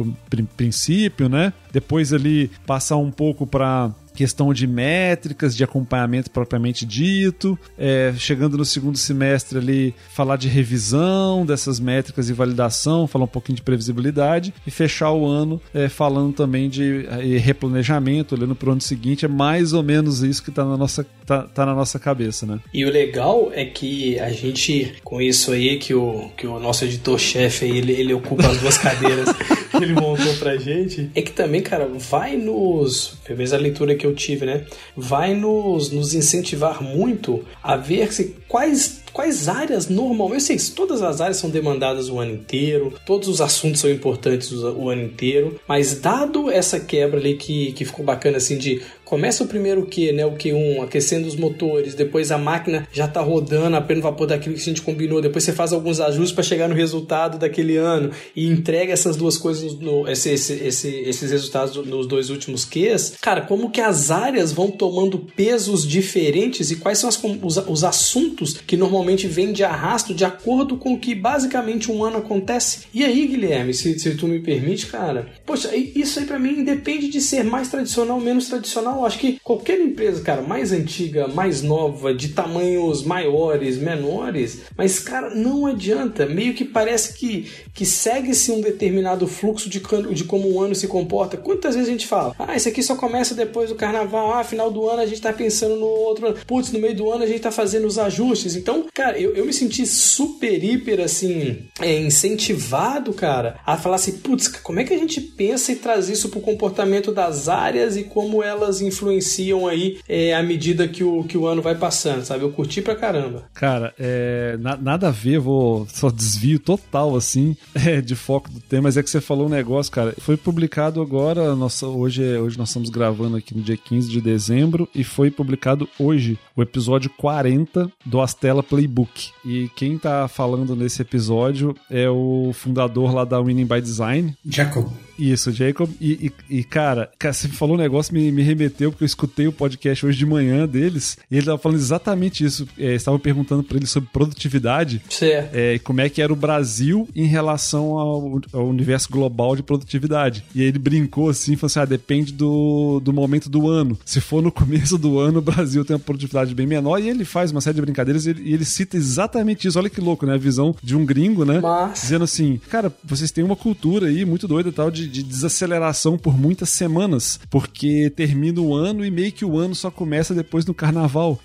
princípio, 0.56 1.28
né? 1.28 1.52
Depois 1.72 2.12
ali 2.12 2.50
passar 2.66 2.96
um 2.96 3.10
pouco 3.10 3.46
para 3.46 3.90
questão 4.14 4.52
de 4.54 4.66
métricas, 4.66 5.56
de 5.56 5.64
acompanhamento 5.64 6.30
propriamente 6.30 6.86
dito, 6.86 7.58
é, 7.76 8.12
chegando 8.16 8.56
no 8.56 8.64
segundo 8.64 8.96
semestre 8.96 9.58
ali, 9.58 9.94
falar 10.10 10.36
de 10.36 10.48
revisão 10.48 11.44
dessas 11.44 11.80
métricas 11.80 12.28
e 12.28 12.32
validação, 12.32 13.06
falar 13.06 13.24
um 13.24 13.28
pouquinho 13.28 13.56
de 13.56 13.62
previsibilidade 13.62 14.54
e 14.66 14.70
fechar 14.70 15.12
o 15.12 15.26
ano 15.26 15.60
é, 15.72 15.88
falando 15.88 16.32
também 16.32 16.68
de 16.68 17.06
replanejamento, 17.38 18.34
olhando 18.34 18.54
para 18.54 18.68
o 18.68 18.72
ano 18.72 18.80
seguinte, 18.80 19.24
é 19.24 19.28
mais 19.28 19.72
ou 19.72 19.82
menos 19.82 20.22
isso 20.22 20.42
que 20.42 20.50
está 20.50 20.64
na, 20.64 20.76
nossa, 20.76 21.06
tá, 21.26 21.42
tá 21.42 21.66
na 21.66 21.74
nossa 21.74 21.98
cabeça, 21.98 22.46
né? 22.46 22.60
E 22.72 22.84
o 22.84 22.90
legal 22.90 23.50
é 23.52 23.64
que 23.64 24.18
a 24.20 24.30
gente, 24.30 24.94
com 25.02 25.20
isso 25.20 25.52
aí, 25.52 25.78
que 25.78 25.94
o, 25.94 26.30
que 26.36 26.46
o 26.46 26.58
nosso 26.58 26.84
editor-chefe 26.84 27.64
ele, 27.64 27.92
ele 27.92 28.14
ocupa 28.14 28.46
as 28.46 28.58
duas 28.58 28.78
cadeiras 28.78 29.28
que 29.70 29.76
ele 29.76 29.94
montou 29.94 30.34
pra 30.34 30.56
gente, 30.56 31.10
é 31.14 31.22
que 31.22 31.32
também, 31.32 31.62
cara, 31.62 31.86
vai 31.86 32.36
nos. 32.36 33.18
Pelo 33.24 33.38
menos 33.38 33.52
a 33.52 33.58
leitura 33.58 33.94
que 33.94 34.03
eu 34.06 34.14
tive, 34.14 34.46
né? 34.46 34.64
Vai 34.96 35.34
nos, 35.34 35.90
nos 35.90 36.14
incentivar 36.14 36.82
muito 36.82 37.44
a 37.62 37.76
ver 37.76 38.12
se 38.12 38.36
quais 38.48 39.03
quais 39.14 39.48
áreas 39.48 39.88
normalmente. 39.88 40.34
Eu 40.34 40.40
sei, 40.40 40.58
se 40.58 40.72
todas 40.72 41.00
as 41.00 41.20
áreas 41.20 41.38
são 41.38 41.48
demandadas 41.48 42.10
o 42.10 42.18
ano 42.18 42.32
inteiro, 42.32 42.92
todos 43.06 43.28
os 43.28 43.40
assuntos 43.40 43.80
são 43.80 43.88
importantes 43.88 44.52
o, 44.52 44.90
ano 44.90 45.04
inteiro, 45.04 45.58
mas 45.66 46.00
dado 46.00 46.50
essa 46.50 46.80
quebra 46.80 47.18
ali 47.18 47.36
que, 47.36 47.72
que 47.72 47.84
ficou 47.84 48.04
bacana 48.04 48.36
assim 48.36 48.58
de 48.58 48.82
começa 49.04 49.44
o 49.44 49.46
primeiro 49.46 49.86
Q, 49.86 50.12
né, 50.12 50.26
o 50.26 50.32
Q1, 50.32 50.82
aquecendo 50.82 51.28
os 51.28 51.36
motores, 51.36 51.94
depois 51.94 52.32
a 52.32 52.38
máquina 52.38 52.88
já 52.90 53.06
tá 53.06 53.20
rodando 53.20 53.76
a 53.76 53.80
pleno 53.80 54.02
vapor 54.02 54.26
daquilo 54.26 54.54
que 54.54 54.60
a 54.60 54.64
gente 54.64 54.82
combinou, 54.82 55.20
depois 55.20 55.44
você 55.44 55.52
faz 55.52 55.72
alguns 55.72 56.00
ajustes 56.00 56.32
para 56.32 56.42
chegar 56.42 56.68
no 56.68 56.74
resultado 56.74 57.38
daquele 57.38 57.76
ano 57.76 58.10
e 58.34 58.48
entrega 58.48 58.92
essas 58.92 59.14
duas 59.16 59.36
coisas, 59.36 59.78
no, 59.78 60.08
esse, 60.08 60.30
esse, 60.30 60.54
esse, 60.54 60.88
esses 60.88 61.30
resultados 61.30 61.76
nos 61.86 62.06
dois 62.06 62.30
últimos 62.30 62.64
Qs, 62.64 63.16
cara, 63.20 63.42
como 63.42 63.70
que 63.70 63.80
as 63.80 64.10
áreas 64.10 64.50
vão 64.50 64.70
tomando 64.70 65.18
pesos 65.18 65.86
diferentes 65.86 66.70
e 66.70 66.76
quais 66.76 66.98
são 66.98 67.08
as, 67.08 67.22
os, 67.22 67.56
os 67.68 67.84
assuntos 67.84 68.54
que 68.66 68.76
normalmente 68.76 69.03
vêm 69.26 69.52
de 69.52 69.62
arrasto 69.62 70.14
de 70.14 70.24
acordo 70.24 70.76
com 70.76 70.94
o 70.94 70.98
que 70.98 71.14
basicamente 71.14 71.90
um 71.90 72.02
ano 72.02 72.18
acontece. 72.18 72.86
E 72.92 73.04
aí, 73.04 73.26
Guilherme, 73.26 73.72
se, 73.74 73.98
se 73.98 74.14
tu 74.14 74.26
me 74.26 74.40
permite, 74.40 74.86
cara, 74.86 75.28
poxa, 75.46 75.70
isso 75.74 76.18
aí 76.18 76.26
para 76.26 76.38
mim 76.38 76.60
independe 76.60 77.08
de 77.08 77.20
ser 77.20 77.44
mais 77.44 77.68
tradicional 77.68 78.20
menos 78.20 78.48
tradicional. 78.48 79.04
Acho 79.04 79.18
que 79.18 79.38
qualquer 79.42 79.80
empresa, 79.80 80.22
cara, 80.22 80.42
mais 80.42 80.72
antiga, 80.72 81.28
mais 81.28 81.62
nova, 81.62 82.14
de 82.14 82.28
tamanhos 82.28 83.04
maiores, 83.04 83.78
menores, 83.78 84.62
mas, 84.76 84.98
cara, 84.98 85.34
não 85.34 85.66
adianta. 85.66 86.26
Meio 86.26 86.54
que 86.54 86.64
parece 86.64 87.14
que, 87.14 87.48
que 87.74 87.84
segue-se 87.84 88.50
um 88.50 88.60
determinado 88.60 89.26
fluxo 89.26 89.68
de, 89.68 89.80
de 90.12 90.24
como 90.24 90.50
o 90.50 90.62
ano 90.62 90.74
se 90.74 90.86
comporta. 90.86 91.36
Quantas 91.36 91.74
vezes 91.74 91.88
a 91.88 91.92
gente 91.92 92.06
fala, 92.06 92.34
ah, 92.38 92.56
isso 92.56 92.68
aqui 92.68 92.82
só 92.82 92.96
começa 92.96 93.34
depois 93.34 93.68
do 93.68 93.74
carnaval, 93.74 94.32
ah, 94.34 94.44
final 94.44 94.70
do 94.70 94.88
ano 94.88 95.02
a 95.02 95.06
gente 95.06 95.20
tá 95.20 95.32
pensando 95.32 95.76
no 95.76 95.86
outro 95.86 96.34
putz, 96.46 96.72
no 96.72 96.78
meio 96.78 96.94
do 96.94 97.10
ano 97.10 97.24
a 97.24 97.26
gente 97.26 97.40
tá 97.40 97.50
fazendo 97.50 97.86
os 97.86 97.98
ajustes. 97.98 98.56
Então, 98.56 98.86
Cara, 98.94 99.18
eu, 99.18 99.34
eu 99.34 99.44
me 99.44 99.52
senti 99.52 99.84
super, 99.86 100.62
hiper, 100.62 101.00
assim, 101.00 101.64
é, 101.80 101.98
incentivado, 102.00 103.12
cara, 103.12 103.56
a 103.66 103.76
falar 103.76 103.96
assim, 103.96 104.18
putz, 104.18 104.46
como 104.46 104.78
é 104.78 104.84
que 104.84 104.94
a 104.94 104.98
gente 104.98 105.20
pensa 105.20 105.72
e 105.72 105.76
traz 105.76 106.08
isso 106.08 106.28
pro 106.28 106.40
comportamento 106.40 107.10
das 107.12 107.48
áreas 107.48 107.96
e 107.96 108.04
como 108.04 108.40
elas 108.40 108.80
influenciam 108.80 109.66
aí 109.66 109.98
é, 110.08 110.32
à 110.34 110.42
medida 110.44 110.86
que 110.86 111.02
o, 111.02 111.24
que 111.24 111.36
o 111.36 111.46
ano 111.48 111.60
vai 111.60 111.74
passando, 111.74 112.24
sabe? 112.24 112.44
Eu 112.44 112.52
curti 112.52 112.80
pra 112.80 112.94
caramba. 112.94 113.48
Cara, 113.52 113.92
é, 113.98 114.56
na- 114.60 114.76
nada 114.76 115.08
a 115.08 115.10
ver, 115.10 115.40
vou 115.40 115.86
só 115.92 116.08
desvio 116.08 116.60
total, 116.60 117.16
assim, 117.16 117.56
é, 117.74 118.00
de 118.00 118.14
foco 118.14 118.48
do 118.48 118.60
tema, 118.60 118.84
mas 118.84 118.96
é 118.96 119.02
que 119.02 119.10
você 119.10 119.20
falou 119.20 119.46
um 119.46 119.50
negócio, 119.50 119.90
cara. 119.90 120.14
Foi 120.18 120.36
publicado 120.36 121.02
agora, 121.02 121.56
nossa, 121.56 121.86
hoje, 121.88 122.22
é- 122.22 122.38
hoje 122.38 122.56
nós 122.56 122.68
estamos 122.68 122.90
gravando 122.90 123.36
aqui 123.36 123.56
no 123.56 123.62
dia 123.62 123.76
15 123.76 124.08
de 124.08 124.20
dezembro, 124.20 124.88
e 124.94 125.02
foi 125.02 125.30
publicado 125.32 125.88
hoje 125.98 126.38
o 126.54 126.62
episódio 126.62 127.10
40 127.18 127.90
do 128.06 128.20
Astela 128.20 128.62
Playbook. 128.84 129.30
E 129.44 129.68
quem 129.74 129.98
tá 129.98 130.28
falando 130.28 130.76
nesse 130.76 131.02
episódio 131.02 131.74
é 131.90 132.08
o 132.08 132.52
fundador 132.52 133.14
lá 133.14 133.24
da 133.24 133.40
Winning 133.40 133.66
by 133.66 133.80
Design, 133.80 134.36
Jacob. 134.46 134.88
Isso, 135.18 135.50
Jacob. 135.52 135.88
E, 136.00 136.32
e- 136.48 136.58
e, 136.58 136.64
cara, 136.64 137.10
cara, 137.18 137.32
você 137.32 137.48
falou 137.48 137.76
um 137.76 137.80
negócio 137.80 138.14
me, 138.14 138.30
me 138.32 138.42
remeteu, 138.42 138.90
porque 138.90 139.04
eu 139.04 139.06
escutei 139.06 139.46
o 139.46 139.52
podcast 139.52 140.04
hoje 140.06 140.18
de 140.18 140.26
manhã 140.26 140.66
deles, 140.66 141.16
e 141.30 141.36
ele 141.36 141.46
tava 141.46 141.58
falando 141.58 141.78
exatamente 141.78 142.44
isso. 142.44 142.66
É, 142.78 142.94
estavam 142.94 143.18
perguntando 143.20 143.62
pra 143.62 143.76
ele 143.76 143.86
sobre 143.86 144.08
produtividade. 144.12 145.00
Certo. 145.08 145.54
É, 145.54 145.74
e 145.74 145.78
como 145.78 146.00
é 146.00 146.08
que 146.08 146.20
era 146.22 146.32
o 146.32 146.36
Brasil 146.36 147.08
em 147.14 147.26
relação 147.26 147.98
ao, 147.98 148.40
ao 148.52 148.68
universo 148.68 149.08
global 149.10 149.54
de 149.56 149.62
produtividade. 149.62 150.44
E 150.54 150.60
aí 150.62 150.66
ele 150.68 150.78
brincou 150.78 151.28
assim, 151.28 151.56
falou 151.56 151.66
assim: 151.66 151.80
ah, 151.80 151.84
depende 151.84 152.32
do, 152.32 153.00
do 153.02 153.12
momento 153.12 153.48
do 153.48 153.68
ano. 153.68 153.98
Se 154.04 154.20
for 154.20 154.42
no 154.42 154.50
começo 154.52 154.96
do 154.98 155.18
ano, 155.18 155.38
o 155.38 155.42
Brasil 155.42 155.84
tem 155.84 155.94
uma 155.96 156.00
produtividade 156.02 156.54
bem 156.54 156.66
menor, 156.66 156.98
e 157.00 157.08
ele 157.08 157.24
faz 157.24 157.50
uma 157.50 157.60
série 157.60 157.76
de 157.76 157.80
brincadeiras 157.82 158.26
e 158.26 158.30
ele, 158.30 158.52
ele 158.52 158.64
cita 158.64 158.96
exatamente 158.96 159.66
isso. 159.68 159.78
Olha 159.78 159.90
que 159.90 160.00
louco, 160.00 160.26
né? 160.26 160.34
A 160.34 160.38
visão 160.38 160.74
de 160.82 160.96
um 160.96 161.04
gringo, 161.04 161.44
né? 161.44 161.60
Mas- 161.60 162.02
Dizendo 162.02 162.24
assim, 162.24 162.60
cara, 162.70 162.92
vocês 163.04 163.30
têm 163.30 163.44
uma 163.44 163.56
cultura 163.56 164.06
aí 164.08 164.24
muito 164.24 164.46
doida 164.48 164.68
e 164.68 164.72
tal 164.72 164.90
de, 164.90 165.03
de 165.08 165.22
desaceleração 165.22 166.16
por 166.18 166.36
muitas 166.38 166.70
semanas, 166.70 167.38
porque 167.50 168.10
termina 168.14 168.60
o 168.60 168.74
ano 168.74 169.04
e 169.04 169.10
meio 169.10 169.32
que 169.32 169.44
o 169.44 169.58
ano 169.58 169.74
só 169.74 169.90
começa 169.90 170.34
depois 170.34 170.64
do 170.64 170.74
carnaval. 170.74 171.38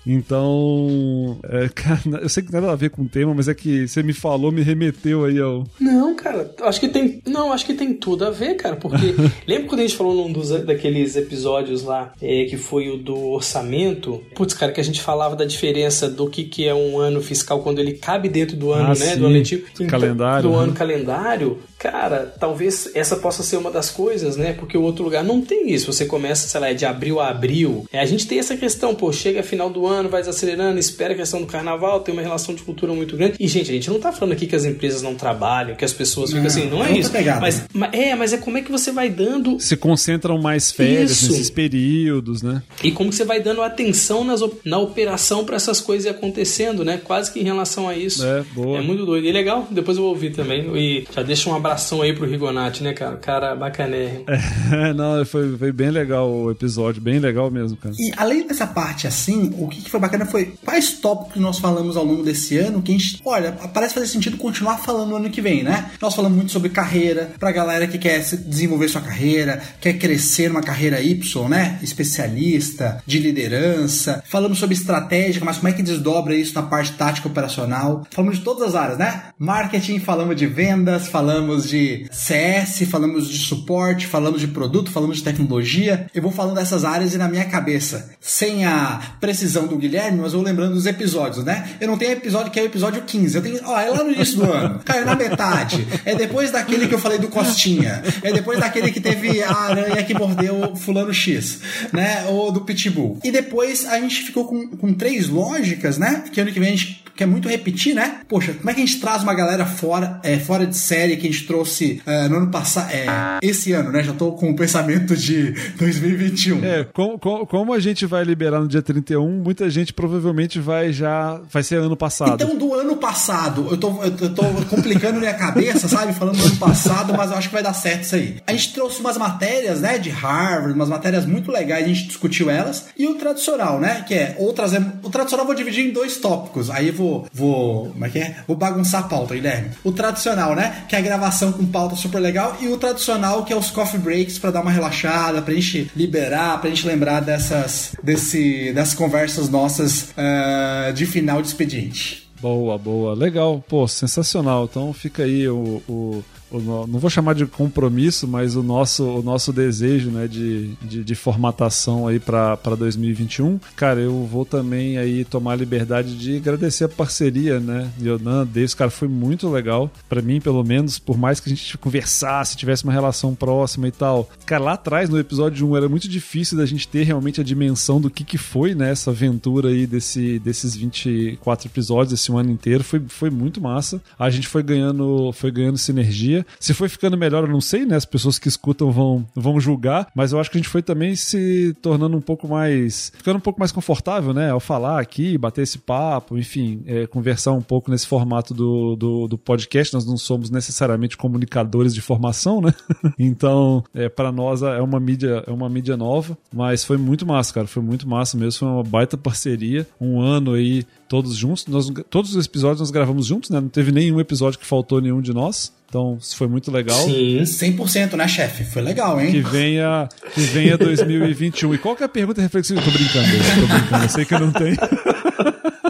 Então, 0.50 1.38
é, 1.44 1.68
cara, 1.74 2.00
eu 2.22 2.28
sei 2.28 2.42
que 2.42 2.52
nada 2.52 2.70
a 2.70 2.76
ver 2.76 2.90
com 2.90 3.02
o 3.02 3.08
tema, 3.08 3.34
mas 3.34 3.48
é 3.48 3.54
que 3.54 3.86
você 3.86 4.02
me 4.02 4.12
falou, 4.12 4.50
me 4.52 4.62
remeteu 4.62 5.24
aí 5.24 5.38
ao. 5.38 5.64
Não, 5.80 6.14
cara, 6.16 6.54
acho 6.62 6.80
que 6.80 6.88
tem. 6.88 7.20
Não, 7.26 7.52
acho 7.52 7.64
que 7.66 7.74
tem 7.74 7.94
tudo 7.94 8.24
a 8.24 8.30
ver, 8.30 8.54
cara, 8.54 8.76
porque 8.76 9.14
lembra 9.46 9.68
quando 9.68 9.80
a 9.80 9.82
gente 9.82 9.96
falou 9.96 10.14
num 10.14 10.32
dos 10.32 10.50
daqueles 10.50 11.16
episódios 11.16 11.82
lá, 11.82 12.12
é, 12.20 12.44
que 12.44 12.56
foi 12.56 12.88
o 12.88 12.96
do 12.96 13.16
orçamento? 13.30 14.22
Putz, 14.34 14.54
cara, 14.54 14.72
que 14.72 14.80
a 14.80 14.84
gente 14.84 15.00
falava 15.00 15.36
da 15.36 15.44
diferença 15.44 16.08
do 16.08 16.28
que, 16.28 16.44
que 16.44 16.66
é 16.66 16.74
um 16.74 16.98
ano 16.98 17.20
fiscal 17.20 17.60
quando 17.62 17.78
ele 17.78 17.94
cabe 17.94 18.28
dentro 18.28 18.56
do 18.56 18.72
ano, 18.72 18.86
Ah, 18.86 18.88
né? 18.90 18.94
sim. 18.94 19.18
Do 19.18 19.26
ano 19.26 19.34
letivo. 19.34 19.66
Do 19.76 19.86
calendário, 19.86 20.48
Do 20.50 20.54
ano 20.56 20.72
calendário. 20.72 21.58
Cara, 21.78 22.26
talvez 22.38 22.90
essa 22.94 23.16
possa 23.16 23.42
ser 23.50 23.56
uma 23.56 23.70
das 23.70 23.90
coisas, 23.90 24.36
né? 24.36 24.52
Porque 24.52 24.76
o 24.76 24.82
outro 24.82 25.04
lugar 25.04 25.22
não 25.24 25.40
tem 25.40 25.70
isso. 25.72 25.92
Você 25.92 26.04
começa, 26.06 26.48
sei 26.48 26.60
lá, 26.60 26.70
é 26.70 26.74
de 26.74 26.84
abril 26.86 27.20
a 27.20 27.28
abril. 27.28 27.84
É, 27.92 28.00
a 28.00 28.06
gente 28.06 28.26
tem 28.26 28.38
essa 28.38 28.56
questão, 28.56 28.94
pô, 28.94 29.12
chega 29.12 29.42
final 29.42 29.68
do 29.70 29.86
ano, 29.86 30.08
vai 30.08 30.20
desacelerando, 30.20 30.78
espera 30.78 31.12
a 31.12 31.16
questão 31.16 31.40
do 31.40 31.46
carnaval, 31.46 32.00
tem 32.00 32.12
uma 32.12 32.22
relação 32.22 32.54
de 32.54 32.62
cultura 32.62 32.92
muito 32.92 33.16
grande. 33.16 33.34
E, 33.38 33.46
gente, 33.48 33.70
a 33.70 33.74
gente 33.74 33.90
não 33.90 34.00
tá 34.00 34.12
falando 34.12 34.32
aqui 34.32 34.46
que 34.46 34.56
as 34.56 34.64
empresas 34.64 35.02
não 35.02 35.14
trabalham, 35.14 35.74
que 35.76 35.84
as 35.84 35.92
pessoas 35.92 36.30
ficam 36.30 36.42
Não, 36.42 36.48
assim, 36.48 36.66
não 36.70 36.84
é 36.84 36.92
é, 36.92 36.98
isso. 36.98 37.10
pegada. 37.10 37.40
Mas, 37.40 37.64
mas- 37.72 37.90
é, 37.92 38.14
mas 38.14 38.32
é 38.32 38.38
como 38.38 38.58
é 38.58 38.62
que 38.62 38.70
você 38.70 38.92
vai 38.92 39.08
dando 39.10 39.58
Se 39.60 39.76
concentram 39.76 40.38
mais 40.40 40.70
férias 40.70 41.10
Isso. 41.10 41.30
nesses 41.32 41.50
períodos, 41.50 42.42
né? 42.42 42.62
e 42.82 42.90
como 42.92 43.10
que 43.10 43.16
você 43.16 43.24
vai 43.24 43.40
dando 43.40 43.62
atenção 43.62 44.24
nas, 44.24 44.40
na 44.64 44.78
operação 44.78 45.44
pra 45.44 45.56
essas 45.56 45.80
coisas 45.80 46.06
ir 46.06 46.08
acontecendo, 46.10 46.84
né? 46.84 47.00
Quase 47.02 47.32
que 47.32 47.40
em 47.40 47.44
relação 47.44 47.88
a 47.88 47.96
isso. 47.96 48.24
É, 48.24 48.42
boa. 48.54 48.78
É 48.78 48.82
muito 48.82 49.04
doido. 49.04 49.26
E 49.26 49.32
legal, 49.32 49.66
depois 49.70 49.96
eu 49.96 50.02
vou 50.04 50.12
ouvir 50.12 50.30
também. 50.32 50.64
E 50.76 51.04
já 51.14 51.22
deixa 51.22 51.48
um 51.50 51.54
abração 51.54 52.02
aí 52.02 52.12
pro 52.14 52.26
Rigonati, 52.28 52.82
né, 52.82 52.92
cara? 52.92 53.16
Cara 53.16 53.39
bacanérrimo. 53.56 54.24
É, 54.70 54.92
não, 54.92 55.24
foi, 55.24 55.56
foi 55.56 55.72
bem 55.72 55.90
legal 55.90 56.30
o 56.30 56.50
episódio, 56.50 57.02
bem 57.02 57.18
legal 57.18 57.50
mesmo, 57.50 57.76
cara. 57.76 57.94
E 57.98 58.12
além 58.16 58.46
dessa 58.46 58.66
parte 58.66 59.06
assim, 59.06 59.52
o 59.58 59.68
que 59.68 59.82
que 59.82 59.90
foi 59.90 59.98
bacana 59.98 60.24
foi 60.24 60.54
quais 60.64 60.92
tópicos 60.92 61.40
nós 61.40 61.58
falamos 61.58 61.96
ao 61.96 62.04
longo 62.04 62.22
desse 62.22 62.56
ano 62.56 62.80
que 62.80 62.92
a 62.92 62.98
gente, 62.98 63.20
olha, 63.24 63.52
parece 63.52 63.94
fazer 63.94 64.06
sentido 64.06 64.36
continuar 64.36 64.78
falando 64.78 65.10
no 65.10 65.16
ano 65.16 65.30
que 65.30 65.40
vem, 65.40 65.62
né? 65.62 65.90
Nós 66.00 66.14
falamos 66.14 66.36
muito 66.36 66.52
sobre 66.52 66.68
carreira, 66.68 67.32
pra 67.38 67.50
galera 67.50 67.86
que 67.86 67.98
quer 67.98 68.22
se 68.22 68.36
desenvolver 68.36 68.88
sua 68.88 69.00
carreira, 69.00 69.60
quer 69.80 69.94
crescer 69.94 70.48
numa 70.48 70.62
carreira 70.62 71.00
Y, 71.00 71.48
né? 71.48 71.78
Especialista, 71.82 73.02
de 73.06 73.18
liderança. 73.18 74.22
Falamos 74.26 74.58
sobre 74.58 74.74
estratégica, 74.74 75.44
mas 75.44 75.56
como 75.56 75.68
é 75.68 75.72
que 75.72 75.82
desdobra 75.82 76.34
isso 76.34 76.54
na 76.54 76.62
parte 76.62 76.92
tática 76.92 77.28
operacional? 77.28 78.06
Falamos 78.10 78.38
de 78.38 78.44
todas 78.44 78.68
as 78.68 78.74
áreas, 78.74 78.98
né? 78.98 79.24
Marketing, 79.38 79.98
falamos 79.98 80.36
de 80.36 80.46
vendas, 80.46 81.08
falamos 81.08 81.68
de 81.68 82.06
CS, 82.10 82.84
falamos 82.90 83.29
de 83.32 83.38
suporte, 83.38 84.06
falamos 84.06 84.40
de 84.40 84.48
produto, 84.48 84.90
falamos 84.90 85.18
de 85.18 85.24
tecnologia. 85.24 86.06
Eu 86.14 86.22
vou 86.22 86.30
falando 86.30 86.56
dessas 86.56 86.84
áreas 86.84 87.14
e 87.14 87.18
na 87.18 87.28
minha 87.28 87.44
cabeça, 87.44 88.10
sem 88.20 88.64
a 88.64 89.00
precisão 89.20 89.66
do 89.66 89.76
Guilherme, 89.76 90.20
mas 90.20 90.32
vou 90.32 90.42
lembrando 90.42 90.74
dos 90.74 90.86
episódios, 90.86 91.44
né? 91.44 91.70
Eu 91.80 91.88
não 91.88 91.96
tenho 91.96 92.12
episódio 92.12 92.50
que 92.50 92.58
é 92.58 92.62
o 92.62 92.66
episódio 92.66 93.02
15. 93.02 93.36
Eu 93.36 93.42
tenho, 93.42 93.60
ó, 93.64 93.80
é 93.80 93.88
lá 93.88 94.04
no 94.04 94.12
início 94.12 94.36
do 94.36 94.52
ano. 94.52 94.80
Caiu 94.84 95.04
na 95.04 95.14
metade. 95.14 95.86
É 96.04 96.14
depois 96.14 96.50
daquele 96.50 96.86
que 96.86 96.94
eu 96.94 96.98
falei 96.98 97.18
do 97.18 97.28
Costinha. 97.28 98.02
É 98.22 98.32
depois 98.32 98.58
daquele 98.58 98.90
que 98.90 99.00
teve 99.00 99.42
a 99.42 99.52
aranha 99.52 100.02
que 100.02 100.14
mordeu 100.14 100.72
o 100.72 100.76
fulano 100.76 101.12
X, 101.12 101.60
né? 101.92 102.26
Ou 102.28 102.52
do 102.52 102.62
Pitbull. 102.62 103.18
E 103.22 103.30
depois 103.30 103.86
a 103.86 104.00
gente 104.00 104.22
ficou 104.24 104.46
com, 104.46 104.68
com 104.68 104.92
três 104.94 105.28
lógicas, 105.28 105.98
né? 105.98 106.24
Que 106.32 106.40
ano 106.40 106.52
que 106.52 106.60
vem 106.60 106.68
a 106.70 106.76
gente 106.76 107.04
quer 107.20 107.26
muito 107.26 107.48
repetir, 107.48 107.94
né? 107.94 108.20
Poxa, 108.28 108.54
como 108.54 108.70
é 108.70 108.74
que 108.74 108.80
a 108.82 108.86
gente 108.86 108.98
traz 109.00 109.22
uma 109.22 109.34
galera 109.34 109.66
fora, 109.66 110.18
é, 110.22 110.38
fora 110.38 110.66
de 110.66 110.76
série 110.76 111.16
que 111.18 111.26
a 111.28 111.30
gente 111.30 111.46
trouxe 111.46 112.00
é, 112.06 112.28
no 112.28 112.36
ano 112.36 112.50
passado, 112.50 112.90
é, 112.92 113.06
esse 113.42 113.72
ano, 113.72 113.92
né? 113.92 114.02
Já 114.02 114.12
tô 114.14 114.32
com 114.32 114.50
o 114.50 114.56
pensamento 114.56 115.14
de 115.16 115.52
2021. 115.78 116.64
É, 116.64 116.84
como, 116.84 117.18
como, 117.18 117.46
como 117.46 117.72
a 117.74 117.78
gente 117.80 118.06
vai 118.06 118.24
liberar 118.24 118.60
no 118.60 118.68
dia 118.68 118.80
31, 118.82 119.28
muita 119.42 119.68
gente 119.68 119.92
provavelmente 119.92 120.58
vai 120.58 120.92
já. 120.92 121.40
Vai 121.52 121.62
ser 121.62 121.76
ano 121.76 121.96
passado. 121.96 122.42
Então, 122.42 122.56
do 122.56 122.74
ano 122.74 122.96
passado, 122.96 123.68
eu 123.70 123.76
tô, 123.76 124.02
eu 124.02 124.10
tô- 124.16 124.24
eu 124.24 124.34
tô 124.34 124.42
complicando 124.68 125.18
minha 125.20 125.34
cabeça, 125.34 125.88
sabe? 125.88 126.12
Falando 126.12 126.38
do 126.38 126.46
ano 126.46 126.56
passado, 126.56 127.12
mas 127.16 127.30
eu 127.30 127.36
acho 127.36 127.48
que 127.48 127.54
vai 127.54 127.62
dar 127.62 127.72
certo 127.74 128.04
isso 128.04 128.14
aí. 128.14 128.36
A 128.46 128.52
gente 128.52 128.72
trouxe 128.72 129.00
umas 129.00 129.16
matérias, 129.18 129.80
né, 129.80 129.98
de 129.98 130.08
Harvard, 130.10 130.72
umas 130.74 130.88
matérias 130.88 131.26
muito 131.26 131.50
legais, 131.52 131.84
a 131.84 131.88
gente 131.88 132.06
discutiu 132.06 132.48
elas. 132.50 132.86
E 132.96 133.06
o 133.06 133.14
tradicional, 133.14 133.78
né, 133.80 134.04
que 134.06 134.14
é, 134.14 134.36
ou 134.38 134.52
trazer, 134.52 134.80
o 135.02 135.10
tradicional 135.10 135.44
eu 135.44 135.48
vou 135.48 135.54
dividir 135.56 135.86
em 135.86 135.92
dois 135.92 136.16
tópicos. 136.16 136.70
Aí 136.70 136.88
eu 136.88 136.94
vou, 136.94 137.09
vou, 137.32 137.90
como 137.90 138.04
é 138.04 138.08
que 138.08 138.18
é? 138.18 138.36
Vou 138.46 138.56
bagunçar 138.56 139.00
a 139.04 139.08
pauta, 139.08 139.34
Guilherme. 139.34 139.70
O 139.84 139.92
tradicional, 139.92 140.54
né, 140.54 140.84
que 140.88 140.94
é 140.96 140.98
a 140.98 141.02
gravação 141.02 141.52
com 141.52 141.64
pauta 141.66 141.96
super 141.96 142.18
legal. 142.20 142.56
E 142.60 142.68
o 142.68 142.76
tradicional, 142.76 143.44
que 143.44 143.52
é 143.52 143.56
os 143.56 143.70
coffee 143.70 143.98
breaks 144.00 144.38
pra 144.38 144.50
dar 144.50 144.60
uma 144.62 144.70
relaxada, 144.70 145.42
pra 145.42 145.54
gente 145.54 145.90
liberar, 145.96 146.60
pra 146.60 146.70
gente 146.70 146.86
lembrar 146.86 147.20
dessas, 147.20 147.94
desse, 148.02 148.72
dessas 148.72 148.94
conversas 148.94 149.48
nossas 149.48 150.12
ah, 150.16 150.90
de 150.94 151.06
final 151.06 151.40
de 151.42 151.48
expediente. 151.48 152.28
Boa, 152.40 152.78
boa. 152.78 153.14
Legal. 153.14 153.62
Pô, 153.68 153.86
sensacional. 153.86 154.64
Então 154.70 154.92
fica 154.92 155.24
aí 155.24 155.46
o. 155.48 155.82
o- 155.88 156.24
o 156.50 156.86
não 156.86 156.98
vou 156.98 157.10
chamar 157.10 157.34
de 157.34 157.46
compromisso, 157.46 158.26
mas 158.26 158.56
o 158.56 158.62
nosso, 158.62 159.04
o 159.04 159.22
nosso 159.22 159.52
desejo 159.52 160.10
né, 160.10 160.26
de, 160.26 160.74
de, 160.82 161.04
de 161.04 161.14
formatação 161.14 162.06
aí 162.06 162.18
para 162.18 162.56
2021. 162.76 163.58
Cara, 163.76 164.00
eu 164.00 164.26
vou 164.26 164.44
também 164.44 164.98
aí 164.98 165.24
tomar 165.24 165.52
a 165.52 165.56
liberdade 165.56 166.16
de 166.16 166.36
agradecer 166.36 166.84
a 166.84 166.88
parceria, 166.88 167.60
né? 167.60 167.90
Yonan, 168.00 168.46
Davis, 168.46 168.74
cara, 168.74 168.90
foi 168.90 169.08
muito 169.08 169.48
legal. 169.48 169.90
Pra 170.08 170.22
mim, 170.22 170.40
pelo 170.40 170.64
menos, 170.64 170.98
por 170.98 171.16
mais 171.16 171.40
que 171.40 171.50
a 171.50 171.54
gente 171.54 171.78
conversasse, 171.78 172.56
tivesse 172.56 172.84
uma 172.84 172.92
relação 172.92 173.34
próxima 173.34 173.88
e 173.88 173.92
tal. 173.92 174.28
Cara, 174.46 174.64
lá 174.64 174.72
atrás, 174.72 175.08
no 175.08 175.18
episódio 175.18 175.68
1, 175.68 175.76
era 175.76 175.88
muito 175.88 176.08
difícil 176.08 176.56
da 176.58 176.66
gente 176.66 176.88
ter 176.88 177.04
realmente 177.04 177.40
a 177.40 177.44
dimensão 177.44 178.00
do 178.00 178.10
que, 178.10 178.24
que 178.24 178.38
foi, 178.38 178.74
né? 178.74 178.90
Essa 178.90 179.10
aventura 179.10 179.68
aí 179.68 179.86
desse, 179.86 180.38
desses 180.38 180.74
24 180.74 181.68
episódios, 181.68 182.20
esse 182.20 182.32
ano 182.32 182.50
inteiro. 182.50 182.84
Foi, 182.84 183.00
foi 183.08 183.30
muito 183.30 183.60
massa. 183.60 184.00
A 184.18 184.30
gente 184.30 184.48
foi 184.48 184.62
ganhando, 184.62 185.32
foi 185.32 185.50
ganhando 185.50 185.78
sinergia. 185.78 186.39
Se 186.58 186.74
foi 186.74 186.88
ficando 186.88 187.16
melhor, 187.16 187.44
eu 187.44 187.50
não 187.50 187.60
sei, 187.60 187.84
né? 187.84 187.96
As 187.96 188.04
pessoas 188.04 188.38
que 188.38 188.48
escutam 188.48 188.90
vão, 188.90 189.26
vão 189.34 189.60
julgar, 189.60 190.08
mas 190.14 190.32
eu 190.32 190.40
acho 190.40 190.50
que 190.50 190.58
a 190.58 190.60
gente 190.60 190.70
foi 190.70 190.82
também 190.82 191.14
se 191.14 191.74
tornando 191.80 192.16
um 192.16 192.20
pouco 192.20 192.48
mais. 192.48 193.12
ficando 193.16 193.36
um 193.36 193.40
pouco 193.40 193.58
mais 193.58 193.72
confortável, 193.72 194.32
né? 194.32 194.50
Ao 194.50 194.60
falar 194.60 195.00
aqui, 195.00 195.36
bater 195.38 195.62
esse 195.62 195.78
papo, 195.78 196.38
enfim, 196.38 196.82
é, 196.86 197.06
conversar 197.06 197.52
um 197.52 197.62
pouco 197.62 197.90
nesse 197.90 198.06
formato 198.06 198.54
do, 198.54 198.96
do, 198.96 199.28
do 199.28 199.38
podcast. 199.38 199.94
Nós 199.94 200.06
não 200.06 200.16
somos 200.16 200.50
necessariamente 200.50 201.16
comunicadores 201.16 201.94
de 201.94 202.00
formação, 202.00 202.60
né? 202.60 202.74
então, 203.18 203.84
é, 203.94 204.08
para 204.08 204.32
nós 204.32 204.62
é 204.62 204.80
uma 204.80 205.00
mídia, 205.00 205.44
é 205.46 205.50
uma 205.50 205.68
mídia 205.68 205.96
nova, 205.96 206.36
mas 206.52 206.84
foi 206.84 206.96
muito 206.96 207.26
massa, 207.26 207.54
cara. 207.54 207.66
Foi 207.66 207.82
muito 207.82 208.08
massa 208.08 208.36
mesmo. 208.36 208.60
Foi 208.60 208.68
uma 208.68 208.82
baita 208.82 209.16
parceria. 209.16 209.86
Um 210.00 210.20
ano 210.20 210.54
aí, 210.54 210.84
todos 211.10 211.36
juntos. 211.36 211.66
Nós, 211.66 211.90
todos 212.08 212.36
os 212.36 212.46
episódios 212.46 212.78
nós 212.78 212.92
gravamos 212.92 213.26
juntos, 213.26 213.50
né? 213.50 213.60
Não 213.60 213.68
teve 213.68 213.90
nenhum 213.90 214.20
episódio 214.20 214.60
que 214.60 214.64
faltou 214.64 215.00
nenhum 215.00 215.20
de 215.20 215.34
nós. 215.34 215.72
Então, 215.88 216.16
isso 216.20 216.36
foi 216.36 216.46
muito 216.46 216.70
legal. 216.70 216.96
Sim. 217.04 217.42
100%, 217.42 218.12
né, 218.14 218.28
chefe? 218.28 218.62
Foi 218.62 218.80
legal, 218.80 219.20
hein? 219.20 219.32
Que 219.32 219.40
venha, 219.40 220.08
que 220.32 220.40
venha 220.40 220.78
2021. 220.78 221.74
E 221.74 221.78
qual 221.78 221.96
que 221.96 222.04
é 222.04 222.06
a 222.06 222.08
pergunta 222.08 222.40
reflexiva? 222.40 222.80
Eu 222.80 222.84
tô 222.84 222.92
brincando, 222.92 223.26
eu 223.26 223.60
tô 223.60 223.66
brincando. 223.66 224.04
Eu 224.04 224.08
sei 224.08 224.24
que 224.24 224.38
não 224.38 224.52
tem. 224.52 224.76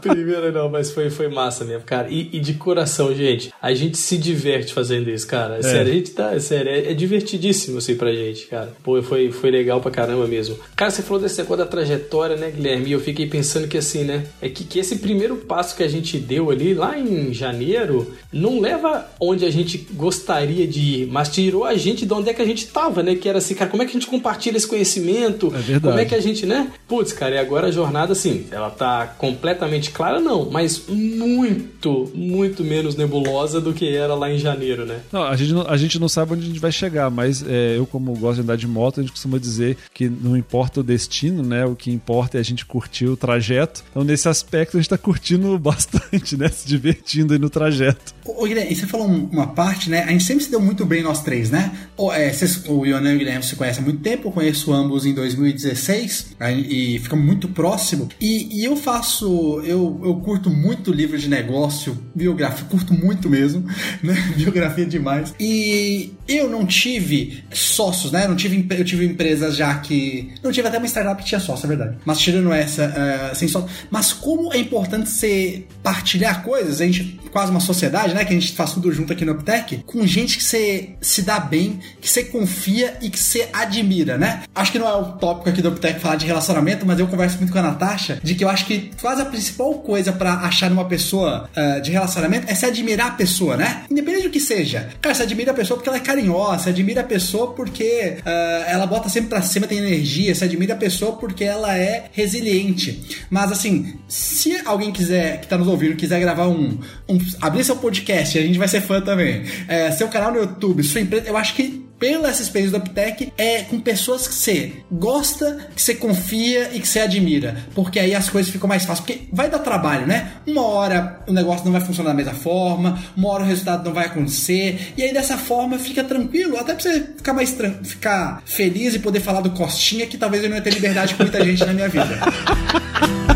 Primeiro 0.00 0.52
não, 0.52 0.68
mas 0.68 0.90
foi, 0.90 1.10
foi 1.10 1.28
massa 1.28 1.64
mesmo, 1.64 1.82
cara. 1.84 2.08
E, 2.08 2.28
e 2.32 2.40
de 2.40 2.54
coração, 2.54 3.14
gente, 3.14 3.52
a 3.60 3.74
gente 3.74 3.96
se 3.96 4.16
diverte 4.16 4.72
fazendo 4.72 5.10
isso, 5.10 5.26
cara. 5.26 5.58
É. 5.58 5.62
Sério, 5.62 5.92
a 5.92 5.94
gente 5.94 6.10
tá, 6.10 6.34
é 6.34 6.40
sério, 6.40 6.70
é, 6.70 6.90
é, 6.90 6.94
divertidíssimo 6.94 7.78
assim 7.78 7.96
pra 7.96 8.12
gente, 8.12 8.46
cara. 8.46 8.72
Pô, 8.82 9.00
foi, 9.02 9.30
foi 9.30 9.50
legal 9.50 9.80
pra 9.80 9.90
caramba 9.90 10.26
mesmo. 10.26 10.56
Cara, 10.76 10.90
você 10.90 11.02
falou 11.02 11.22
desse 11.22 11.38
negócio 11.38 11.64
da 11.64 11.70
trajetória, 11.70 12.36
né, 12.36 12.50
Guilherme? 12.50 12.88
E 12.88 12.92
eu 12.92 13.00
fiquei 13.00 13.26
pensando 13.26 13.68
que 13.68 13.78
assim, 13.78 14.04
né, 14.04 14.24
é 14.40 14.48
que, 14.48 14.64
que 14.64 14.78
esse 14.78 14.98
primeiro 14.98 15.36
passo 15.36 15.76
que 15.76 15.82
a 15.82 15.88
gente 15.88 16.18
deu 16.18 16.50
ali, 16.50 16.74
lá 16.74 16.98
em 16.98 17.32
janeiro, 17.32 18.14
não 18.32 18.60
leva 18.60 19.06
onde 19.20 19.44
a 19.44 19.50
gente 19.50 19.78
gostaria 19.92 20.66
de 20.66 20.80
ir, 20.80 21.06
mas 21.06 21.28
tirou 21.28 21.64
a 21.64 21.74
gente 21.76 22.06
de 22.06 22.12
onde 22.12 22.30
é 22.30 22.34
que 22.34 22.42
a 22.42 22.46
gente 22.46 22.66
tava, 22.68 23.02
né? 23.02 23.14
Que 23.14 23.28
era 23.28 23.38
assim, 23.38 23.54
cara, 23.54 23.70
como 23.70 23.82
é 23.82 23.86
que 23.86 23.90
a 23.90 24.00
gente 24.00 24.06
compartilha 24.06 24.56
esse 24.56 24.66
conhecimento? 24.66 25.46
É 25.48 25.58
verdade. 25.58 25.80
Como 25.80 25.98
é 25.98 26.04
que 26.04 26.14
a 26.14 26.20
gente, 26.20 26.46
né? 26.46 26.70
Putz, 26.86 27.12
cara, 27.12 27.34
e 27.34 27.38
agora 27.38 27.68
a 27.68 27.70
jornada, 27.70 28.12
assim, 28.12 28.46
ela 28.50 28.70
tá 28.70 29.06
completamente 29.18 29.87
clara, 29.90 30.20
não, 30.20 30.50
mas 30.50 30.84
muito, 30.88 32.10
muito 32.14 32.64
menos 32.64 32.96
nebulosa 32.96 33.60
do 33.60 33.72
que 33.72 33.94
era 33.94 34.14
lá 34.14 34.30
em 34.30 34.38
janeiro, 34.38 34.84
né? 34.84 35.00
Não, 35.12 35.22
a 35.22 35.36
gente 35.36 35.52
não, 35.52 35.66
a 35.68 35.76
gente 35.76 35.98
não 35.98 36.08
sabe 36.08 36.32
onde 36.32 36.44
a 36.44 36.48
gente 36.48 36.60
vai 36.60 36.72
chegar, 36.72 37.10
mas 37.10 37.44
é, 37.46 37.76
eu, 37.76 37.86
como 37.86 38.12
gosto 38.14 38.36
de 38.36 38.42
andar 38.42 38.56
de 38.56 38.66
moto, 38.66 39.00
a 39.00 39.02
gente 39.02 39.12
costuma 39.12 39.38
dizer 39.38 39.76
que 39.92 40.08
não 40.08 40.36
importa 40.36 40.80
o 40.80 40.82
destino, 40.82 41.42
né? 41.42 41.64
O 41.64 41.74
que 41.74 41.90
importa 41.90 42.38
é 42.38 42.40
a 42.40 42.44
gente 42.44 42.64
curtir 42.64 43.06
o 43.06 43.16
trajeto. 43.16 43.84
Então, 43.90 44.04
nesse 44.04 44.28
aspecto, 44.28 44.76
a 44.76 44.80
gente 44.80 44.90
tá 44.90 44.98
curtindo 44.98 45.58
bastante, 45.58 46.36
né? 46.36 46.48
Se 46.48 46.66
divertindo 46.66 47.32
aí 47.32 47.38
no 47.38 47.50
trajeto. 47.50 48.14
Ô, 48.24 48.44
Guilherme, 48.44 48.74
você 48.74 48.86
falou 48.86 49.06
uma 49.06 49.48
parte, 49.48 49.90
né? 49.90 50.04
A 50.04 50.10
gente 50.10 50.24
sempre 50.24 50.44
se 50.44 50.50
deu 50.50 50.60
muito 50.60 50.84
bem 50.84 51.02
nós 51.02 51.22
três, 51.22 51.50
né? 51.50 51.72
O, 51.96 52.12
é, 52.12 52.32
vocês, 52.32 52.64
o 52.66 52.84
Ionan 52.84 53.12
e 53.12 53.16
o 53.16 53.18
Guilherme 53.18 53.44
se 53.44 53.56
conhecem 53.56 53.82
há 53.82 53.84
muito 53.84 54.00
tempo, 54.00 54.28
eu 54.28 54.32
conheço 54.32 54.72
ambos 54.72 55.06
em 55.06 55.14
2016 55.14 56.36
e 56.68 56.98
ficamos 57.00 57.24
muito 57.24 57.48
próximo. 57.48 58.08
E, 58.20 58.60
e, 58.60 58.64
eu 58.64 58.76
faço, 58.76 59.60
eu, 59.64 59.77
eu 60.04 60.20
curto 60.24 60.50
muito 60.50 60.92
livro 60.92 61.18
de 61.18 61.28
negócio, 61.28 61.96
biografia, 62.14 62.64
curto 62.68 62.94
muito 62.94 63.28
mesmo, 63.28 63.64
né? 64.02 64.14
Biografia 64.36 64.86
demais. 64.86 65.34
E 65.38 66.12
eu 66.26 66.48
não 66.48 66.66
tive 66.66 67.44
sócios, 67.52 68.12
né? 68.12 68.24
Eu 68.24 68.28
não 68.28 68.36
tive, 68.36 68.66
eu 68.70 68.84
tive 68.84 69.06
empresas 69.06 69.56
já 69.56 69.74
que. 69.78 70.32
Não 70.42 70.52
tive 70.52 70.68
até 70.68 70.78
uma 70.78 70.86
startup 70.86 71.22
que 71.22 71.28
tinha 71.28 71.40
sócio, 71.40 71.66
é 71.66 71.68
verdade. 71.68 71.98
Mas 72.04 72.18
tirando 72.18 72.52
essa, 72.52 72.86
uh, 73.32 73.36
sem 73.36 73.48
sócio. 73.48 73.68
Mas 73.90 74.12
como 74.12 74.52
é 74.52 74.58
importante 74.58 75.08
você 75.08 75.64
partilhar 75.82 76.42
coisas, 76.42 76.80
a 76.80 76.84
gente, 76.84 77.18
quase 77.30 77.50
uma 77.50 77.60
sociedade, 77.60 78.14
né? 78.14 78.24
Que 78.24 78.32
a 78.32 78.38
gente 78.38 78.52
faz 78.52 78.72
tudo 78.72 78.92
junto 78.92 79.12
aqui 79.12 79.24
no 79.24 79.32
Uptech, 79.32 79.82
com 79.86 80.06
gente 80.06 80.36
que 80.36 80.44
você 80.44 80.96
se 81.00 81.22
dá 81.22 81.38
bem, 81.40 81.80
que 82.00 82.08
você 82.08 82.24
confia 82.24 82.96
e 83.00 83.10
que 83.10 83.18
você 83.18 83.48
admira, 83.52 84.18
né? 84.18 84.42
Acho 84.54 84.72
que 84.72 84.78
não 84.78 84.88
é 84.88 84.94
o 84.94 85.12
tópico 85.12 85.48
aqui 85.48 85.62
do 85.62 85.68
Uptech 85.70 86.00
falar 86.00 86.16
de 86.16 86.26
relacionamento, 86.26 86.86
mas 86.86 86.98
eu 86.98 87.06
converso 87.06 87.38
muito 87.38 87.52
com 87.52 87.58
a 87.58 87.62
Natasha 87.62 88.18
de 88.22 88.34
que 88.34 88.44
eu 88.44 88.48
acho 88.48 88.66
que 88.66 88.90
quase 89.00 89.22
a 89.22 89.24
principal 89.24 89.67
coisa 89.76 90.12
para 90.12 90.34
achar 90.34 90.70
numa 90.70 90.84
pessoa 90.84 91.48
uh, 91.56 91.80
de 91.80 91.90
relacionamento 91.90 92.50
é 92.50 92.54
se 92.54 92.66
admirar 92.66 93.08
a 93.08 93.10
pessoa, 93.12 93.56
né? 93.56 93.84
Independente 93.90 94.24
do 94.24 94.30
que 94.30 94.40
seja. 94.40 94.88
Cara, 95.00 95.14
você 95.14 95.22
admira 95.22 95.52
a 95.52 95.54
pessoa 95.54 95.76
porque 95.76 95.88
ela 95.88 95.98
é 95.98 96.00
carinhosa, 96.00 96.64
você 96.64 96.70
admira 96.70 97.00
a 97.00 97.04
pessoa 97.04 97.52
porque 97.52 98.18
uh, 98.20 98.70
ela 98.70 98.86
bota 98.86 99.08
sempre 99.08 99.30
pra 99.30 99.42
cima, 99.42 99.66
tem 99.66 99.78
energia, 99.78 100.34
você 100.34 100.44
admira 100.44 100.74
a 100.74 100.76
pessoa 100.76 101.12
porque 101.16 101.44
ela 101.44 101.76
é 101.76 102.06
resiliente. 102.12 103.26
Mas 103.30 103.52
assim, 103.52 103.94
se 104.08 104.60
alguém 104.64 104.92
quiser, 104.92 105.40
que 105.40 105.46
tá 105.46 105.56
nos 105.56 105.68
ouvindo, 105.68 105.96
quiser 105.96 106.20
gravar 106.20 106.48
um, 106.48 106.78
um 107.08 107.18
abrir 107.40 107.64
seu 107.64 107.76
podcast, 107.76 108.38
a 108.38 108.42
gente 108.42 108.58
vai 108.58 108.68
ser 108.68 108.80
fã 108.80 109.00
também. 109.00 109.44
É, 109.66 109.90
seu 109.90 110.08
canal 110.08 110.32
no 110.32 110.40
YouTube, 110.40 110.82
sua 110.82 111.00
empresa, 111.00 111.28
eu 111.28 111.36
acho 111.36 111.54
que 111.54 111.87
pela 111.98 112.28
essa 112.28 112.48
do 112.70 112.76
Uptech 112.76 113.32
é 113.36 113.62
com 113.62 113.80
pessoas 113.80 114.26
que 114.26 114.34
você 114.34 114.72
gosta, 114.90 115.68
que 115.74 115.82
você 115.82 115.94
confia 115.94 116.70
e 116.72 116.80
que 116.80 116.88
você 116.88 117.00
admira. 117.00 117.56
Porque 117.74 117.98
aí 117.98 118.14
as 118.14 118.28
coisas 118.28 118.50
ficam 118.50 118.68
mais 118.68 118.84
fáceis. 118.84 119.00
Porque 119.04 119.28
vai 119.32 119.50
dar 119.50 119.58
trabalho, 119.58 120.06
né? 120.06 120.32
Uma 120.46 120.62
hora 120.62 121.20
o 121.26 121.32
negócio 121.32 121.64
não 121.64 121.72
vai 121.72 121.80
funcionar 121.80 122.10
da 122.10 122.16
mesma 122.16 122.34
forma, 122.34 122.98
uma 123.16 123.28
hora 123.28 123.42
o 123.42 123.46
resultado 123.46 123.84
não 123.84 123.92
vai 123.92 124.06
acontecer. 124.06 124.92
E 124.96 125.02
aí 125.02 125.12
dessa 125.12 125.36
forma 125.36 125.78
fica 125.78 126.04
tranquilo, 126.04 126.56
até 126.56 126.74
pra 126.74 126.82
você 126.82 127.00
ficar 127.16 127.32
mais 127.32 127.56
ficar 127.82 128.42
feliz 128.44 128.94
e 128.94 128.98
poder 128.98 129.20
falar 129.20 129.40
do 129.40 129.50
Costinha, 129.50 130.06
que 130.06 130.16
talvez 130.16 130.42
eu 130.42 130.48
não 130.48 130.56
ia 130.56 130.62
ter 130.62 130.72
liberdade 130.72 131.14
com 131.14 131.22
muita 131.22 131.44
gente 131.44 131.64
na 131.64 131.72
minha 131.72 131.88
vida. 131.88 132.18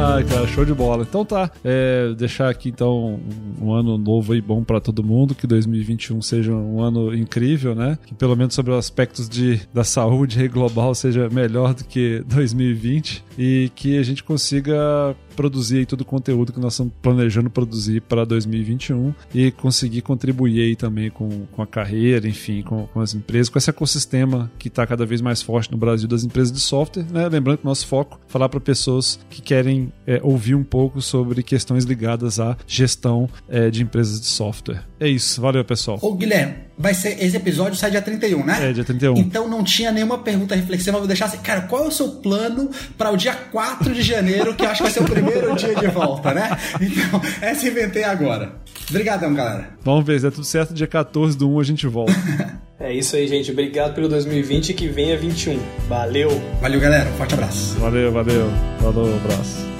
Ai, 0.07 0.23
cara, 0.23 0.45
show 0.45 0.63
de 0.63 0.73
bola. 0.73 1.01
Então 1.01 1.25
tá, 1.25 1.49
é, 1.63 2.13
deixar 2.15 2.47
aqui 2.47 2.69
então 2.69 3.19
um, 3.59 3.73
ano 3.73 3.97
novo 3.97 4.33
aí 4.33 4.39
bom 4.39 4.63
para 4.63 4.79
todo 4.79 5.03
mundo, 5.03 5.33
que 5.33 5.47
2021 5.47 6.21
seja 6.21 6.53
um 6.53 6.79
ano 6.79 7.13
incrível, 7.15 7.73
né? 7.73 7.97
Que 8.05 8.13
pelo 8.13 8.35
menos 8.35 8.53
sobre 8.53 8.71
os 8.71 8.77
aspectos 8.77 9.27
de, 9.27 9.59
da 9.73 9.83
saúde 9.83 10.45
global 10.47 10.93
seja 10.93 11.27
melhor 11.27 11.73
do 11.73 11.83
que 11.83 12.23
2020 12.27 13.23
e 13.35 13.71
que 13.73 13.97
a 13.97 14.03
gente 14.03 14.23
consiga 14.23 15.15
produzir 15.35 15.79
aí 15.79 15.85
todo 15.85 16.01
o 16.01 16.05
conteúdo 16.05 16.53
que 16.53 16.59
nós 16.59 16.73
estamos 16.73 16.93
planejando 17.01 17.49
produzir 17.49 18.01
para 18.01 18.25
2021 18.25 19.13
e 19.33 19.51
conseguir 19.51 20.01
contribuir 20.01 20.61
aí 20.61 20.75
também 20.75 21.09
com, 21.09 21.45
com 21.51 21.61
a 21.61 21.67
carreira, 21.67 22.27
enfim, 22.27 22.61
com, 22.61 22.87
com 22.87 23.01
as 23.01 23.13
empresas, 23.13 23.49
com 23.49 23.57
esse 23.57 23.69
ecossistema 23.69 24.51
que 24.57 24.67
está 24.67 24.85
cada 24.85 25.05
vez 25.05 25.21
mais 25.21 25.41
forte 25.41 25.71
no 25.71 25.77
Brasil 25.77 26.07
das 26.07 26.23
empresas 26.23 26.51
de 26.51 26.59
software, 26.59 27.05
né? 27.11 27.27
Lembrando 27.27 27.59
que 27.59 27.65
nosso 27.65 27.85
foco 27.87 28.19
é 28.27 28.31
falar 28.31 28.49
para 28.49 28.59
pessoas 28.59 29.19
que 29.29 29.41
querem 29.41 29.91
é, 30.07 30.19
ouvir 30.23 30.55
um 30.55 30.63
pouco 30.63 31.01
sobre 31.01 31.43
questões 31.43 31.83
ligadas 31.83 32.39
à 32.39 32.57
gestão 32.67 33.29
é, 33.47 33.69
de 33.69 33.83
empresas 33.83 34.19
de 34.19 34.27
software. 34.27 34.83
É 34.99 35.07
isso, 35.07 35.41
valeu 35.41 35.63
pessoal. 35.65 35.99
Ô 36.01 36.13
Guilherme, 36.13 36.55
vai 36.77 36.93
ser 36.93 37.21
esse 37.21 37.35
episódio 37.35 37.77
sai 37.77 37.91
dia 37.91 38.01
31, 38.01 38.45
né? 38.45 38.69
É, 38.69 38.73
dia 38.73 38.83
31. 38.83 39.17
Então 39.17 39.47
não 39.47 39.63
tinha 39.63 39.91
nenhuma 39.91 40.19
pergunta 40.19 40.55
reflexiva, 40.55 40.97
vou 40.97 41.07
deixar 41.07 41.25
assim, 41.25 41.37
cara, 41.37 41.61
qual 41.61 41.85
é 41.85 41.87
o 41.87 41.91
seu 41.91 42.09
plano 42.09 42.69
para 42.97 43.11
o 43.11 43.17
dia 43.17 43.33
4 43.33 43.93
de 43.93 44.01
janeiro, 44.01 44.53
que 44.55 44.63
eu 44.63 44.69
acho 44.69 44.77
que 44.77 44.83
vai 44.83 44.91
ser 44.91 45.01
o 45.01 45.05
primeiro 45.05 45.55
dia 45.55 45.75
de 45.75 45.87
volta, 45.87 46.33
né? 46.33 46.57
Então, 46.79 47.21
essa 47.41 47.67
inventei 47.67 48.03
agora. 48.03 48.55
Obrigadão, 48.89 49.33
galera. 49.33 49.69
Vamos 49.83 50.05
ver, 50.05 50.19
se 50.19 50.27
é 50.27 50.31
tudo 50.31 50.45
certo, 50.45 50.73
dia 50.73 50.87
14 50.87 51.37
do 51.37 51.49
1 51.49 51.59
a 51.59 51.63
gente 51.63 51.87
volta. 51.87 52.13
é 52.79 52.93
isso 52.93 53.15
aí, 53.15 53.27
gente. 53.27 53.51
Obrigado 53.51 53.95
pelo 53.95 54.07
2020 54.07 54.69
e 54.69 54.73
que 54.73 54.87
venha 54.87 55.17
21. 55.17 55.59
Valeu! 55.89 56.29
Valeu, 56.61 56.79
galera. 56.79 57.09
Forte 57.17 57.33
abraço. 57.33 57.75
Valeu, 57.79 58.11
valeu. 58.11 58.49
Falou, 58.79 59.15
abraço. 59.15 59.74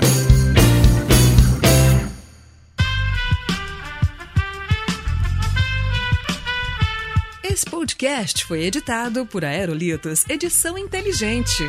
Esse 7.44 7.66
podcast 7.66 8.46
foi 8.46 8.66
editado 8.66 9.26
por 9.26 9.44
Aerolitos 9.44 10.24
Edição 10.30 10.78
Inteligente. 10.78 11.66